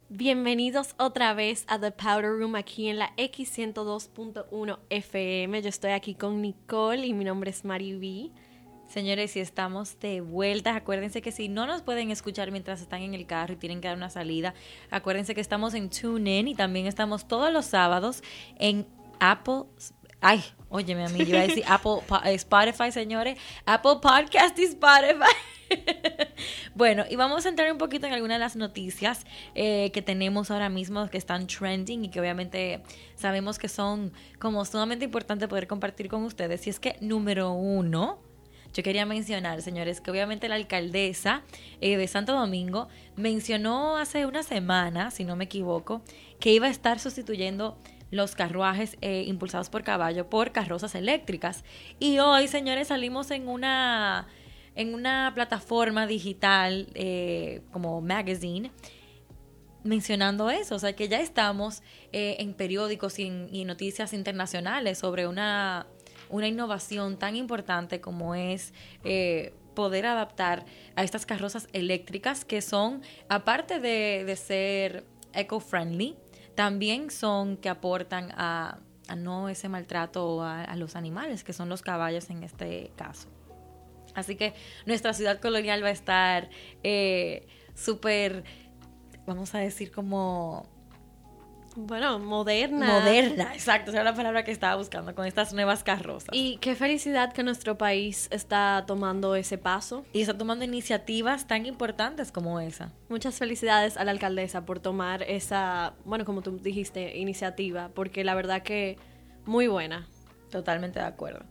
Bienvenidos 0.09 0.95
otra 0.97 1.35
vez 1.35 1.67
a 1.69 1.79
The 1.79 1.91
Powder 1.91 2.31
Room 2.31 2.55
aquí 2.55 2.89
en 2.89 2.99
la 2.99 3.15
X102.1 3.17 4.79
FM. 4.89 5.61
Yo 5.61 5.69
estoy 5.69 5.91
aquí 5.91 6.15
con 6.15 6.41
Nicole 6.41 7.07
y 7.07 7.13
mi 7.13 7.27
nombre 7.27 7.51
es 7.51 7.67
Mari 7.67 7.99
B. 7.99 8.31
Señores, 8.89 9.33
si 9.33 9.41
estamos 9.41 10.01
de 10.01 10.23
vuelta, 10.23 10.75
acuérdense 10.75 11.21
que 11.21 11.31
si 11.31 11.51
no 11.51 11.67
nos 11.67 11.83
pueden 11.83 12.11
escuchar 12.11 12.53
mientras 12.53 12.81
están 12.81 13.03
en 13.03 13.13
el 13.13 13.27
carro 13.27 13.53
y 13.53 13.57
tienen 13.57 13.83
que 13.83 13.89
dar 13.89 13.99
una 13.99 14.09
salida, 14.09 14.55
acuérdense 14.91 15.35
que 15.35 15.43
estamos 15.43 15.75
en 15.75 15.91
TuneIn 15.91 16.49
y 16.49 16.55
también 16.55 16.87
estamos 16.87 17.29
todos 17.29 17.53
los 17.53 17.67
sábados 17.67 18.23
en 18.59 18.87
Apple. 19.21 19.65
Ay, 20.25 20.41
óyeme 20.69 21.05
a 21.05 21.09
mí, 21.09 21.19
yo 21.19 21.31
iba 21.31 21.41
a 21.41 21.49
decir 21.49 21.65
Apple 21.69 21.99
eh, 22.25 22.35
Spotify, 22.35 22.93
señores. 22.93 23.37
Apple 23.67 23.97
Podcast 24.01 24.57
y 24.57 24.63
Spotify. 24.63 25.35
bueno, 26.77 27.05
y 27.11 27.17
vamos 27.17 27.45
a 27.45 27.49
entrar 27.49 27.73
un 27.73 27.79
poquito 27.79 28.07
en 28.07 28.13
algunas 28.13 28.37
de 28.37 28.39
las 28.39 28.55
noticias 28.55 29.27
eh, 29.57 29.91
que 29.93 30.01
tenemos 30.01 30.53
ahora 30.53 30.69
mismo 30.69 31.09
que 31.11 31.19
están 31.19 31.49
trending 31.49 32.05
y 32.05 32.09
que 32.09 32.21
obviamente 32.21 32.85
sabemos 33.17 33.59
que 33.59 33.67
son 33.69 34.13
como 34.39 34.65
sumamente 34.65 35.05
importantes 35.05 35.49
poder 35.49 35.67
compartir 35.67 36.07
con 36.07 36.23
ustedes. 36.23 36.69
Y 36.69 36.71
es 36.71 36.79
que, 36.79 36.97
número 37.01 37.51
uno, 37.51 38.21
yo 38.73 38.85
quería 38.85 39.05
mencionar, 39.05 39.61
señores, 39.61 40.01
que 40.01 40.13
obviamente 40.13 40.49
la 40.49 40.55
alcaldesa 40.55 41.43
eh, 41.81 41.97
de 41.97 42.07
Santo 42.07 42.33
Domingo 42.33 42.87
mencionó 43.17 43.97
hace 43.97 44.25
una 44.25 44.45
semana, 44.45 45.11
si 45.11 45.25
no 45.25 45.35
me 45.35 45.45
equivoco, 45.45 46.01
que 46.39 46.53
iba 46.53 46.69
a 46.69 46.71
estar 46.71 47.01
sustituyendo 47.01 47.77
los 48.13 48.37
carruajes 48.37 48.97
eh, 49.01 49.25
impulsados 49.27 49.71
por 49.71 49.83
caballo 49.83 50.31
por 50.31 50.53
carrozas 50.53 50.95
eléctricas. 50.95 51.65
Y 51.99 52.21
hoy, 52.21 52.47
señores, 52.47 52.89
salimos 52.89 53.33
en 53.33 53.49
una, 53.49 54.29
en 54.77 54.95
una 54.95 55.33
plataforma 55.35 56.07
digital 56.07 56.87
eh, 56.95 57.63
como 57.73 58.01
magazine 58.01 58.71
mencionando 59.85 60.51
eso, 60.51 60.77
o 60.77 60.79
sea 60.79 60.95
que 60.95 61.09
ya 61.09 61.21
estamos 61.21 61.83
eh, 62.13 62.37
en 62.39 62.55
periódicos 62.55 63.19
y 63.19 63.27
en, 63.27 63.67
noticias 63.67 64.13
internacionales 64.13 64.99
sobre 64.99 65.27
una, 65.27 65.87
una 66.29 66.49
innovación 66.49 67.19
tan 67.19 67.37
importante 67.37 68.01
como 68.01 68.35
es 68.35 68.73
eh, 69.05 69.55
poder 69.75 70.07
adaptar 70.07 70.65
a 70.95 71.03
estas 71.03 71.27
carrozas 71.27 71.69
eléctricas 71.73 72.45
que 72.45 72.63
son, 72.63 73.03
aparte 73.29 73.81
de, 73.81 74.25
de 74.25 74.37
ser 74.37 75.05
eco-friendly, 75.33 76.17
también 76.55 77.11
son 77.11 77.57
que 77.57 77.69
aportan 77.69 78.33
a, 78.37 78.79
no 79.17 79.49
ese 79.49 79.69
maltrato 79.69 80.43
a, 80.43 80.63
a 80.63 80.77
los 80.77 80.97
animales, 80.97 81.45
que 81.45 81.53
son 81.53 81.69
los 81.69 81.83
caballos 81.83 82.31
en 82.31 82.43
este 82.43 82.93
caso. 82.97 83.29
Así 84.15 84.37
que 84.37 84.55
nuestra 84.87 85.15
ciudad 85.15 85.41
colonial 85.41 85.83
va 85.83 85.89
a 85.89 85.93
estar 85.93 86.51
eh, 86.83 87.47
súper, 87.75 88.45
vamos 89.27 89.55
a 89.55 89.59
decir, 89.59 89.91
como 89.91 90.69
Bueno, 91.75 92.19
moderna. 92.19 93.01
moderna. 93.01 93.55
Exacto, 93.55 93.91
esa 93.91 94.01
era 94.01 94.11
la 94.11 94.17
palabra 94.17 94.45
que 94.45 94.51
estaba 94.51 94.77
buscando 94.77 95.15
con 95.15 95.27
estas 95.27 95.53
nuevas 95.53 95.83
carrozas. 95.83 96.35
Y, 96.35 96.53
Y 96.53 96.57
qué 96.59 96.75
felicidad 96.75 97.33
que 97.33 97.43
nuestro 97.43 97.79
país 97.79 98.29
está 98.31 98.85
tomando 98.87 99.35
ese 99.35 99.59
paso. 99.59 100.05
está 100.13 100.37
tomando 100.37 100.65
iniciativas 100.65 101.47
tan 101.47 101.67
importantes 101.67 102.31
como 102.31 102.61
esa. 102.61 102.93
Muchas 103.09 103.39
felicidades 103.39 103.97
a 103.97 104.05
la 104.05 104.11
alcaldesa 104.11 104.65
por 104.67 104.81
tomar 104.81 105.23
esa, 105.23 105.95
bueno, 106.05 106.25
como 106.25 106.43
tú 106.43 106.59
dijiste, 106.59 107.17
iniciativa, 107.17 107.91
porque 107.95 108.25
la 108.25 108.35
verdad 108.35 108.63
que 108.63 108.99
muy 109.47 109.67
buena. 109.67 110.07
Totalmente 110.51 110.99
de 110.99 111.07
acuerdo. 111.07 111.45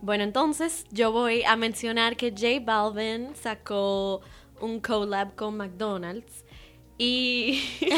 Bueno, 0.00 0.22
entonces 0.22 0.86
yo 0.92 1.10
voy 1.10 1.42
a 1.42 1.56
mencionar 1.56 2.16
que 2.16 2.30
J 2.30 2.60
Balvin 2.64 3.34
sacó 3.34 4.20
un 4.60 4.80
collab 4.80 5.34
con 5.34 5.56
McDonald's 5.56 6.44
y 6.98 7.62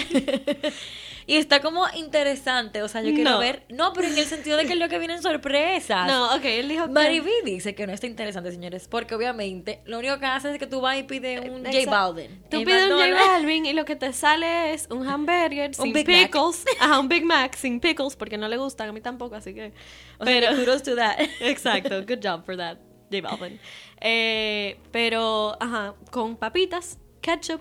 Y 1.26 1.36
está 1.36 1.60
como 1.60 1.84
interesante, 1.94 2.82
o 2.82 2.88
sea, 2.88 3.02
yo 3.02 3.14
quiero 3.14 3.30
No. 3.32 3.38
ver. 3.38 3.64
No, 3.68 3.92
pero 3.92 4.08
en 4.08 4.18
el 4.18 4.24
sentido 4.24 4.56
de 4.56 4.66
que 4.66 4.72
es 4.72 4.78
lo 4.80 4.88
que 4.88 4.98
vienen 4.98 5.22
sorpresas. 5.22 6.08
no, 6.08 6.34
ok, 6.34 6.44
él 6.44 6.68
dijo 6.68 6.86
que 6.86 6.90
Mariby 6.92 7.30
dice 7.44 7.72
que 7.76 7.86
no 7.86 7.92
está 7.92 8.08
interesante, 8.08 8.50
señores, 8.50 8.88
porque 8.88 9.14
obviamente 9.14 9.80
lo 9.84 10.00
único 10.00 10.18
que 10.18 10.26
hace 10.26 10.50
es 10.50 10.58
que 10.58 10.66
tú 10.66 10.80
vas 10.80 10.98
y 10.98 11.04
pides 11.04 11.48
un 11.48 11.58
J 11.64 11.68
Exacto. 11.68 11.90
Balvin. 11.90 12.42
Tú 12.50 12.64
pides 12.64 12.90
un 12.90 12.98
J. 12.98 13.14
Balvin 13.14 13.64
y 13.66 13.74
lo 13.74 13.84
que 13.84 13.94
te 13.94 14.12
sale 14.12 14.72
es 14.74 14.88
un 14.90 15.06
hamburger 15.06 15.72
sin 15.76 15.92
Big 15.92 16.08
Mac. 16.08 16.16
pickles. 16.32 16.64
Ajá, 16.80 16.98
un 16.98 17.08
Big 17.08 17.24
Mac 17.24 17.54
sin 17.54 17.78
pickles 17.78 18.16
porque 18.16 18.36
no 18.36 18.48
le 18.48 18.56
gustan, 18.56 18.88
a 18.88 18.92
mí 18.92 19.00
tampoco, 19.00 19.36
así 19.36 19.54
que... 19.54 19.72
O 20.18 20.24
sea, 20.24 20.50
kudos 20.56 20.82
to 20.82 20.96
that. 20.96 21.16
Exacto, 21.40 22.00
good 22.02 22.18
job 22.20 22.44
for 22.44 22.56
that, 22.56 22.78
J 23.12 23.20
Balvin. 23.22 23.60
Eh, 24.00 24.80
pero, 24.90 25.56
ajá, 25.60 25.94
con 26.10 26.36
papitas, 26.36 26.98
ketchup 27.20 27.60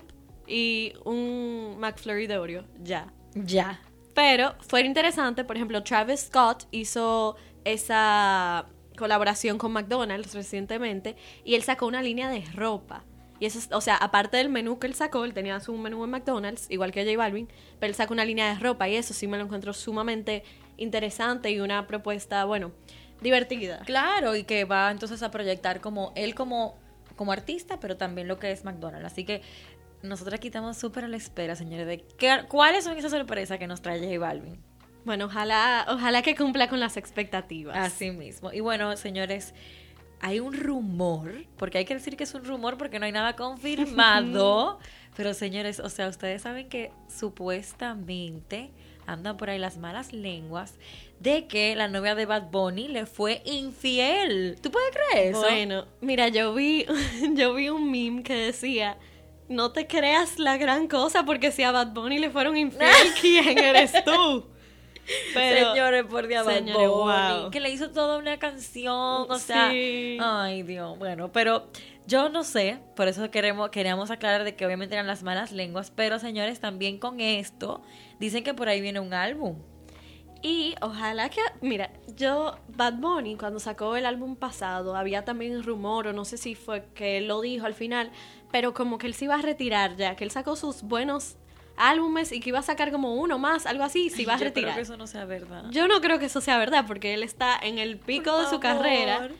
y 0.50 0.92
un 1.04 1.76
McFlurry 1.78 2.26
de 2.26 2.38
Oreo, 2.38 2.64
ya. 2.82 3.12
ya. 3.34 3.80
Pero 4.14 4.54
fue 4.60 4.82
interesante, 4.82 5.44
por 5.44 5.56
ejemplo, 5.56 5.82
Travis 5.82 6.20
Scott 6.22 6.66
hizo 6.72 7.36
esa 7.64 8.66
colaboración 8.98 9.56
con 9.56 9.72
McDonald's 9.72 10.34
recientemente 10.34 11.16
y 11.44 11.54
él 11.54 11.62
sacó 11.62 11.86
una 11.86 12.02
línea 12.02 12.28
de 12.28 12.44
ropa. 12.54 13.04
Y 13.38 13.46
eso, 13.46 13.58
es- 13.58 13.70
o 13.72 13.80
sea, 13.80 13.96
aparte 13.96 14.36
del 14.36 14.50
menú 14.50 14.78
que 14.78 14.86
él 14.86 14.94
sacó, 14.94 15.24
él 15.24 15.32
tenía 15.32 15.60
su 15.60 15.74
menú 15.78 16.04
en 16.04 16.10
McDonald's, 16.10 16.66
igual 16.70 16.92
que 16.92 17.04
J 17.04 17.16
Balvin, 17.16 17.48
pero 17.78 17.88
él 17.88 17.94
sacó 17.94 18.12
una 18.12 18.24
línea 18.26 18.52
de 18.52 18.60
ropa 18.60 18.88
y 18.88 18.96
eso 18.96 19.14
sí 19.14 19.26
me 19.26 19.38
lo 19.38 19.44
encuentro 19.44 19.72
sumamente 19.72 20.42
interesante 20.76 21.50
y 21.50 21.60
una 21.60 21.86
propuesta, 21.86 22.44
bueno, 22.44 22.72
divertida. 23.22 23.78
Claro, 23.86 24.36
y 24.36 24.44
que 24.44 24.64
va 24.64 24.90
entonces 24.90 25.22
a 25.22 25.30
proyectar 25.30 25.80
como 25.80 26.12
él 26.16 26.34
como, 26.34 26.76
como 27.16 27.32
artista, 27.32 27.80
pero 27.80 27.96
también 27.96 28.28
lo 28.28 28.38
que 28.38 28.50
es 28.50 28.64
McDonald's. 28.64 29.06
Así 29.06 29.24
que 29.24 29.40
nosotros 30.02 30.34
aquí 30.34 30.48
estamos 30.48 30.76
súper 30.76 31.04
a 31.04 31.08
la 31.08 31.16
espera, 31.16 31.56
señores, 31.56 31.86
de 31.86 31.98
qué- 32.18 32.44
cuáles 32.48 32.84
son 32.84 32.96
esas 32.96 33.10
sorpresas 33.10 33.58
que 33.58 33.66
nos 33.66 33.82
trae 33.82 33.98
J 34.00 34.18
Balvin. 34.18 34.58
Bueno, 35.04 35.26
ojalá, 35.26 35.86
ojalá 35.88 36.22
que 36.22 36.34
cumpla 36.34 36.68
con 36.68 36.78
las 36.80 36.96
expectativas. 36.96 37.76
Así 37.76 38.10
mismo. 38.10 38.52
Y 38.52 38.60
bueno, 38.60 38.96
señores, 38.96 39.54
hay 40.20 40.40
un 40.40 40.52
rumor, 40.52 41.46
porque 41.56 41.78
hay 41.78 41.84
que 41.86 41.94
decir 41.94 42.16
que 42.16 42.24
es 42.24 42.34
un 42.34 42.44
rumor 42.44 42.76
porque 42.76 42.98
no 42.98 43.06
hay 43.06 43.12
nada 43.12 43.34
confirmado. 43.36 44.78
pero 45.16 45.32
señores, 45.34 45.80
o 45.80 45.88
sea, 45.88 46.08
ustedes 46.08 46.42
saben 46.42 46.68
que 46.68 46.92
supuestamente 47.08 48.70
andan 49.06 49.36
por 49.36 49.50
ahí 49.50 49.58
las 49.58 49.76
malas 49.78 50.12
lenguas 50.12 50.74
de 51.18 51.46
que 51.46 51.74
la 51.74 51.88
novia 51.88 52.14
de 52.14 52.26
Bad 52.26 52.50
Bunny 52.50 52.88
le 52.88 53.06
fue 53.06 53.42
infiel. 53.44 54.56
¿Tú 54.62 54.70
puedes 54.70 54.90
creer 54.94 55.30
eso? 55.32 55.40
Bueno, 55.40 55.86
mira, 56.00 56.28
yo 56.28 56.54
vi, 56.54 56.86
yo 57.34 57.54
vi 57.54 57.68
un 57.68 57.90
meme 57.90 58.22
que 58.22 58.34
decía, 58.34 58.96
no 59.50 59.72
te 59.72 59.86
creas 59.86 60.38
la 60.38 60.56
gran 60.56 60.88
cosa 60.88 61.24
porque 61.24 61.52
si 61.52 61.62
a 61.62 61.72
Bad 61.72 61.88
Bunny 61.88 62.18
le 62.18 62.30
fueron 62.30 62.56
infiel, 62.56 62.88
¿quién 63.20 63.58
eres 63.58 63.92
tú? 64.04 64.46
Pero- 65.34 65.72
señores, 65.72 66.04
por 66.04 66.28
Dios, 66.28 66.46
Señores, 66.46 66.88
wow. 66.88 67.50
que 67.50 67.58
le 67.60 67.70
hizo 67.70 67.90
toda 67.90 68.16
una 68.18 68.38
canción, 68.38 69.26
o 69.28 69.38
sea, 69.38 69.70
Sí. 69.70 70.16
ay 70.20 70.62
Dios, 70.62 70.96
bueno, 70.98 71.32
pero 71.32 71.66
yo 72.06 72.28
no 72.28 72.44
sé, 72.44 72.78
por 72.94 73.08
eso 73.08 73.28
queremos 73.30 73.70
queríamos 73.70 74.10
aclarar 74.12 74.44
de 74.44 74.54
que 74.54 74.64
obviamente 74.66 74.94
eran 74.94 75.08
las 75.08 75.22
malas 75.24 75.50
lenguas, 75.50 75.90
pero 75.94 76.18
señores, 76.20 76.60
también 76.60 76.98
con 76.98 77.20
esto 77.20 77.82
dicen 78.20 78.44
que 78.44 78.54
por 78.54 78.68
ahí 78.68 78.80
viene 78.80 79.00
un 79.00 79.12
álbum. 79.12 79.56
Y 80.42 80.74
ojalá 80.80 81.28
que, 81.28 81.40
mira, 81.60 81.90
yo, 82.16 82.56
Bad 82.68 82.94
Bunny, 82.94 83.36
cuando 83.36 83.60
sacó 83.60 83.96
el 83.96 84.06
álbum 84.06 84.36
pasado, 84.36 84.96
había 84.96 85.24
también 85.24 85.62
rumor, 85.62 86.06
o 86.06 86.12
no 86.12 86.24
sé 86.24 86.38
si 86.38 86.54
fue 86.54 86.86
que 86.94 87.18
él 87.18 87.28
lo 87.28 87.40
dijo 87.42 87.66
al 87.66 87.74
final, 87.74 88.10
pero 88.50 88.72
como 88.72 88.96
que 88.96 89.06
él 89.06 89.14
se 89.14 89.26
iba 89.26 89.34
a 89.34 89.42
retirar 89.42 89.96
ya, 89.96 90.16
que 90.16 90.24
él 90.24 90.30
sacó 90.30 90.56
sus 90.56 90.82
buenos 90.82 91.36
álbumes 91.76 92.32
y 92.32 92.40
que 92.40 92.48
iba 92.50 92.58
a 92.58 92.62
sacar 92.62 92.90
como 92.90 93.14
uno 93.16 93.38
más, 93.38 93.66
algo 93.66 93.84
así, 93.84 94.08
se 94.10 94.22
iba 94.22 94.34
a 94.34 94.38
Yo 94.38 94.46
espero 94.46 94.54
retirar. 94.66 94.74
que 94.76 94.80
eso 94.82 94.96
no 94.96 95.06
sea 95.06 95.24
verdad. 95.26 95.64
Yo 95.70 95.88
no 95.88 96.00
creo 96.00 96.18
que 96.18 96.26
eso 96.26 96.40
sea 96.40 96.58
verdad, 96.58 96.84
porque 96.86 97.12
él 97.14 97.22
está 97.22 97.58
en 97.62 97.78
el 97.78 97.98
pico 97.98 98.30
Por 98.30 98.40
de 98.40 98.44
su 98.44 98.60
favor. 98.60 98.60
carrera. 98.60 99.28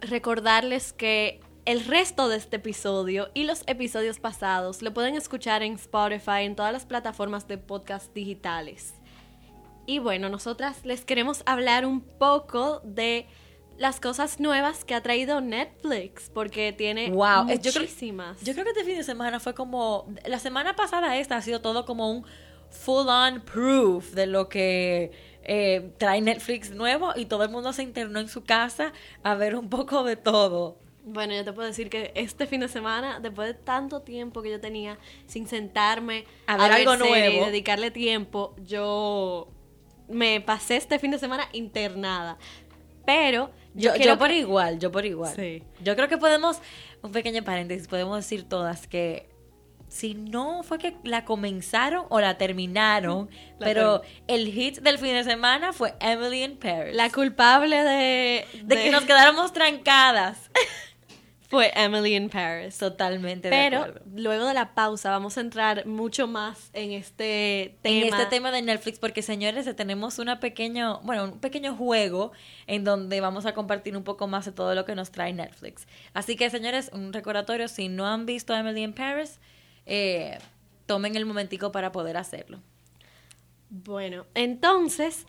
recordarles 0.00 0.92
que 0.92 1.40
el 1.64 1.84
resto 1.84 2.28
de 2.28 2.36
este 2.36 2.56
episodio 2.56 3.30
y 3.34 3.44
los 3.44 3.64
episodios 3.66 4.18
pasados 4.18 4.82
lo 4.82 4.92
pueden 4.92 5.14
escuchar 5.14 5.62
en 5.62 5.74
Spotify, 5.74 6.42
en 6.42 6.56
todas 6.56 6.72
las 6.72 6.84
plataformas 6.86 7.48
de 7.48 7.58
podcast 7.58 8.12
digitales. 8.14 8.94
Y 9.86 9.98
bueno, 9.98 10.28
nosotras 10.28 10.84
les 10.84 11.04
queremos 11.04 11.42
hablar 11.46 11.84
un 11.86 12.00
poco 12.00 12.80
de 12.84 13.26
las 13.76 13.98
cosas 14.00 14.40
nuevas 14.40 14.84
que 14.84 14.94
ha 14.94 15.02
traído 15.02 15.40
Netflix, 15.40 16.30
porque 16.32 16.72
tiene 16.72 17.10
Wow, 17.10 17.48
eh, 17.48 17.58
yo 17.60 17.70
creo- 17.72 17.82
muchísimas. 17.82 18.40
Yo 18.42 18.52
creo 18.52 18.64
que 18.64 18.70
este 18.70 18.84
fin 18.84 18.96
de 18.96 19.04
semana 19.04 19.40
fue 19.40 19.52
como. 19.54 20.06
La 20.26 20.38
semana 20.38 20.76
pasada, 20.76 21.16
esta 21.18 21.36
ha 21.36 21.42
sido 21.42 21.60
todo 21.60 21.84
como 21.84 22.10
un 22.10 22.24
full 22.70 23.08
on 23.08 23.40
proof 23.42 24.12
de 24.12 24.26
lo 24.26 24.48
que 24.48 25.10
eh, 25.44 25.90
trae 25.98 26.20
Netflix 26.20 26.70
nuevo 26.70 27.12
y 27.16 27.26
todo 27.26 27.44
el 27.44 27.50
mundo 27.50 27.72
se 27.72 27.82
internó 27.82 28.20
en 28.20 28.28
su 28.28 28.44
casa 28.44 28.92
a 29.22 29.34
ver 29.34 29.54
un 29.56 29.68
poco 29.68 30.04
de 30.04 30.16
todo. 30.16 30.78
Bueno, 31.06 31.34
yo 31.34 31.44
te 31.44 31.52
puedo 31.52 31.68
decir 31.68 31.90
que 31.90 32.12
este 32.14 32.46
fin 32.46 32.60
de 32.60 32.68
semana, 32.68 33.20
después 33.20 33.48
de 33.48 33.54
tanto 33.54 34.00
tiempo 34.00 34.40
que 34.40 34.50
yo 34.50 34.58
tenía 34.60 34.98
sin 35.26 35.46
sentarme 35.46 36.24
A 36.46 36.56
ver 36.56 36.72
algo 36.72 36.96
serie 36.96 37.10
nuevo. 37.30 37.42
y 37.42 37.46
dedicarle 37.50 37.90
tiempo, 37.90 38.54
yo 38.64 39.48
me 40.08 40.40
pasé 40.40 40.76
este 40.76 40.98
fin 40.98 41.10
de 41.10 41.18
semana 41.18 41.44
internada. 41.52 42.38
Pero 43.04 43.50
yo, 43.74 43.94
Yo, 43.96 44.18
por 44.18 44.28
que- 44.28 44.38
igual, 44.38 44.78
yo 44.78 44.90
por 44.90 45.04
igual. 45.04 45.34
Sí. 45.36 45.62
Yo 45.82 45.94
creo 45.94 46.08
que 46.08 46.16
podemos, 46.16 46.58
un 47.02 47.12
pequeño 47.12 47.44
paréntesis, 47.44 47.86
podemos 47.86 48.16
decir 48.16 48.48
todas 48.48 48.86
que 48.86 49.28
si 49.94 50.14
no 50.14 50.62
fue 50.64 50.78
que 50.78 50.96
la 51.04 51.24
comenzaron 51.24 52.06
o 52.08 52.20
la 52.20 52.36
terminaron, 52.36 53.30
La 53.58 53.66
pero 53.66 54.02
el 54.26 54.48
hit 54.52 54.80
del 54.80 54.98
fin 54.98 55.12
de 55.14 55.22
semana 55.22 55.72
fue 55.72 55.94
Emily 56.00 56.42
in 56.42 56.56
Paris. 56.56 56.96
la 56.96 57.10
culpable 57.10 57.76
de, 57.82 58.44
de 58.64 58.74
que 58.76 58.90
nos 58.90 59.04
quedáramos 59.04 59.52
trancadas. 59.52 60.50
fue 61.48 61.70
Emily 61.76 62.16
in 62.16 62.28
Paris. 62.30 62.76
Totalmente 62.78 63.48
de 63.48 63.54
Pero 63.54 63.78
acuerdo. 63.82 64.00
luego 64.16 64.46
de 64.46 64.54
la 64.54 64.74
pausa 64.74 65.10
vamos 65.10 65.38
a 65.38 65.42
entrar 65.42 65.86
mucho 65.86 66.26
más 66.26 66.70
en 66.72 66.90
este 66.90 67.76
tema. 67.82 67.96
en 68.08 68.12
este 68.14 68.26
tema 68.26 68.50
de 68.50 68.62
Netflix 68.62 68.98
porque 68.98 69.22
señores 69.22 69.76
tenemos 69.76 70.18
una 70.18 70.40
pequeño 70.40 71.00
bueno 71.04 71.22
un 71.24 71.38
pequeño 71.38 71.76
juego 71.76 72.32
en 72.66 72.82
donde 72.82 73.20
vamos 73.20 73.46
a 73.46 73.54
compartir 73.54 73.96
un 73.96 74.02
poco 74.02 74.26
más 74.26 74.46
de 74.46 74.52
todo 74.52 74.74
lo 74.74 74.84
que 74.84 74.96
nos 74.96 75.12
trae 75.12 75.32
Netflix 75.32 75.86
así 76.14 76.34
que 76.34 76.50
señores 76.50 76.90
un 76.92 77.12
recordatorio 77.12 77.68
si 77.68 77.88
no 77.88 78.08
han 78.08 78.26
visto 78.26 78.52
Emily 78.56 78.82
in 78.82 78.92
Paris 78.94 79.38
eh, 79.86 80.38
tomen 80.86 81.16
el 81.16 81.26
momentico 81.26 81.72
para 81.72 81.92
poder 81.92 82.16
hacerlo 82.16 82.60
Bueno, 83.70 84.26
entonces, 84.34 85.26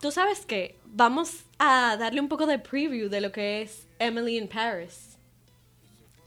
tú 0.00 0.10
sabes 0.10 0.46
que 0.46 0.76
vamos 0.86 1.44
a 1.58 1.96
darle 1.98 2.20
un 2.20 2.28
poco 2.28 2.46
de 2.46 2.58
preview 2.58 3.08
de 3.08 3.20
lo 3.20 3.32
que 3.32 3.62
es 3.62 3.86
Emily 3.98 4.38
in 4.38 4.48
Paris. 4.48 5.16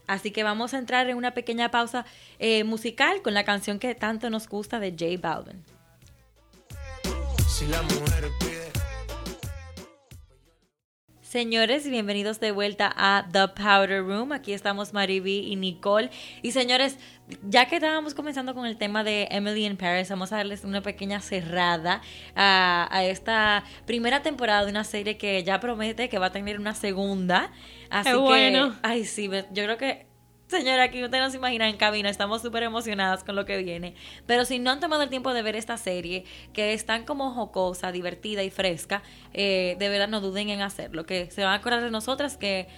así 0.06 0.30
que 0.30 0.42
vamos 0.42 0.74
a 0.74 0.78
entrar 0.78 1.08
en 1.08 1.16
una 1.16 1.32
pequeña 1.32 1.70
pausa 1.70 2.04
eh, 2.38 2.64
musical 2.64 3.22
con 3.22 3.34
la 3.34 3.44
canción 3.44 3.78
que 3.78 3.94
tanto 3.94 4.30
nos 4.30 4.48
gusta 4.48 4.80
de 4.80 4.90
J 4.92 5.20
Balvin 5.20 5.62
Si 7.48 7.66
la 7.66 7.82
mujer 7.82 8.30
pide. 8.40 8.63
Señores, 11.34 11.90
bienvenidos 11.90 12.38
de 12.38 12.52
vuelta 12.52 12.94
a 12.96 13.26
The 13.32 13.48
Powder 13.48 14.04
Room. 14.04 14.30
Aquí 14.30 14.52
estamos 14.52 14.92
Mariby 14.92 15.40
y 15.40 15.56
Nicole. 15.56 16.08
Y 16.42 16.52
señores, 16.52 16.96
ya 17.42 17.66
que 17.66 17.74
estábamos 17.74 18.14
comenzando 18.14 18.54
con 18.54 18.66
el 18.66 18.76
tema 18.76 19.02
de 19.02 19.26
Emily 19.32 19.66
in 19.66 19.76
Paris, 19.76 20.08
vamos 20.10 20.32
a 20.32 20.36
darles 20.36 20.62
una 20.62 20.80
pequeña 20.80 21.18
cerrada 21.18 22.02
a, 22.36 22.86
a 22.88 23.04
esta 23.04 23.64
primera 23.84 24.22
temporada 24.22 24.64
de 24.64 24.70
una 24.70 24.84
serie 24.84 25.16
que 25.18 25.42
ya 25.42 25.58
promete 25.58 26.08
que 26.08 26.20
va 26.20 26.26
a 26.26 26.32
tener 26.32 26.60
una 26.60 26.72
segunda. 26.72 27.50
Así 27.90 28.10
Qué 28.10 28.14
que, 28.14 28.22
bueno. 28.22 28.76
ay, 28.84 29.04
sí, 29.04 29.28
yo 29.28 29.64
creo 29.64 29.76
que 29.76 30.06
Señora, 30.54 30.84
aquí 30.84 31.02
ustedes 31.02 31.24
no 31.24 31.30
se 31.30 31.36
imaginan 31.38 31.68
en 31.68 31.76
cabina, 31.76 32.08
estamos 32.08 32.40
súper 32.40 32.62
emocionadas 32.62 33.24
con 33.24 33.34
lo 33.34 33.44
que 33.44 33.56
viene. 33.60 33.96
Pero 34.26 34.44
si 34.44 34.60
no 34.60 34.70
han 34.70 34.78
tomado 34.78 35.02
el 35.02 35.08
tiempo 35.08 35.34
de 35.34 35.42
ver 35.42 35.56
esta 35.56 35.76
serie, 35.76 36.24
que 36.52 36.74
es 36.74 36.86
tan 36.86 37.04
como 37.04 37.32
jocosa, 37.32 37.90
divertida 37.90 38.44
y 38.44 38.50
fresca, 38.50 39.02
eh, 39.32 39.74
de 39.80 39.88
verdad 39.88 40.06
no 40.06 40.20
duden 40.20 40.50
en 40.50 40.62
hacerlo. 40.62 41.06
Que 41.06 41.28
se 41.32 41.42
van 41.42 41.54
a 41.54 41.56
acordar 41.56 41.82
de 41.82 41.90
nosotras 41.90 42.36
que 42.36 42.68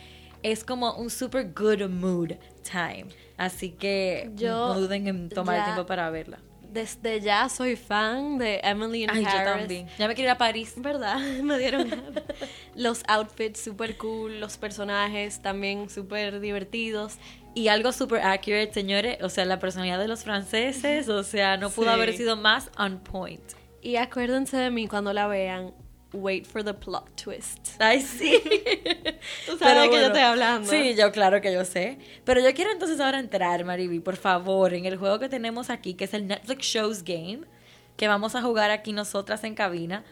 es 0.42 0.64
como 0.64 0.94
un 0.94 1.10
super 1.10 1.52
good 1.52 1.86
mood 1.90 2.32
time. 2.62 3.08
Así 3.36 3.72
que 3.72 4.30
Yo 4.36 4.68
no 4.68 4.80
duden 4.80 5.06
en 5.06 5.28
tomar 5.28 5.58
el 5.58 5.64
tiempo 5.64 5.84
para 5.84 6.08
verla. 6.08 6.38
Desde 6.62 7.20
ya 7.20 7.48
soy 7.48 7.76
fan 7.76 8.38
de 8.38 8.60
Emily 8.62 9.04
in 9.04 9.10
Ay, 9.10 9.24
yo 9.24 9.44
también. 9.44 9.86
Ya 9.98 10.08
me 10.08 10.14
quiero 10.14 10.28
ir 10.28 10.34
a 10.34 10.38
París. 10.38 10.74
¿Verdad? 10.76 11.18
Me 11.42 11.58
dieron 11.58 11.90
los 12.74 13.02
outfits 13.08 13.60
super 13.60 13.96
cool, 13.96 14.40
los 14.40 14.56
personajes 14.56 15.40
también 15.40 15.88
súper 15.90 16.40
divertidos. 16.40 17.18
Y 17.56 17.68
algo 17.68 17.90
super 17.90 18.20
accurate, 18.20 18.72
señores. 18.74 19.16
O 19.22 19.30
sea, 19.30 19.46
la 19.46 19.58
personalidad 19.58 19.98
de 19.98 20.08
los 20.08 20.24
franceses, 20.24 21.08
o 21.08 21.22
sea, 21.22 21.56
no 21.56 21.70
pudo 21.70 21.86
Sí. 21.86 21.92
haber 21.94 22.14
sido 22.14 22.36
más 22.36 22.70
on 22.78 22.98
point. 22.98 23.40
Y 23.80 23.96
acuérdense 23.96 24.58
de 24.58 24.70
mí 24.70 24.86
cuando 24.86 25.12
la 25.14 25.26
vean. 25.26 25.72
Wait 26.12 26.46
for 26.46 26.62
the 26.62 26.72
plot 26.74 27.08
twist. 27.22 27.58
Ay, 27.80 28.00
sí. 28.02 28.40
Tú 29.46 29.56
sabes 29.58 29.82
de 29.84 29.90
qué 29.90 29.96
yo 30.00 30.06
estoy 30.06 30.20
hablando. 30.20 30.70
Sí, 30.70 30.94
yo 30.96 31.10
claro 31.12 31.40
que 31.40 31.52
yo 31.52 31.64
sé. 31.64 31.98
Pero 32.24 32.40
yo 32.40 32.54
quiero 32.54 32.70
entonces 32.72 33.00
ahora 33.00 33.18
entrar, 33.18 33.64
Mariby, 33.64 34.00
por 34.00 34.16
favor, 34.16 34.72
en 34.74 34.84
el 34.86 34.96
juego 34.98 35.18
que 35.18 35.28
tenemos 35.28 35.68
aquí, 35.70 35.94
que 35.94 36.04
es 36.04 36.14
el 36.14 36.26
Netflix 36.26 36.66
Shows 36.66 37.02
Game, 37.04 37.40
que 37.96 38.06
vamos 38.06 38.34
a 38.34 38.42
jugar 38.42 38.70
aquí 38.70 38.92
nosotras 38.92 39.42
en 39.44 39.54
cabina, 39.54 40.04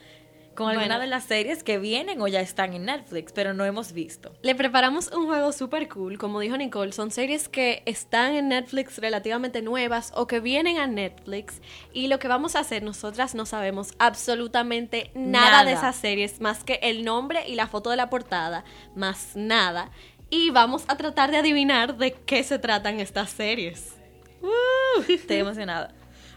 con 0.54 0.70
alguna 0.70 0.98
de 0.98 1.06
las 1.06 1.24
series 1.24 1.62
que 1.62 1.78
vienen 1.78 2.20
o 2.20 2.28
ya 2.28 2.40
están 2.40 2.74
en 2.74 2.84
Netflix, 2.84 3.32
pero 3.32 3.54
no 3.54 3.64
hemos 3.64 3.92
visto. 3.92 4.32
Le 4.42 4.54
preparamos 4.54 5.08
un 5.08 5.26
juego 5.26 5.52
súper 5.52 5.88
cool, 5.88 6.18
como 6.18 6.40
dijo 6.40 6.56
Nicole, 6.56 6.92
son 6.92 7.10
series 7.10 7.48
que 7.48 7.82
están 7.86 8.34
en 8.34 8.48
Netflix 8.48 8.98
relativamente 8.98 9.62
nuevas 9.62 10.12
o 10.14 10.26
que 10.26 10.40
vienen 10.40 10.78
a 10.78 10.86
Netflix 10.86 11.60
y 11.92 12.06
lo 12.08 12.18
que 12.18 12.28
vamos 12.28 12.56
a 12.56 12.60
hacer, 12.60 12.82
nosotras 12.82 13.34
no 13.34 13.46
sabemos 13.46 13.92
absolutamente 13.98 15.10
nada, 15.14 15.50
Nada. 15.50 15.64
de 15.64 15.72
esas 15.72 15.96
series, 15.96 16.40
más 16.40 16.64
que 16.64 16.80
el 16.82 17.04
nombre 17.04 17.46
y 17.46 17.54
la 17.54 17.66
foto 17.66 17.90
de 17.90 17.96
la 17.96 18.10
portada, 18.10 18.64
más 18.94 19.32
nada. 19.34 19.90
Y 20.30 20.50
vamos 20.50 20.84
a 20.88 20.96
tratar 20.96 21.30
de 21.30 21.36
adivinar 21.36 21.96
de 21.96 22.12
qué 22.12 22.42
se 22.42 22.58
tratan 22.58 23.00
estas 23.00 23.30
series. 23.30 23.94
¡Uh! 24.40 25.02
Estoy 25.08 25.36
emocionada. 25.36 25.94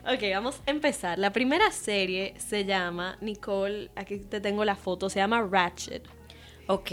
Ok, 0.10 0.24
vamos 0.34 0.62
a 0.66 0.72
empezar. 0.72 1.20
La 1.20 1.34
primera 1.34 1.70
serie 1.70 2.34
se 2.38 2.64
llama, 2.64 3.18
Nicole, 3.20 3.91
aquí 3.93 4.20
te 4.20 4.39
tengo 4.39 4.64
la 4.64 4.78
foto, 4.78 5.10
se 5.10 5.20
llama 5.20 5.41
Ratchet. 5.41 6.08
Ok. 6.68 6.91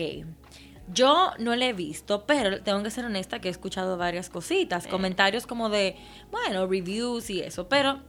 Yo 0.93 1.31
no 1.39 1.55
la 1.55 1.67
he 1.67 1.73
visto, 1.73 2.27
pero 2.27 2.61
tengo 2.63 2.83
que 2.83 2.91
ser 2.91 3.05
honesta 3.05 3.41
que 3.41 3.47
he 3.47 3.51
escuchado 3.53 3.97
varias 3.97 4.31
cositas, 4.31 4.89
comentarios 4.89 5.47
como 5.47 5.69
de, 5.71 5.97
bueno, 6.33 6.67
reviews 6.67 7.31
y 7.31 7.41
eso, 7.41 7.69
pero 7.69 8.01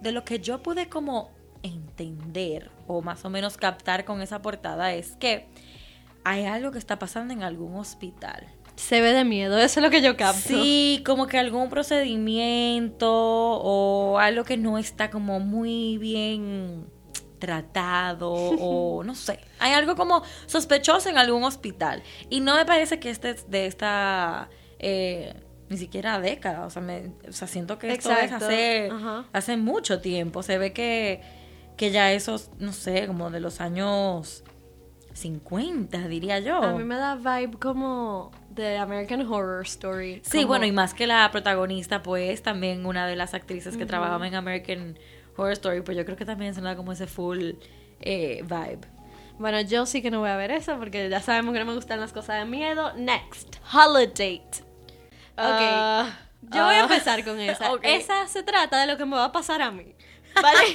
de 0.00 0.10
lo 0.10 0.24
que 0.24 0.40
yo 0.40 0.60
pude 0.60 0.88
como 0.88 1.30
entender 1.62 2.70
o 2.88 3.00
más 3.00 3.24
o 3.24 3.30
menos 3.30 3.56
captar 3.56 4.04
con 4.04 4.20
esa 4.22 4.42
portada 4.42 4.92
es 4.92 5.14
que 5.16 5.46
hay 6.24 6.46
algo 6.46 6.72
que 6.72 6.78
está 6.78 6.98
pasando 6.98 7.32
en 7.32 7.44
algún 7.44 7.76
hospital. 7.76 8.48
Se 8.78 9.00
ve 9.00 9.12
de 9.12 9.24
miedo, 9.24 9.58
eso 9.58 9.80
es 9.80 9.84
lo 9.84 9.90
que 9.90 10.00
yo 10.00 10.16
capto. 10.16 10.40
Sí, 10.40 11.02
como 11.04 11.26
que 11.26 11.36
algún 11.36 11.68
procedimiento 11.68 13.08
o 13.10 14.18
algo 14.18 14.44
que 14.44 14.56
no 14.56 14.78
está 14.78 15.10
como 15.10 15.40
muy 15.40 15.98
bien 15.98 16.86
tratado 17.40 18.30
o 18.32 19.02
no 19.04 19.16
sé. 19.16 19.40
Hay 19.58 19.72
algo 19.72 19.96
como 19.96 20.22
sospechoso 20.46 21.08
en 21.08 21.18
algún 21.18 21.42
hospital. 21.42 22.04
Y 22.30 22.38
no 22.38 22.54
me 22.54 22.64
parece 22.64 23.00
que 23.00 23.10
este 23.10 23.30
es 23.30 23.50
de 23.50 23.66
esta... 23.66 24.48
eh, 24.78 25.34
ni 25.68 25.76
siquiera 25.76 26.18
década, 26.20 26.64
o 26.64 26.70
sea, 26.70 26.80
me, 26.80 27.12
o 27.28 27.32
sea 27.32 27.46
siento 27.46 27.78
que 27.78 27.92
esto 27.92 28.10
es 28.12 28.24
Exacto, 28.24 28.46
hace, 28.46 28.88
ajá. 28.90 29.26
hace 29.32 29.56
mucho 29.56 30.00
tiempo. 30.00 30.42
Se 30.42 30.56
ve 30.56 30.72
que, 30.72 31.20
que 31.76 31.90
ya 31.90 32.12
esos, 32.12 32.50
no 32.58 32.72
sé, 32.72 33.06
como 33.06 33.30
de 33.30 33.40
los 33.40 33.60
años 33.60 34.44
50, 35.12 36.08
diría 36.08 36.38
yo. 36.38 36.62
A 36.62 36.72
mí 36.72 36.84
me 36.84 36.96
da 36.96 37.16
vibe 37.16 37.58
como 37.58 38.30
de 38.62 38.76
American 38.78 39.20
Horror 39.22 39.64
Story. 39.64 40.20
Sí, 40.24 40.38
como- 40.38 40.48
bueno, 40.48 40.66
y 40.66 40.72
más 40.72 40.94
que 40.94 41.06
la 41.06 41.30
protagonista, 41.30 42.02
pues 42.02 42.42
también 42.42 42.84
una 42.86 43.06
de 43.06 43.16
las 43.16 43.34
actrices 43.34 43.76
que 43.76 43.86
trabajaba 43.86 44.26
en 44.26 44.34
American 44.34 44.98
Horror 45.36 45.52
Story, 45.52 45.80
pues 45.82 45.96
yo 45.96 46.04
creo 46.04 46.16
que 46.16 46.24
también 46.24 46.54
se 46.54 46.60
da 46.60 46.76
como 46.76 46.92
ese 46.92 47.06
full 47.06 47.52
eh, 48.00 48.42
vibe. 48.44 48.80
Bueno, 49.38 49.60
yo 49.60 49.86
sí 49.86 50.02
que 50.02 50.10
no 50.10 50.18
voy 50.20 50.30
a 50.30 50.36
ver 50.36 50.50
eso 50.50 50.76
porque 50.78 51.08
ya 51.08 51.20
sabemos 51.20 51.52
que 51.52 51.60
no 51.60 51.66
me 51.66 51.74
gustan 51.74 52.00
las 52.00 52.12
cosas 52.12 52.38
de 52.40 52.44
miedo. 52.44 52.92
Next, 52.94 53.56
Holiday. 53.72 54.38
Ok. 54.40 54.64
Ah, 55.36 56.10
yo 56.42 56.64
voy 56.64 56.74
a 56.74 56.80
empezar 56.82 57.24
con 57.24 57.38
esa. 57.38 57.72
ok. 57.72 57.80
Esa 57.84 58.26
se 58.26 58.42
trata 58.42 58.80
de 58.80 58.86
lo 58.88 58.96
que 58.96 59.04
me 59.04 59.14
va 59.16 59.26
a 59.26 59.32
pasar 59.32 59.62
a 59.62 59.70
mí. 59.70 59.94
Vale. 60.42 60.74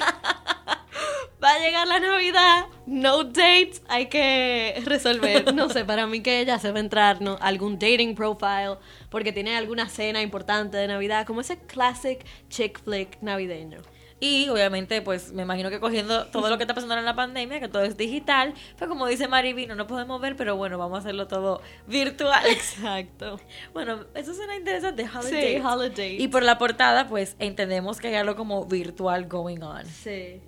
Va 1.42 1.54
a 1.54 1.58
llegar 1.58 1.86
la 1.86 2.00
Navidad, 2.00 2.66
no 2.86 3.24
dates, 3.24 3.82
hay 3.88 4.06
que 4.06 4.80
resolver. 4.84 5.44
No 5.54 5.68
sé, 5.68 5.84
para 5.84 6.06
mí 6.06 6.20
que 6.20 6.40
ella 6.40 6.58
se 6.58 6.70
va 6.70 6.78
a 6.78 6.80
entrar 6.80 7.20
¿no? 7.20 7.36
algún 7.40 7.78
dating 7.78 8.14
profile 8.14 8.76
porque 9.10 9.32
tiene 9.32 9.56
alguna 9.56 9.88
cena 9.88 10.22
importante 10.22 10.76
de 10.76 10.88
Navidad, 10.88 11.26
como 11.26 11.40
ese 11.40 11.58
classic 11.58 12.24
chick 12.48 12.80
flick 12.82 13.18
navideño. 13.20 13.80
Y 14.20 14.48
obviamente, 14.48 15.02
pues 15.02 15.32
me 15.32 15.42
imagino 15.42 15.68
que 15.68 15.80
cogiendo 15.80 16.26
todo 16.28 16.48
lo 16.48 16.56
que 16.56 16.62
está 16.62 16.72
pasando 16.72 16.96
en 16.96 17.04
la 17.04 17.14
pandemia, 17.14 17.60
que 17.60 17.68
todo 17.68 17.82
es 17.82 17.96
digital, 17.96 18.54
pues 18.78 18.88
como 18.88 19.06
dice 19.06 19.28
Mariby, 19.28 19.66
no 19.66 19.74
nos 19.74 19.86
podemos 19.86 20.18
ver, 20.20 20.36
pero 20.36 20.56
bueno, 20.56 20.78
vamos 20.78 20.96
a 20.96 21.00
hacerlo 21.00 21.26
todo 21.26 21.60
virtual. 21.86 22.46
Exacto. 22.46 23.38
Bueno, 23.74 24.06
eso 24.14 24.32
suena 24.32 24.56
interesante, 24.56 25.04
Sí, 25.04 25.18
holiday. 25.18 25.60
holiday. 25.60 26.22
Y 26.22 26.28
por 26.28 26.42
la 26.42 26.56
portada, 26.58 27.06
pues 27.08 27.36
entendemos 27.38 27.98
que 28.00 28.08
hay 28.08 28.14
algo 28.14 28.36
como 28.36 28.64
virtual 28.64 29.26
going 29.26 29.60
on. 29.60 29.84
Sí. 29.84 30.40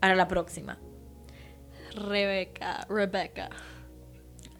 Ahora 0.00 0.14
la 0.16 0.28
próxima. 0.28 0.78
Rebecca, 1.94 2.86
Rebecca. 2.88 3.48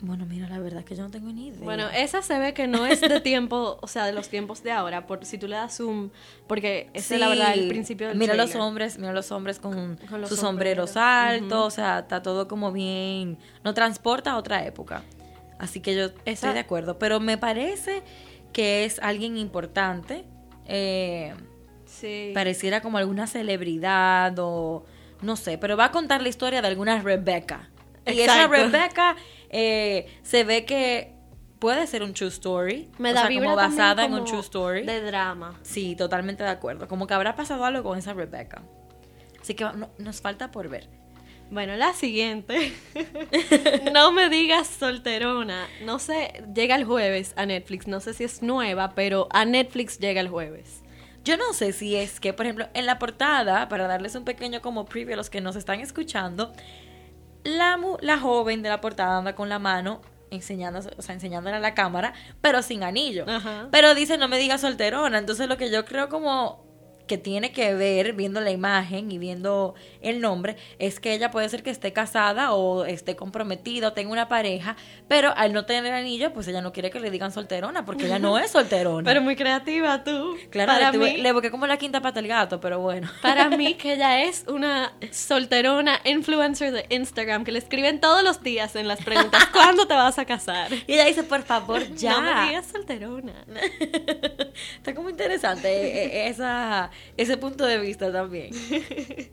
Bueno, 0.00 0.26
mira, 0.26 0.46
la 0.48 0.58
verdad 0.58 0.80
es 0.80 0.84
que 0.84 0.94
yo 0.94 1.04
no 1.04 1.10
tengo 1.10 1.32
ni 1.32 1.48
idea. 1.48 1.64
Bueno, 1.64 1.88
esa 1.88 2.20
se 2.20 2.38
ve 2.38 2.52
que 2.52 2.66
no 2.66 2.84
es 2.86 3.00
de 3.00 3.20
tiempo, 3.22 3.78
o 3.80 3.86
sea, 3.88 4.04
de 4.04 4.12
los 4.12 4.28
tiempos 4.28 4.62
de 4.62 4.70
ahora, 4.70 5.06
por 5.06 5.24
si 5.24 5.38
tú 5.38 5.48
le 5.48 5.56
das 5.56 5.76
zoom, 5.78 6.10
porque 6.46 6.90
ese 6.92 7.14
es 7.14 7.20
la 7.20 7.28
verdad 7.28 7.54
el 7.54 7.68
principio 7.68 8.08
del 8.08 8.18
Mira 8.18 8.34
los 8.34 8.50
trailer. 8.50 8.68
hombres, 8.68 8.98
mira 8.98 9.12
los 9.14 9.32
hombres 9.32 9.58
con, 9.58 9.96
Con 10.08 10.20
los 10.20 10.28
sus 10.28 10.38
sombreros 10.38 10.90
sombreros. 10.90 10.96
altos, 11.42 11.66
o 11.66 11.70
sea, 11.70 12.00
está 12.00 12.20
todo 12.22 12.46
como 12.46 12.72
bien, 12.72 13.38
no 13.64 13.72
transporta 13.72 14.32
a 14.32 14.36
otra 14.36 14.64
época. 14.66 15.02
Así 15.58 15.80
que 15.80 15.94
yo 15.94 16.04
Esa- 16.04 16.20
estoy 16.26 16.52
de 16.52 16.60
acuerdo, 16.60 16.98
pero 16.98 17.18
me 17.18 17.38
parece 17.38 18.02
que 18.52 18.84
es 18.84 18.98
alguien 19.00 19.36
importante. 19.36 20.24
eh, 20.68 21.32
Sí. 21.86 22.32
pareciera 22.34 22.80
como 22.82 22.98
alguna 22.98 23.28
celebridad 23.28 24.34
o 24.40 24.84
no 25.22 25.36
sé, 25.36 25.58
pero 25.58 25.76
va 25.76 25.86
a 25.86 25.92
contar 25.92 26.22
la 26.22 26.28
historia 26.28 26.60
de 26.62 26.68
alguna 26.68 27.00
Rebecca. 27.02 27.68
Y 28.06 28.20
esa. 28.20 28.46
Rebecca 28.46 29.16
eh, 29.50 30.06
se 30.22 30.44
ve 30.44 30.64
que 30.64 31.12
puede 31.58 31.86
ser 31.86 32.02
un 32.02 32.12
true 32.14 32.28
story, 32.28 32.88
Me 32.98 33.10
o 33.10 33.14
da 33.14 33.20
sea, 33.22 33.28
vibra 33.28 33.46
como 33.46 33.56
basada 33.56 34.04
en 34.04 34.14
un 34.14 34.24
true 34.24 34.40
story. 34.40 34.84
De 34.84 35.00
drama. 35.00 35.58
Sí, 35.62 35.96
totalmente 35.96 36.44
de 36.44 36.50
acuerdo. 36.50 36.86
Como 36.86 37.06
que 37.06 37.14
habrá 37.14 37.34
pasado 37.34 37.64
algo 37.64 37.82
con 37.82 37.98
esa 37.98 38.12
Rebecca. 38.12 38.62
Así 39.40 39.54
que 39.54 39.64
no- 39.64 39.90
nos 39.98 40.20
falta 40.20 40.50
por 40.50 40.68
ver. 40.68 40.88
Bueno, 41.50 41.76
la 41.76 41.92
siguiente. 41.92 42.72
no 43.92 44.12
me 44.12 44.28
digas 44.28 44.66
solterona. 44.66 45.66
No 45.84 45.98
sé, 45.98 46.44
llega 46.54 46.74
el 46.74 46.84
jueves 46.84 47.32
a 47.36 47.46
Netflix. 47.46 47.86
No 47.86 48.00
sé 48.00 48.14
si 48.14 48.24
es 48.24 48.42
nueva, 48.42 48.94
pero 48.94 49.28
a 49.30 49.44
Netflix 49.44 49.98
llega 49.98 50.20
el 50.20 50.28
jueves. 50.28 50.82
Yo 51.26 51.36
no 51.36 51.52
sé 51.52 51.72
si 51.72 51.96
es 51.96 52.20
que, 52.20 52.32
por 52.32 52.46
ejemplo, 52.46 52.68
en 52.72 52.86
la 52.86 53.00
portada, 53.00 53.68
para 53.68 53.88
darles 53.88 54.14
un 54.14 54.24
pequeño 54.24 54.62
como 54.62 54.84
preview 54.84 55.14
a 55.14 55.16
los 55.16 55.28
que 55.28 55.40
nos 55.40 55.56
están 55.56 55.80
escuchando, 55.80 56.52
la, 57.42 57.80
la 58.00 58.18
joven 58.20 58.62
de 58.62 58.68
la 58.68 58.80
portada 58.80 59.18
anda 59.18 59.34
con 59.34 59.48
la 59.48 59.58
mano 59.58 60.02
enseñando, 60.30 60.80
o 60.96 61.02
sea, 61.02 61.14
enseñándole 61.16 61.56
a 61.56 61.60
la 61.60 61.74
cámara, 61.74 62.14
pero 62.40 62.62
sin 62.62 62.84
anillo. 62.84 63.24
Ajá. 63.28 63.66
Pero 63.72 63.96
dice, 63.96 64.18
no 64.18 64.28
me 64.28 64.38
digas 64.38 64.60
solterona. 64.60 65.18
Entonces 65.18 65.48
lo 65.48 65.56
que 65.56 65.68
yo 65.68 65.84
creo 65.84 66.08
como 66.08 66.64
que 67.06 67.18
tiene 67.18 67.52
que 67.52 67.74
ver, 67.74 68.12
viendo 68.14 68.40
la 68.40 68.50
imagen 68.50 69.10
y 69.10 69.18
viendo 69.18 69.74
el 70.00 70.20
nombre, 70.20 70.56
es 70.78 71.00
que 71.00 71.14
ella 71.14 71.30
puede 71.30 71.48
ser 71.48 71.62
que 71.62 71.70
esté 71.70 71.92
casada 71.92 72.52
o 72.52 72.84
esté 72.84 73.16
comprometida 73.16 73.88
o 73.88 73.92
tenga 73.92 74.10
una 74.12 74.28
pareja, 74.28 74.76
pero 75.08 75.32
al 75.36 75.52
no 75.52 75.64
tener 75.66 75.92
anillo, 75.92 76.32
pues 76.32 76.48
ella 76.48 76.60
no 76.60 76.72
quiere 76.72 76.90
que 76.90 77.00
le 77.00 77.10
digan 77.10 77.32
solterona, 77.32 77.84
porque 77.84 78.06
ella 78.06 78.18
no 78.18 78.38
es 78.38 78.50
solterona. 78.50 79.04
Pero 79.04 79.20
muy 79.22 79.36
creativa 79.36 80.02
tú. 80.04 80.36
Claro, 80.50 80.72
para 80.72 80.90
le, 80.92 80.98
tuve- 80.98 81.14
mí, 81.14 81.22
le 81.22 81.32
busqué 81.32 81.50
como 81.50 81.66
la 81.66 81.76
quinta 81.76 82.00
pata 82.02 82.20
al 82.20 82.26
gato, 82.26 82.60
pero 82.60 82.80
bueno. 82.80 83.08
Para 83.22 83.48
mí 83.50 83.74
que 83.78 83.94
ella 83.94 84.22
es 84.24 84.44
una 84.48 84.92
solterona 85.12 86.00
influencer 86.04 86.72
de 86.72 86.86
Instagram 86.90 87.44
que 87.44 87.52
le 87.52 87.58
escriben 87.58 88.00
todos 88.00 88.22
los 88.22 88.42
días 88.42 88.74
en 88.76 88.88
las 88.88 89.02
preguntas 89.04 89.46
¿Cuándo 89.52 89.86
te 89.86 89.94
vas 89.94 90.18
a 90.18 90.24
casar? 90.24 90.72
Y 90.86 90.92
ella 90.94 91.04
dice, 91.04 91.22
por 91.22 91.42
favor, 91.42 91.82
ya. 91.94 92.12
No 92.12 92.22
me 92.22 92.46
digas 92.48 92.66
solterona. 92.66 93.32
Está 94.76 94.94
como 94.94 95.10
interesante 95.10 95.68
eh, 95.68 96.04
eh, 96.06 96.28
esa, 96.28 96.90
ese 97.16 97.36
punto 97.36 97.64
de 97.64 97.78
vista 97.78 98.12
también. 98.12 98.50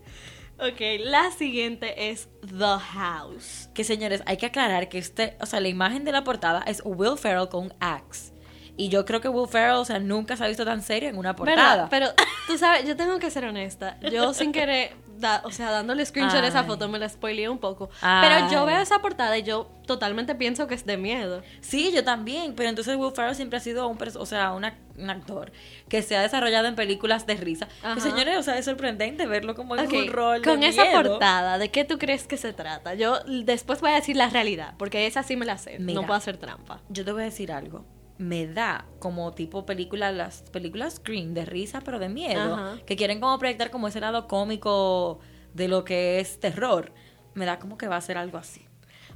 Ok, 0.56 0.80
la 1.00 1.32
siguiente 1.32 2.10
es 2.10 2.28
The 2.46 2.78
House. 2.78 3.68
Que 3.74 3.82
señores, 3.82 4.22
hay 4.24 4.36
que 4.36 4.46
aclarar 4.46 4.88
que 4.88 4.98
este, 4.98 5.36
o 5.40 5.46
sea, 5.46 5.58
la 5.58 5.66
imagen 5.66 6.04
de 6.04 6.12
la 6.12 6.22
portada 6.22 6.62
es 6.62 6.80
Will 6.84 7.18
Ferrell 7.18 7.48
con 7.48 7.64
un 7.64 7.74
axe. 7.80 8.33
Y 8.76 8.88
yo 8.88 9.04
creo 9.04 9.20
que 9.20 9.28
Will 9.28 9.48
Ferrell, 9.48 9.76
o 9.76 9.84
sea, 9.84 10.00
nunca 10.00 10.36
se 10.36 10.44
ha 10.44 10.48
visto 10.48 10.64
tan 10.64 10.82
serio 10.82 11.08
en 11.08 11.16
una 11.16 11.36
portada. 11.36 11.84
¿Verdad? 11.84 11.88
Pero 11.90 12.06
tú 12.48 12.58
sabes, 12.58 12.86
yo 12.86 12.96
tengo 12.96 13.18
que 13.20 13.30
ser 13.30 13.44
honesta. 13.44 13.98
Yo 14.10 14.34
sin 14.34 14.50
querer, 14.50 14.96
da- 15.18 15.42
o 15.44 15.52
sea, 15.52 15.70
dándole 15.70 16.04
screenshot 16.04 16.42
a 16.42 16.46
esa 16.48 16.64
foto 16.64 16.88
me 16.88 16.98
la 16.98 17.08
spoileé 17.08 17.48
un 17.48 17.58
poco. 17.58 17.88
Ay. 18.00 18.28
Pero 18.28 18.50
yo 18.50 18.66
veo 18.66 18.80
esa 18.80 18.98
portada 19.00 19.38
y 19.38 19.44
yo 19.44 19.70
totalmente 19.86 20.34
pienso 20.34 20.66
que 20.66 20.74
es 20.74 20.84
de 20.86 20.96
miedo. 20.96 21.42
Sí, 21.60 21.92
yo 21.94 22.02
también, 22.02 22.54
pero 22.56 22.68
entonces 22.68 22.96
Will 22.96 23.12
Ferrell 23.14 23.36
siempre 23.36 23.58
ha 23.58 23.60
sido 23.60 23.86
un, 23.86 23.96
o 24.16 24.26
sea, 24.26 24.52
una- 24.52 24.76
un 24.98 25.08
actor 25.08 25.52
que 25.88 26.02
se 26.02 26.16
ha 26.16 26.22
desarrollado 26.22 26.66
en 26.66 26.74
películas 26.74 27.26
de 27.28 27.34
risa. 27.36 27.68
Que 27.94 28.00
señores, 28.00 28.36
o 28.38 28.42
sea, 28.42 28.58
es 28.58 28.64
sorprendente 28.64 29.26
verlo 29.26 29.54
como 29.54 29.76
en 29.76 29.86
Ok, 29.86 29.92
un 29.92 30.08
rol 30.08 30.42
de 30.42 30.50
Con 30.50 30.64
esa 30.64 30.82
miedo. 30.82 31.10
portada, 31.10 31.58
¿de 31.58 31.70
qué 31.70 31.84
tú 31.84 31.96
crees 31.98 32.26
que 32.26 32.36
se 32.36 32.52
trata? 32.52 32.94
Yo 32.94 33.18
después 33.44 33.80
voy 33.80 33.92
a 33.92 33.94
decir 33.94 34.16
la 34.16 34.30
realidad, 34.30 34.74
porque 34.78 35.06
esa 35.06 35.22
sí 35.22 35.36
me 35.36 35.46
la 35.46 35.58
sé. 35.58 35.78
Mira. 35.78 36.00
No 36.00 36.06
puedo 36.08 36.16
hacer 36.18 36.38
trampa. 36.38 36.80
Yo 36.88 37.04
te 37.04 37.12
voy 37.12 37.22
a 37.22 37.26
decir 37.26 37.52
algo. 37.52 37.84
Me 38.16 38.46
da 38.46 38.86
como 39.00 39.32
tipo 39.32 39.66
película, 39.66 40.12
las 40.12 40.42
películas 40.52 40.94
Scream 40.94 41.34
de 41.34 41.44
risa, 41.44 41.80
pero 41.80 41.98
de 41.98 42.08
miedo. 42.08 42.54
Ajá. 42.54 42.78
Que 42.86 42.96
quieren 42.96 43.20
como 43.20 43.38
proyectar 43.38 43.70
como 43.70 43.88
ese 43.88 44.00
lado 44.00 44.28
cómico 44.28 45.18
de 45.52 45.68
lo 45.68 45.84
que 45.84 46.20
es 46.20 46.38
terror. 46.38 46.92
Me 47.34 47.44
da 47.44 47.58
como 47.58 47.76
que 47.76 47.88
va 47.88 47.96
a 47.96 48.00
ser 48.00 48.18
algo 48.18 48.38
así. 48.38 48.66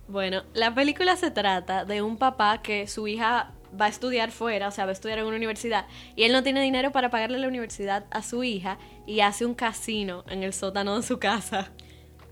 Bueno, 0.08 0.42
la 0.54 0.74
película 0.74 1.16
se 1.16 1.30
trata 1.30 1.84
de 1.84 2.02
un 2.02 2.16
papá 2.16 2.62
que 2.62 2.86
su 2.86 3.06
hija 3.06 3.52
va 3.78 3.86
a 3.86 3.88
estudiar 3.88 4.30
fuera, 4.30 4.68
o 4.68 4.70
sea, 4.70 4.84
va 4.84 4.90
a 4.90 4.92
estudiar 4.92 5.18
en 5.18 5.26
una 5.26 5.36
universidad, 5.36 5.86
y 6.16 6.24
él 6.24 6.32
no 6.32 6.42
tiene 6.42 6.62
dinero 6.62 6.92
para 6.92 7.10
pagarle 7.10 7.38
la 7.38 7.48
universidad 7.48 8.06
a 8.10 8.22
su 8.22 8.42
hija 8.42 8.78
y 9.06 9.20
hace 9.20 9.44
un 9.44 9.54
casino 9.54 10.24
en 10.28 10.42
el 10.42 10.52
sótano 10.54 10.96
de 10.96 11.02
su 11.02 11.18
casa. 11.18 11.70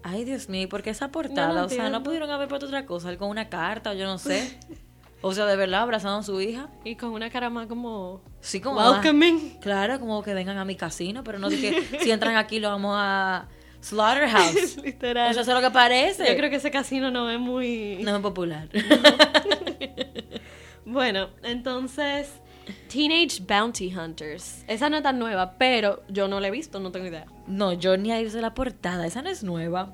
Ay, 0.03 0.25
Dios 0.25 0.49
mío, 0.49 0.62
¿y 0.62 0.67
por 0.67 0.83
qué 0.83 0.91
esa 0.91 1.11
portada? 1.11 1.53
No 1.53 1.67
o 1.67 1.69
sea, 1.69 1.91
no 1.91 2.03
pudieron 2.03 2.31
haber 2.31 2.49
puesto 2.49 2.67
otra 2.67 2.87
cosa, 2.87 3.09
algo 3.09 3.27
una 3.27 3.49
carta 3.49 3.91
o 3.91 3.95
yo 3.95 4.07
no 4.07 4.19
sé. 4.19 4.59
o 5.23 5.33
sea, 5.33 5.47
de 5.47 5.57
verdad, 5.57 5.83
abrazando 5.83 6.19
a 6.19 6.23
su 6.23 6.41
hija. 6.41 6.69
Y 6.85 6.97
con 6.97 7.11
una 7.11 7.31
cara 7.31 7.51
más 7.51 7.67
como... 7.67 8.23
Sí, 8.41 8.61
como 8.61 8.81
Welcoming. 8.81 9.59
Claro, 9.61 9.99
como 9.99 10.23
que 10.23 10.35
vengan 10.35 10.59
a 10.59 10.64
mi 10.64 10.77
casino, 10.77 11.25
pero 11.25 11.39
no 11.39 11.49
dije, 11.49 11.83
si 12.01 12.11
entran 12.11 12.37
aquí 12.37 12.61
lo 12.61 12.69
vamos 12.69 12.95
a 12.99 13.49
Slaughterhouse. 13.81 14.77
Literal. 14.85 15.31
Eso 15.31 15.41
es 15.41 15.47
lo 15.47 15.61
que 15.61 15.71
parece. 15.71 16.27
Yo 16.29 16.37
creo 16.37 16.51
que 16.51 16.57
ese 16.57 16.71
casino 16.71 17.11
no 17.11 17.31
es 17.31 17.41
muy... 17.41 17.99
No 18.03 18.17
es 18.17 18.23
popular. 18.23 18.69
Bueno, 20.89 21.31
entonces... 21.43 22.31
Teenage 22.89 23.43
Bounty 23.47 23.93
Hunters. 23.93 24.64
Esa 24.69 24.89
no 24.89 24.97
es 24.97 25.03
tan 25.03 25.19
nueva, 25.19 25.59
pero 25.59 26.05
yo 26.09 26.29
no 26.29 26.39
la 26.39 26.47
he 26.47 26.51
visto, 26.53 26.79
no 26.79 26.93
tengo 26.93 27.07
idea. 27.07 27.27
No, 27.49 27.73
yo 27.73 27.97
ni 27.97 28.12
he 28.12 28.23
visto 28.23 28.41
la 28.41 28.55
portada, 28.55 29.05
esa 29.05 29.21
no 29.21 29.29
es 29.29 29.43
nueva. 29.43 29.93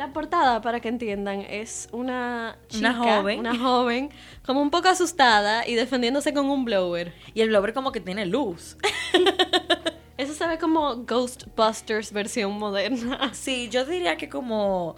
La 0.00 0.14
portada, 0.14 0.62
para 0.62 0.80
que 0.80 0.88
entiendan, 0.88 1.42
es 1.42 1.90
una 1.92 2.56
chica, 2.68 2.88
Una 2.88 3.18
joven. 3.18 3.40
una 3.40 3.58
joven, 3.58 4.10
como 4.46 4.62
un 4.62 4.70
poco 4.70 4.88
asustada 4.88 5.68
y 5.68 5.74
defendiéndose 5.74 6.32
con 6.32 6.48
un 6.48 6.64
blower. 6.64 7.12
Y 7.34 7.42
el 7.42 7.50
blower 7.50 7.74
como 7.74 7.92
que 7.92 8.00
tiene 8.00 8.24
luz. 8.24 8.78
Eso 10.16 10.32
se 10.32 10.46
ve 10.46 10.56
como 10.56 11.04
Ghostbusters 11.04 12.14
versión 12.14 12.58
moderna. 12.58 13.34
Sí, 13.34 13.68
yo 13.68 13.84
diría 13.84 14.16
que 14.16 14.30
como... 14.30 14.96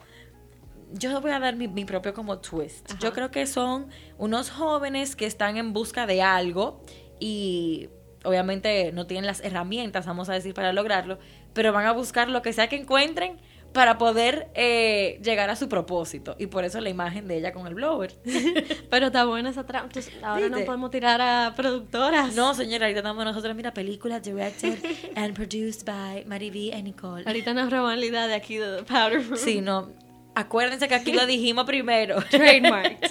Yo 0.92 1.20
voy 1.20 1.32
a 1.32 1.40
dar 1.40 1.56
mi, 1.56 1.66
mi 1.66 1.84
propio 1.84 2.14
como 2.14 2.38
twist. 2.38 2.88
Ajá. 2.92 3.00
Yo 3.00 3.12
creo 3.12 3.32
que 3.32 3.48
son 3.48 3.88
unos 4.18 4.50
jóvenes 4.52 5.16
que 5.16 5.26
están 5.26 5.56
en 5.56 5.72
busca 5.72 6.06
de 6.06 6.22
algo 6.22 6.80
y 7.18 7.88
obviamente 8.22 8.92
no 8.92 9.08
tienen 9.08 9.26
las 9.26 9.40
herramientas, 9.40 10.06
vamos 10.06 10.28
a 10.28 10.34
decir, 10.34 10.54
para 10.54 10.72
lograrlo, 10.72 11.18
pero 11.54 11.72
van 11.72 11.86
a 11.86 11.92
buscar 11.92 12.28
lo 12.28 12.40
que 12.40 12.52
sea 12.52 12.68
que 12.68 12.76
encuentren 12.76 13.40
para 13.72 13.98
poder 13.98 14.48
eh, 14.54 15.18
llegar 15.22 15.50
a 15.50 15.56
su 15.56 15.68
propósito. 15.68 16.36
Y 16.38 16.46
por 16.46 16.64
eso 16.64 16.80
la 16.80 16.90
imagen 16.90 17.26
de 17.28 17.38
ella 17.38 17.52
con 17.52 17.66
el 17.66 17.74
blower. 17.74 18.14
Pero 18.90 19.06
está 19.06 19.24
buena 19.24 19.50
esa 19.50 19.64
trampa. 19.64 19.98
Ahora 20.22 20.48
no 20.48 20.58
podemos 20.64 20.90
tirar 20.90 21.20
a 21.20 21.54
productoras. 21.56 22.34
No, 22.34 22.54
señora, 22.54 22.86
ahorita 22.86 23.00
estamos 23.00 23.24
nosotros, 23.24 23.54
mira, 23.56 23.72
película 23.72 24.20
directed 24.20 24.78
and 25.16 25.34
produced 25.34 25.84
by 25.86 26.24
Mariví 26.26 26.72
and 26.72 26.84
Nicole. 26.84 27.24
Ahorita 27.26 27.54
nos 27.54 27.70
roban 27.70 27.98
la 28.00 28.06
idea 28.06 28.26
de 28.26 28.34
aquí 28.34 28.56
de 28.56 28.78
The 28.78 28.82
Powder 28.84 29.26
Room. 29.26 29.36
Sí, 29.38 29.60
no. 29.60 29.90
Acuérdense 30.34 30.88
que 30.88 30.94
aquí 30.94 31.12
lo 31.12 31.26
dijimos 31.26 31.64
primero. 31.64 32.16
Trademarked. 32.30 33.10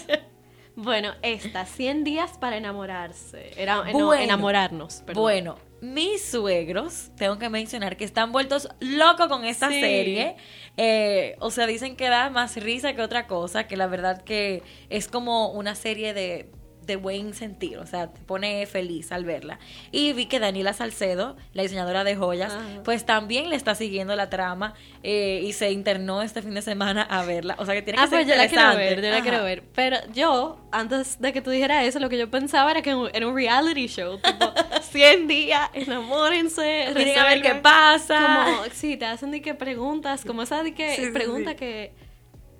Bueno, 0.75 1.11
esta, 1.21 1.65
100 1.65 2.03
días 2.03 2.37
para 2.39 2.57
enamorarse. 2.57 3.51
Era, 3.57 3.81
Bueno. 3.91 4.13
enamorarnos. 4.13 5.03
perdón. 5.05 5.21
Bueno, 5.21 5.57
mis 5.81 6.23
suegros, 6.23 7.09
tengo 7.17 7.37
que 7.39 7.49
mencionar 7.49 7.97
que 7.97 8.05
están 8.05 8.31
vueltos 8.31 8.69
locos 8.79 9.27
con 9.27 9.43
esta 9.45 9.69
Sí. 9.69 9.81
serie. 9.81 10.35
Eh, 10.77 11.35
o 11.39 11.49
sea, 11.51 11.65
dicen 11.67 11.95
que 11.95 12.07
da 12.07 12.29
más 12.29 12.55
risa 12.57 12.93
que 12.95 13.01
otra 13.01 13.27
cosa, 13.27 13.67
que 13.67 13.75
la 13.77 13.87
verdad 13.87 14.21
que 14.23 14.61
es 14.89 15.07
como 15.07 15.51
una 15.51 15.73
serie 15.75 16.13
de, 16.13 16.49
de 16.85 16.95
buen 16.95 17.33
sentir, 17.33 17.77
o 17.77 17.85
sea, 17.85 18.07
te 18.11 18.19
pone 18.21 18.65
feliz 18.65 19.11
al 19.11 19.23
verla. 19.25 19.59
Y 19.91 20.13
vi 20.13 20.25
que 20.25 20.39
Daniela 20.39 20.73
Salcedo, 20.73 21.37
la 21.53 21.63
diseñadora 21.63 22.03
de 22.03 22.15
joyas, 22.15 22.53
Ajá. 22.53 22.65
pues 22.83 23.05
también 23.05 23.49
le 23.49 23.55
está 23.55 23.75
siguiendo 23.75 24.15
la 24.15 24.29
trama 24.29 24.73
eh, 25.03 25.41
y 25.43 25.53
se 25.53 25.71
internó 25.71 26.21
este 26.21 26.41
fin 26.41 26.53
de 26.53 26.61
semana 26.61 27.03
a 27.03 27.23
verla. 27.23 27.55
O 27.59 27.65
sea, 27.65 27.75
que 27.75 27.81
tiene 27.81 27.97
que 27.97 28.03
Ah, 28.03 28.07
ser 28.07 28.19
pues 28.25 28.27
yo 28.27 28.35
la 28.35 28.47
quiero 28.47 28.75
ver, 28.75 28.95
yo 29.01 29.09
la 29.09 29.15
Ajá. 29.17 29.21
quiero 29.23 29.43
ver. 29.43 29.63
Pero 29.75 29.97
yo, 30.13 30.59
antes 30.71 31.19
de 31.21 31.31
que 31.33 31.41
tú 31.41 31.49
dijeras 31.51 31.85
eso, 31.85 31.99
lo 31.99 32.09
que 32.09 32.17
yo 32.17 32.29
pensaba 32.31 32.71
era 32.71 32.81
que 32.81 32.95
era 33.13 33.27
un 33.27 33.35
reality 33.35 33.87
show. 33.87 34.17
Tipo, 34.19 34.51
100 34.81 35.27
días, 35.27 35.69
enamórense. 35.73 36.87
Miren 36.95 37.17
a 37.19 37.25
ver 37.25 37.41
qué 37.41 37.55
pasa. 37.55 38.45
Como, 38.45 38.63
sí, 38.73 38.97
te 38.97 39.05
hacen 39.05 39.31
de 39.31 39.41
que 39.41 39.53
preguntas, 39.53 40.25
como 40.25 40.41
esa 40.43 40.63
de 40.63 40.73
que 40.73 40.95
Sí, 40.95 41.05
sí, 41.05 41.11
pregunta 41.11 41.51
sí. 41.51 41.57
que 41.57 41.93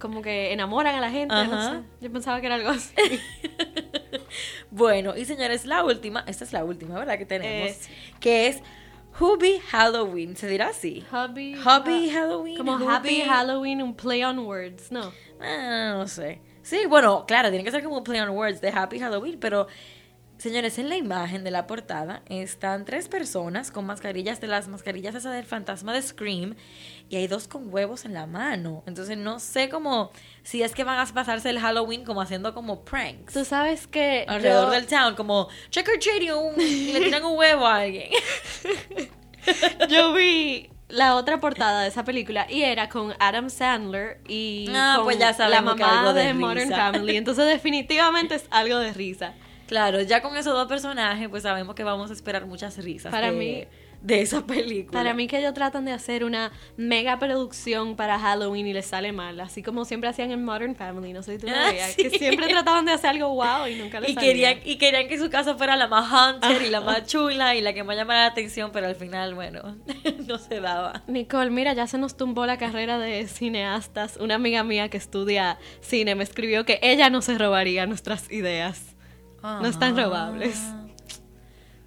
como 0.01 0.21
que 0.21 0.51
enamoran 0.51 0.95
a 0.95 0.99
la 0.99 1.11
gente, 1.11 1.33
no 1.33 1.71
sé. 1.71 1.79
Yo 2.01 2.11
pensaba 2.11 2.41
que 2.41 2.47
era 2.47 2.55
algo 2.55 2.69
así. 2.69 2.93
Bueno, 4.69 5.15
y 5.17 5.25
señores, 5.25 5.65
la 5.65 5.83
última, 5.83 6.23
esta 6.27 6.43
es 6.45 6.53
la 6.53 6.63
última, 6.63 6.97
¿verdad? 6.97 7.17
Que 7.17 7.25
tenemos, 7.25 7.75
sí. 7.75 7.91
que 8.21 8.47
es 8.47 8.61
Hubby 9.19 9.59
Halloween, 9.69 10.35
¿se 10.37 10.47
dirá 10.47 10.69
así? 10.69 11.03
Hobby. 11.11 11.55
Hubby 11.55 12.09
Halloween. 12.09 12.57
Como 12.57 12.77
Hubby- 12.77 12.87
Happy 12.87 13.21
Halloween, 13.21 13.81
un 13.81 13.93
play 13.95 14.23
on 14.23 14.39
words, 14.39 14.91
¿no? 14.91 15.11
Ah, 15.41 15.95
no 15.97 16.07
sé. 16.07 16.39
Sí, 16.63 16.85
bueno, 16.87 17.25
claro, 17.27 17.49
tiene 17.49 17.63
que 17.65 17.71
ser 17.71 17.83
como 17.83 17.97
un 17.97 18.03
play 18.03 18.21
on 18.21 18.29
words 18.29 18.61
de 18.61 18.69
Happy 18.69 18.99
Halloween, 18.99 19.37
pero 19.39 19.67
señores, 20.37 20.79
en 20.79 20.87
la 20.89 20.95
imagen 20.95 21.43
de 21.43 21.51
la 21.51 21.67
portada 21.67 22.23
están 22.29 22.85
tres 22.85 23.09
personas 23.09 23.71
con 23.71 23.85
mascarillas 23.85 24.39
de 24.39 24.47
las 24.47 24.67
mascarillas 24.69 25.15
esas 25.15 25.33
del 25.33 25.45
fantasma 25.45 25.93
de 25.93 26.01
Scream 26.01 26.55
y 27.11 27.17
hay 27.17 27.27
dos 27.27 27.47
con 27.49 27.71
huevos 27.73 28.05
en 28.05 28.13
la 28.13 28.25
mano. 28.25 28.83
Entonces 28.87 29.17
no 29.17 29.39
sé 29.41 29.67
cómo 29.67 30.11
si 30.43 30.63
es 30.63 30.73
que 30.73 30.85
van 30.85 30.97
a 30.97 31.05
pasarse 31.13 31.49
el 31.49 31.59
Halloween 31.59 32.05
como 32.05 32.21
haciendo 32.21 32.53
como 32.53 32.85
pranks. 32.85 33.33
Tú 33.33 33.43
sabes 33.43 33.85
que 33.85 34.23
alrededor 34.29 34.67
yo- 34.67 34.71
del 34.71 34.87
town, 34.87 35.15
como 35.15 35.49
trick 35.69 35.89
or 35.89 35.99
y 36.57 36.93
le 36.93 37.01
tiran 37.01 37.25
un 37.25 37.37
huevo 37.37 37.67
a 37.67 37.75
alguien. 37.81 38.09
Yo 39.89 40.13
vi 40.13 40.69
la 40.87 41.15
otra 41.15 41.39
portada 41.39 41.81
de 41.81 41.87
esa 41.89 42.03
película 42.05 42.47
y 42.49 42.61
era 42.63 42.87
con 42.89 43.13
Adam 43.19 43.49
Sandler 43.49 44.19
y 44.27 44.69
Ah, 44.73 44.93
con 44.97 45.05
pues 45.05 45.17
ya 45.19 45.33
la 45.49 45.61
mamá 45.61 45.99
algo 45.99 46.13
de 46.13 46.25
de, 46.27 46.33
Modern. 46.33 46.69
Family. 46.69 47.17
Entonces 47.17 47.45
definitivamente 47.45 48.35
es 48.35 48.45
algo 48.51 48.77
de 48.77 48.93
risa. 48.93 49.33
Claro, 49.67 50.01
ya 50.01 50.21
con 50.21 50.35
esos 50.37 50.53
dos 50.53 50.67
personajes, 50.67 51.27
pues 51.29 51.43
sabemos 51.43 51.75
que 51.75 51.83
vamos 51.83 52.09
a 52.09 52.13
esperar 52.13 52.45
muchas 52.45 52.77
risas 52.77 53.09
Para 53.11 53.27
de, 53.31 53.37
mí- 53.37 53.67
de 54.01 54.21
esa 54.21 54.45
película. 54.47 54.99
Para 54.99 55.13
mí 55.13 55.27
que 55.27 55.37
ellos 55.37 55.53
tratan 55.53 55.85
de 55.85 55.91
hacer 55.91 56.23
una 56.23 56.51
mega 56.75 57.19
producción 57.19 57.95
para 57.95 58.17
Halloween 58.17 58.65
y 58.67 58.73
les 58.73 58.87
sale 58.87 59.11
mal, 59.11 59.39
así 59.39 59.61
como 59.61 59.85
siempre 59.85 60.09
hacían 60.09 60.31
en 60.31 60.43
Modern 60.43 60.75
Family, 60.75 61.13
no 61.13 61.21
sé 61.21 61.33
si 61.33 61.37
tú 61.45 61.47
lo 61.47 61.53
Ah, 61.55 61.69
veías, 61.69 61.95
que 61.95 62.09
siempre 62.09 62.47
trataban 62.47 62.85
de 62.85 62.93
hacer 62.93 63.11
algo 63.11 63.29
wow 63.29 63.67
y 63.67 63.75
nunca 63.75 63.99
les 64.01 64.09
y 64.09 64.13
salía. 64.15 64.27
querían, 64.29 64.57
y 64.65 64.77
querían 64.77 65.07
que 65.07 65.19
su 65.19 65.29
casa 65.29 65.55
fuera 65.55 65.75
la 65.75 65.87
más 65.87 66.11
hunter 66.11 66.61
y 66.63 66.69
la 66.69 66.81
más 66.81 67.05
chula 67.05 67.55
y 67.55 67.61
la 67.61 67.73
que 67.73 67.83
más 67.83 67.95
llamara 67.95 68.21
la 68.21 68.25
atención, 68.27 68.71
pero 68.73 68.87
al 68.87 68.95
final, 68.95 69.35
bueno, 69.35 69.77
no 70.27 70.37
se 70.39 70.59
daba. 70.59 71.03
Nicole, 71.07 71.51
mira, 71.51 71.73
ya 71.73 71.85
se 71.85 71.97
nos 71.99 72.17
tumbó 72.17 72.45
la 72.47 72.57
carrera 72.57 72.97
de 72.97 73.27
cineastas. 73.27 74.17
Una 74.17 74.35
amiga 74.35 74.63
mía 74.63 74.89
que 74.89 74.97
estudia 74.97 75.59
cine 75.81 76.15
me 76.15 76.23
escribió 76.23 76.65
que 76.65 76.79
ella 76.81 77.09
no 77.11 77.21
se 77.21 77.37
robaría 77.37 77.85
nuestras 77.85 78.31
ideas. 78.31 78.95
No 79.43 79.67
están 79.67 79.97
Ah. 79.99 80.03
robables. 80.03 80.59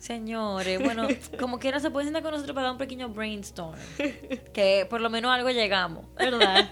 Señores, 0.05 0.83
bueno, 0.83 1.09
como 1.41 1.59
quiera 1.59 1.81
se 1.81 1.91
pueden 1.91 2.09
sentar 2.09 2.23
con 2.23 2.33
nosotros 2.33 2.55
para 2.55 2.65
dar 2.65 2.73
un 2.73 2.79
pequeño 2.79 3.09
brainstorm. 3.09 3.79
Que 4.53 4.87
por 4.91 5.01
lo 5.01 5.09
menos 5.09 5.33
algo 5.33 5.49
llegamos. 5.49 6.05
¿Verdad? 6.15 6.69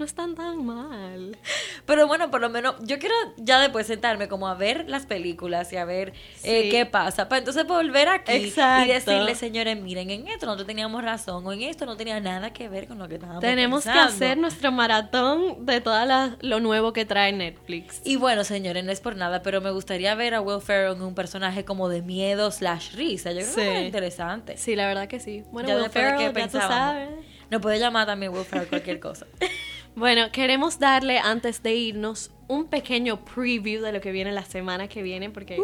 No 0.00 0.06
están 0.06 0.34
tan 0.34 0.64
mal. 0.64 1.36
Pero 1.84 2.06
bueno, 2.06 2.30
por 2.30 2.40
lo 2.40 2.48
menos 2.48 2.74
yo 2.80 2.98
quiero 2.98 3.14
ya 3.36 3.60
después 3.60 3.86
sentarme 3.86 4.28
como 4.28 4.48
a 4.48 4.54
ver 4.54 4.88
las 4.88 5.04
películas 5.04 5.70
y 5.74 5.76
a 5.76 5.84
ver 5.84 6.14
eh, 6.42 6.70
qué 6.70 6.86
pasa. 6.86 7.28
Para 7.28 7.40
entonces 7.40 7.66
volver 7.66 8.08
aquí 8.08 8.32
Exacto. 8.32 8.88
y 8.88 8.94
decirle, 8.94 9.34
señores, 9.34 9.76
miren, 9.78 10.08
en 10.08 10.26
esto 10.28 10.46
nosotros 10.46 10.66
teníamos 10.66 11.04
razón 11.04 11.46
o 11.46 11.52
en 11.52 11.60
esto 11.64 11.84
no 11.84 11.98
tenía 11.98 12.18
nada 12.18 12.50
que 12.54 12.70
ver 12.70 12.88
con 12.88 12.98
lo 12.98 13.08
que 13.08 13.16
estábamos 13.16 13.42
Tenemos 13.42 13.84
que 13.84 13.90
hacer 13.90 14.38
nuestro 14.38 14.72
maratón 14.72 15.66
de 15.66 15.82
todo 15.82 16.00
lo 16.40 16.60
nuevo 16.60 16.94
que 16.94 17.04
trae 17.04 17.34
Netflix. 17.34 18.00
Y 18.02 18.16
bueno, 18.16 18.42
señores, 18.44 18.82
no 18.82 18.92
es 18.92 19.00
por 19.02 19.16
nada, 19.16 19.42
pero 19.42 19.60
me 19.60 19.70
gustaría 19.70 20.14
ver 20.14 20.32
a 20.34 20.40
Will 20.40 20.62
Ferrell 20.62 20.96
en 20.96 21.02
un 21.02 21.14
personaje 21.14 21.66
como 21.66 21.90
de 21.90 22.00
miedo 22.00 22.50
slash 22.50 22.94
risa. 22.94 23.32
Yo 23.32 23.40
creo 23.40 23.50
Sí. 23.52 23.60
que 23.60 23.78
es 23.80 23.84
interesante. 23.84 24.56
Sí, 24.56 24.76
la 24.76 24.86
verdad 24.86 25.08
que 25.08 25.20
sí. 25.20 25.44
Bueno, 25.52 25.68
Ya 25.68 25.76
Will 25.76 25.90
Ferrell, 25.90 26.32
que 26.32 26.40
ya 26.40 26.48
tú 26.48 26.56
sabes. 26.58 27.10
Nos 27.50 27.60
puede 27.60 27.78
llamar 27.80 28.06
también 28.06 28.32
Will 28.32 28.44
Ferrell 28.44 28.68
cualquier 28.68 28.98
cosa. 28.98 29.26
Bueno, 29.96 30.30
queremos 30.32 30.78
darle 30.78 31.18
antes 31.18 31.62
de 31.62 31.74
irnos 31.74 32.30
un 32.48 32.66
pequeño 32.66 33.24
preview 33.24 33.82
de 33.82 33.92
lo 33.92 34.00
que 34.00 34.12
viene 34.12 34.32
la 34.32 34.44
semana 34.44 34.88
que 34.88 35.02
viene, 35.02 35.30
porque, 35.30 35.60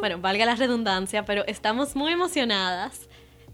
bueno, 0.00 0.18
valga 0.18 0.46
la 0.46 0.54
redundancia, 0.54 1.24
pero 1.24 1.44
estamos 1.46 1.96
muy 1.96 2.12
emocionadas. 2.12 3.08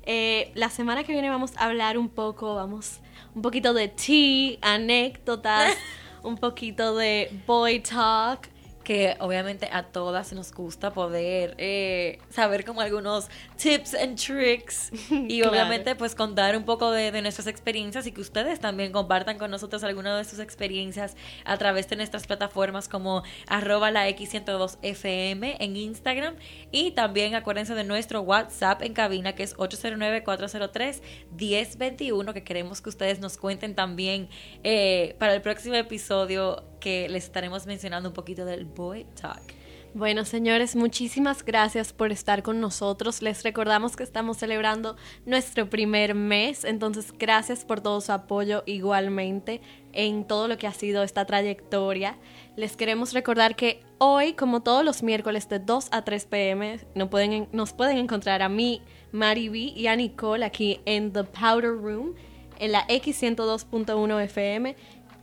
Eh, 0.05 0.53
la 0.55 0.71
semana 0.71 1.05
que 1.05 1.13
viene 1.13 1.29
vamos 1.29 1.53
a 1.57 1.67
hablar 1.67 1.99
un 1.99 2.09
poco, 2.09 2.55
vamos, 2.55 3.01
un 3.35 3.43
poquito 3.43 3.75
de 3.75 3.89
tea, 3.89 4.59
anécdotas, 4.63 5.77
un 6.23 6.37
poquito 6.37 6.97
de 6.97 7.31
boy 7.47 7.81
talk. 7.81 8.49
Que 8.89 9.17
obviamente 9.21 9.69
a 9.71 9.83
todas 9.83 10.33
nos 10.33 10.51
gusta 10.51 10.95
poder 10.95 11.55
eh, 11.59 12.21
saber 12.31 12.65
como 12.65 12.81
algunos 12.81 13.29
tips 13.59 13.95
and 13.95 14.19
tricks 14.19 14.91
y 15.11 15.41
Claro. 15.41 15.53
obviamente 15.53 15.95
pues 15.95 16.15
contar 16.15 16.57
un 16.57 16.65
poco 16.65 16.91
de, 16.91 17.13
de 17.13 17.21
nuestras 17.21 17.49
experiencias 17.49 18.07
y 18.07 18.13
que 18.13 18.23
ustedes 18.23 18.61
también 18.61 18.91
compartan 18.91 19.37
con 19.37 19.51
nosotros 19.51 19.85
alguna 19.85 20.17
de 20.17 20.25
sus 20.25 20.39
experiencias 20.39 21.19
a 21.45 21.59
través 21.59 21.87
de 21.91 21.97
nuestras 21.97 22.27
plataformas 22.27 22.89
como 22.89 23.25
arroba 23.47 23.91
la 23.91 24.09
X102FM 24.09 25.57
en 25.61 25.77
Instagram 25.77 26.37
y 26.73 26.93
también 26.93 27.35
acuérdense 27.35 27.75
de 27.75 27.85
nuestro 27.85 28.23
WhatsApp 28.23 28.81
en 28.81 28.95
cabina 28.95 29.35
que 29.35 29.43
es 29.43 29.55
809-403-1021 29.59 32.33
que 32.33 32.43
queremos 32.43 32.81
que 32.81 32.89
ustedes 32.89 33.21
nos 33.21 33.37
cuenten 33.37 33.75
también 33.75 34.31
eh, 34.65 35.15
para 35.19 35.35
el 35.35 35.43
próximo 35.43 35.75
episodio 35.75 36.65
que 36.79 37.09
les 37.09 37.25
estaremos 37.25 37.67
mencionando 37.67 38.09
un 38.09 38.15
poquito 38.15 38.45
del 38.45 38.65
Boy 38.65 39.07
Talk. 39.21 39.59
Bueno, 39.95 40.27
señores, 40.27 40.77
muchísimas 40.77 41.43
gracias 41.43 41.95
por 41.95 42.13
estar 42.13 42.43
con 42.43 42.61
nosotros. 42.61 43.23
Les 43.23 43.43
recordamos 43.43 43.97
que 43.97 44.03
estamos 44.03 44.37
celebrando 44.37 44.97
nuestro 45.25 45.71
primer 45.71 46.15
mes, 46.15 46.65
entonces 46.65 47.13
gracias 47.19 47.65
por 47.65 47.81
todo 47.81 48.01
su 48.03 48.13
apoyo 48.13 48.63
igualmente 48.67 49.63
en 49.95 50.25
todo 50.25 50.47
lo 50.47 50.59
que 50.59 50.67
ha 50.67 50.75
sido 50.75 51.03
esta 51.03 51.25
trayectoria. 51.25 52.19
Les 52.55 52.77
queremos 52.77 53.15
recordar 53.15 53.57
que 53.57 53.81
hoy, 53.97 54.35
como 54.35 54.63
todos 54.63 54.85
los 54.85 55.03
miércoles 55.03 55.49
de 55.49 55.59
2 55.59 55.89
a 55.91 56.05
3 56.05 56.27
pm, 56.27 56.81
nos 56.95 57.09
pueden, 57.09 57.49
nos 57.53 57.73
pueden 57.73 57.97
encontrar 57.97 58.43
a 58.43 58.51
mí, 58.51 58.83
Mari 59.11 59.49
B 59.49 59.59
y 59.59 59.87
a 59.87 59.97
Nicole 59.97 60.45
aquí 60.45 60.81
en 60.85 61.15
The 61.15 61.25
Powder 61.25 61.71
Room, 61.71 62.15
en 62.59 62.73
la 62.73 62.87
X102.1 62.89 64.23
FM 64.25 64.77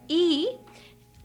y 0.07 0.49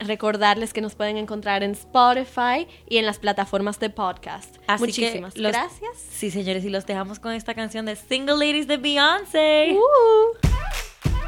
recordarles 0.00 0.72
que 0.72 0.80
nos 0.80 0.94
pueden 0.94 1.16
encontrar 1.16 1.62
en 1.62 1.72
Spotify 1.72 2.66
y 2.88 2.98
en 2.98 3.06
las 3.06 3.18
plataformas 3.18 3.78
de 3.78 3.90
podcast. 3.90 4.56
Así 4.66 4.84
Muchísimas 4.84 5.36
los- 5.36 5.52
gracias. 5.52 5.96
Sí, 6.10 6.30
señores, 6.30 6.64
y 6.64 6.70
los 6.70 6.86
dejamos 6.86 7.18
con 7.20 7.32
esta 7.32 7.54
canción 7.54 7.86
de 7.86 7.96
Single 7.96 8.34
Ladies 8.34 8.66
de 8.66 8.76
Beyoncé. 8.76 9.76
Uh. 9.76 11.18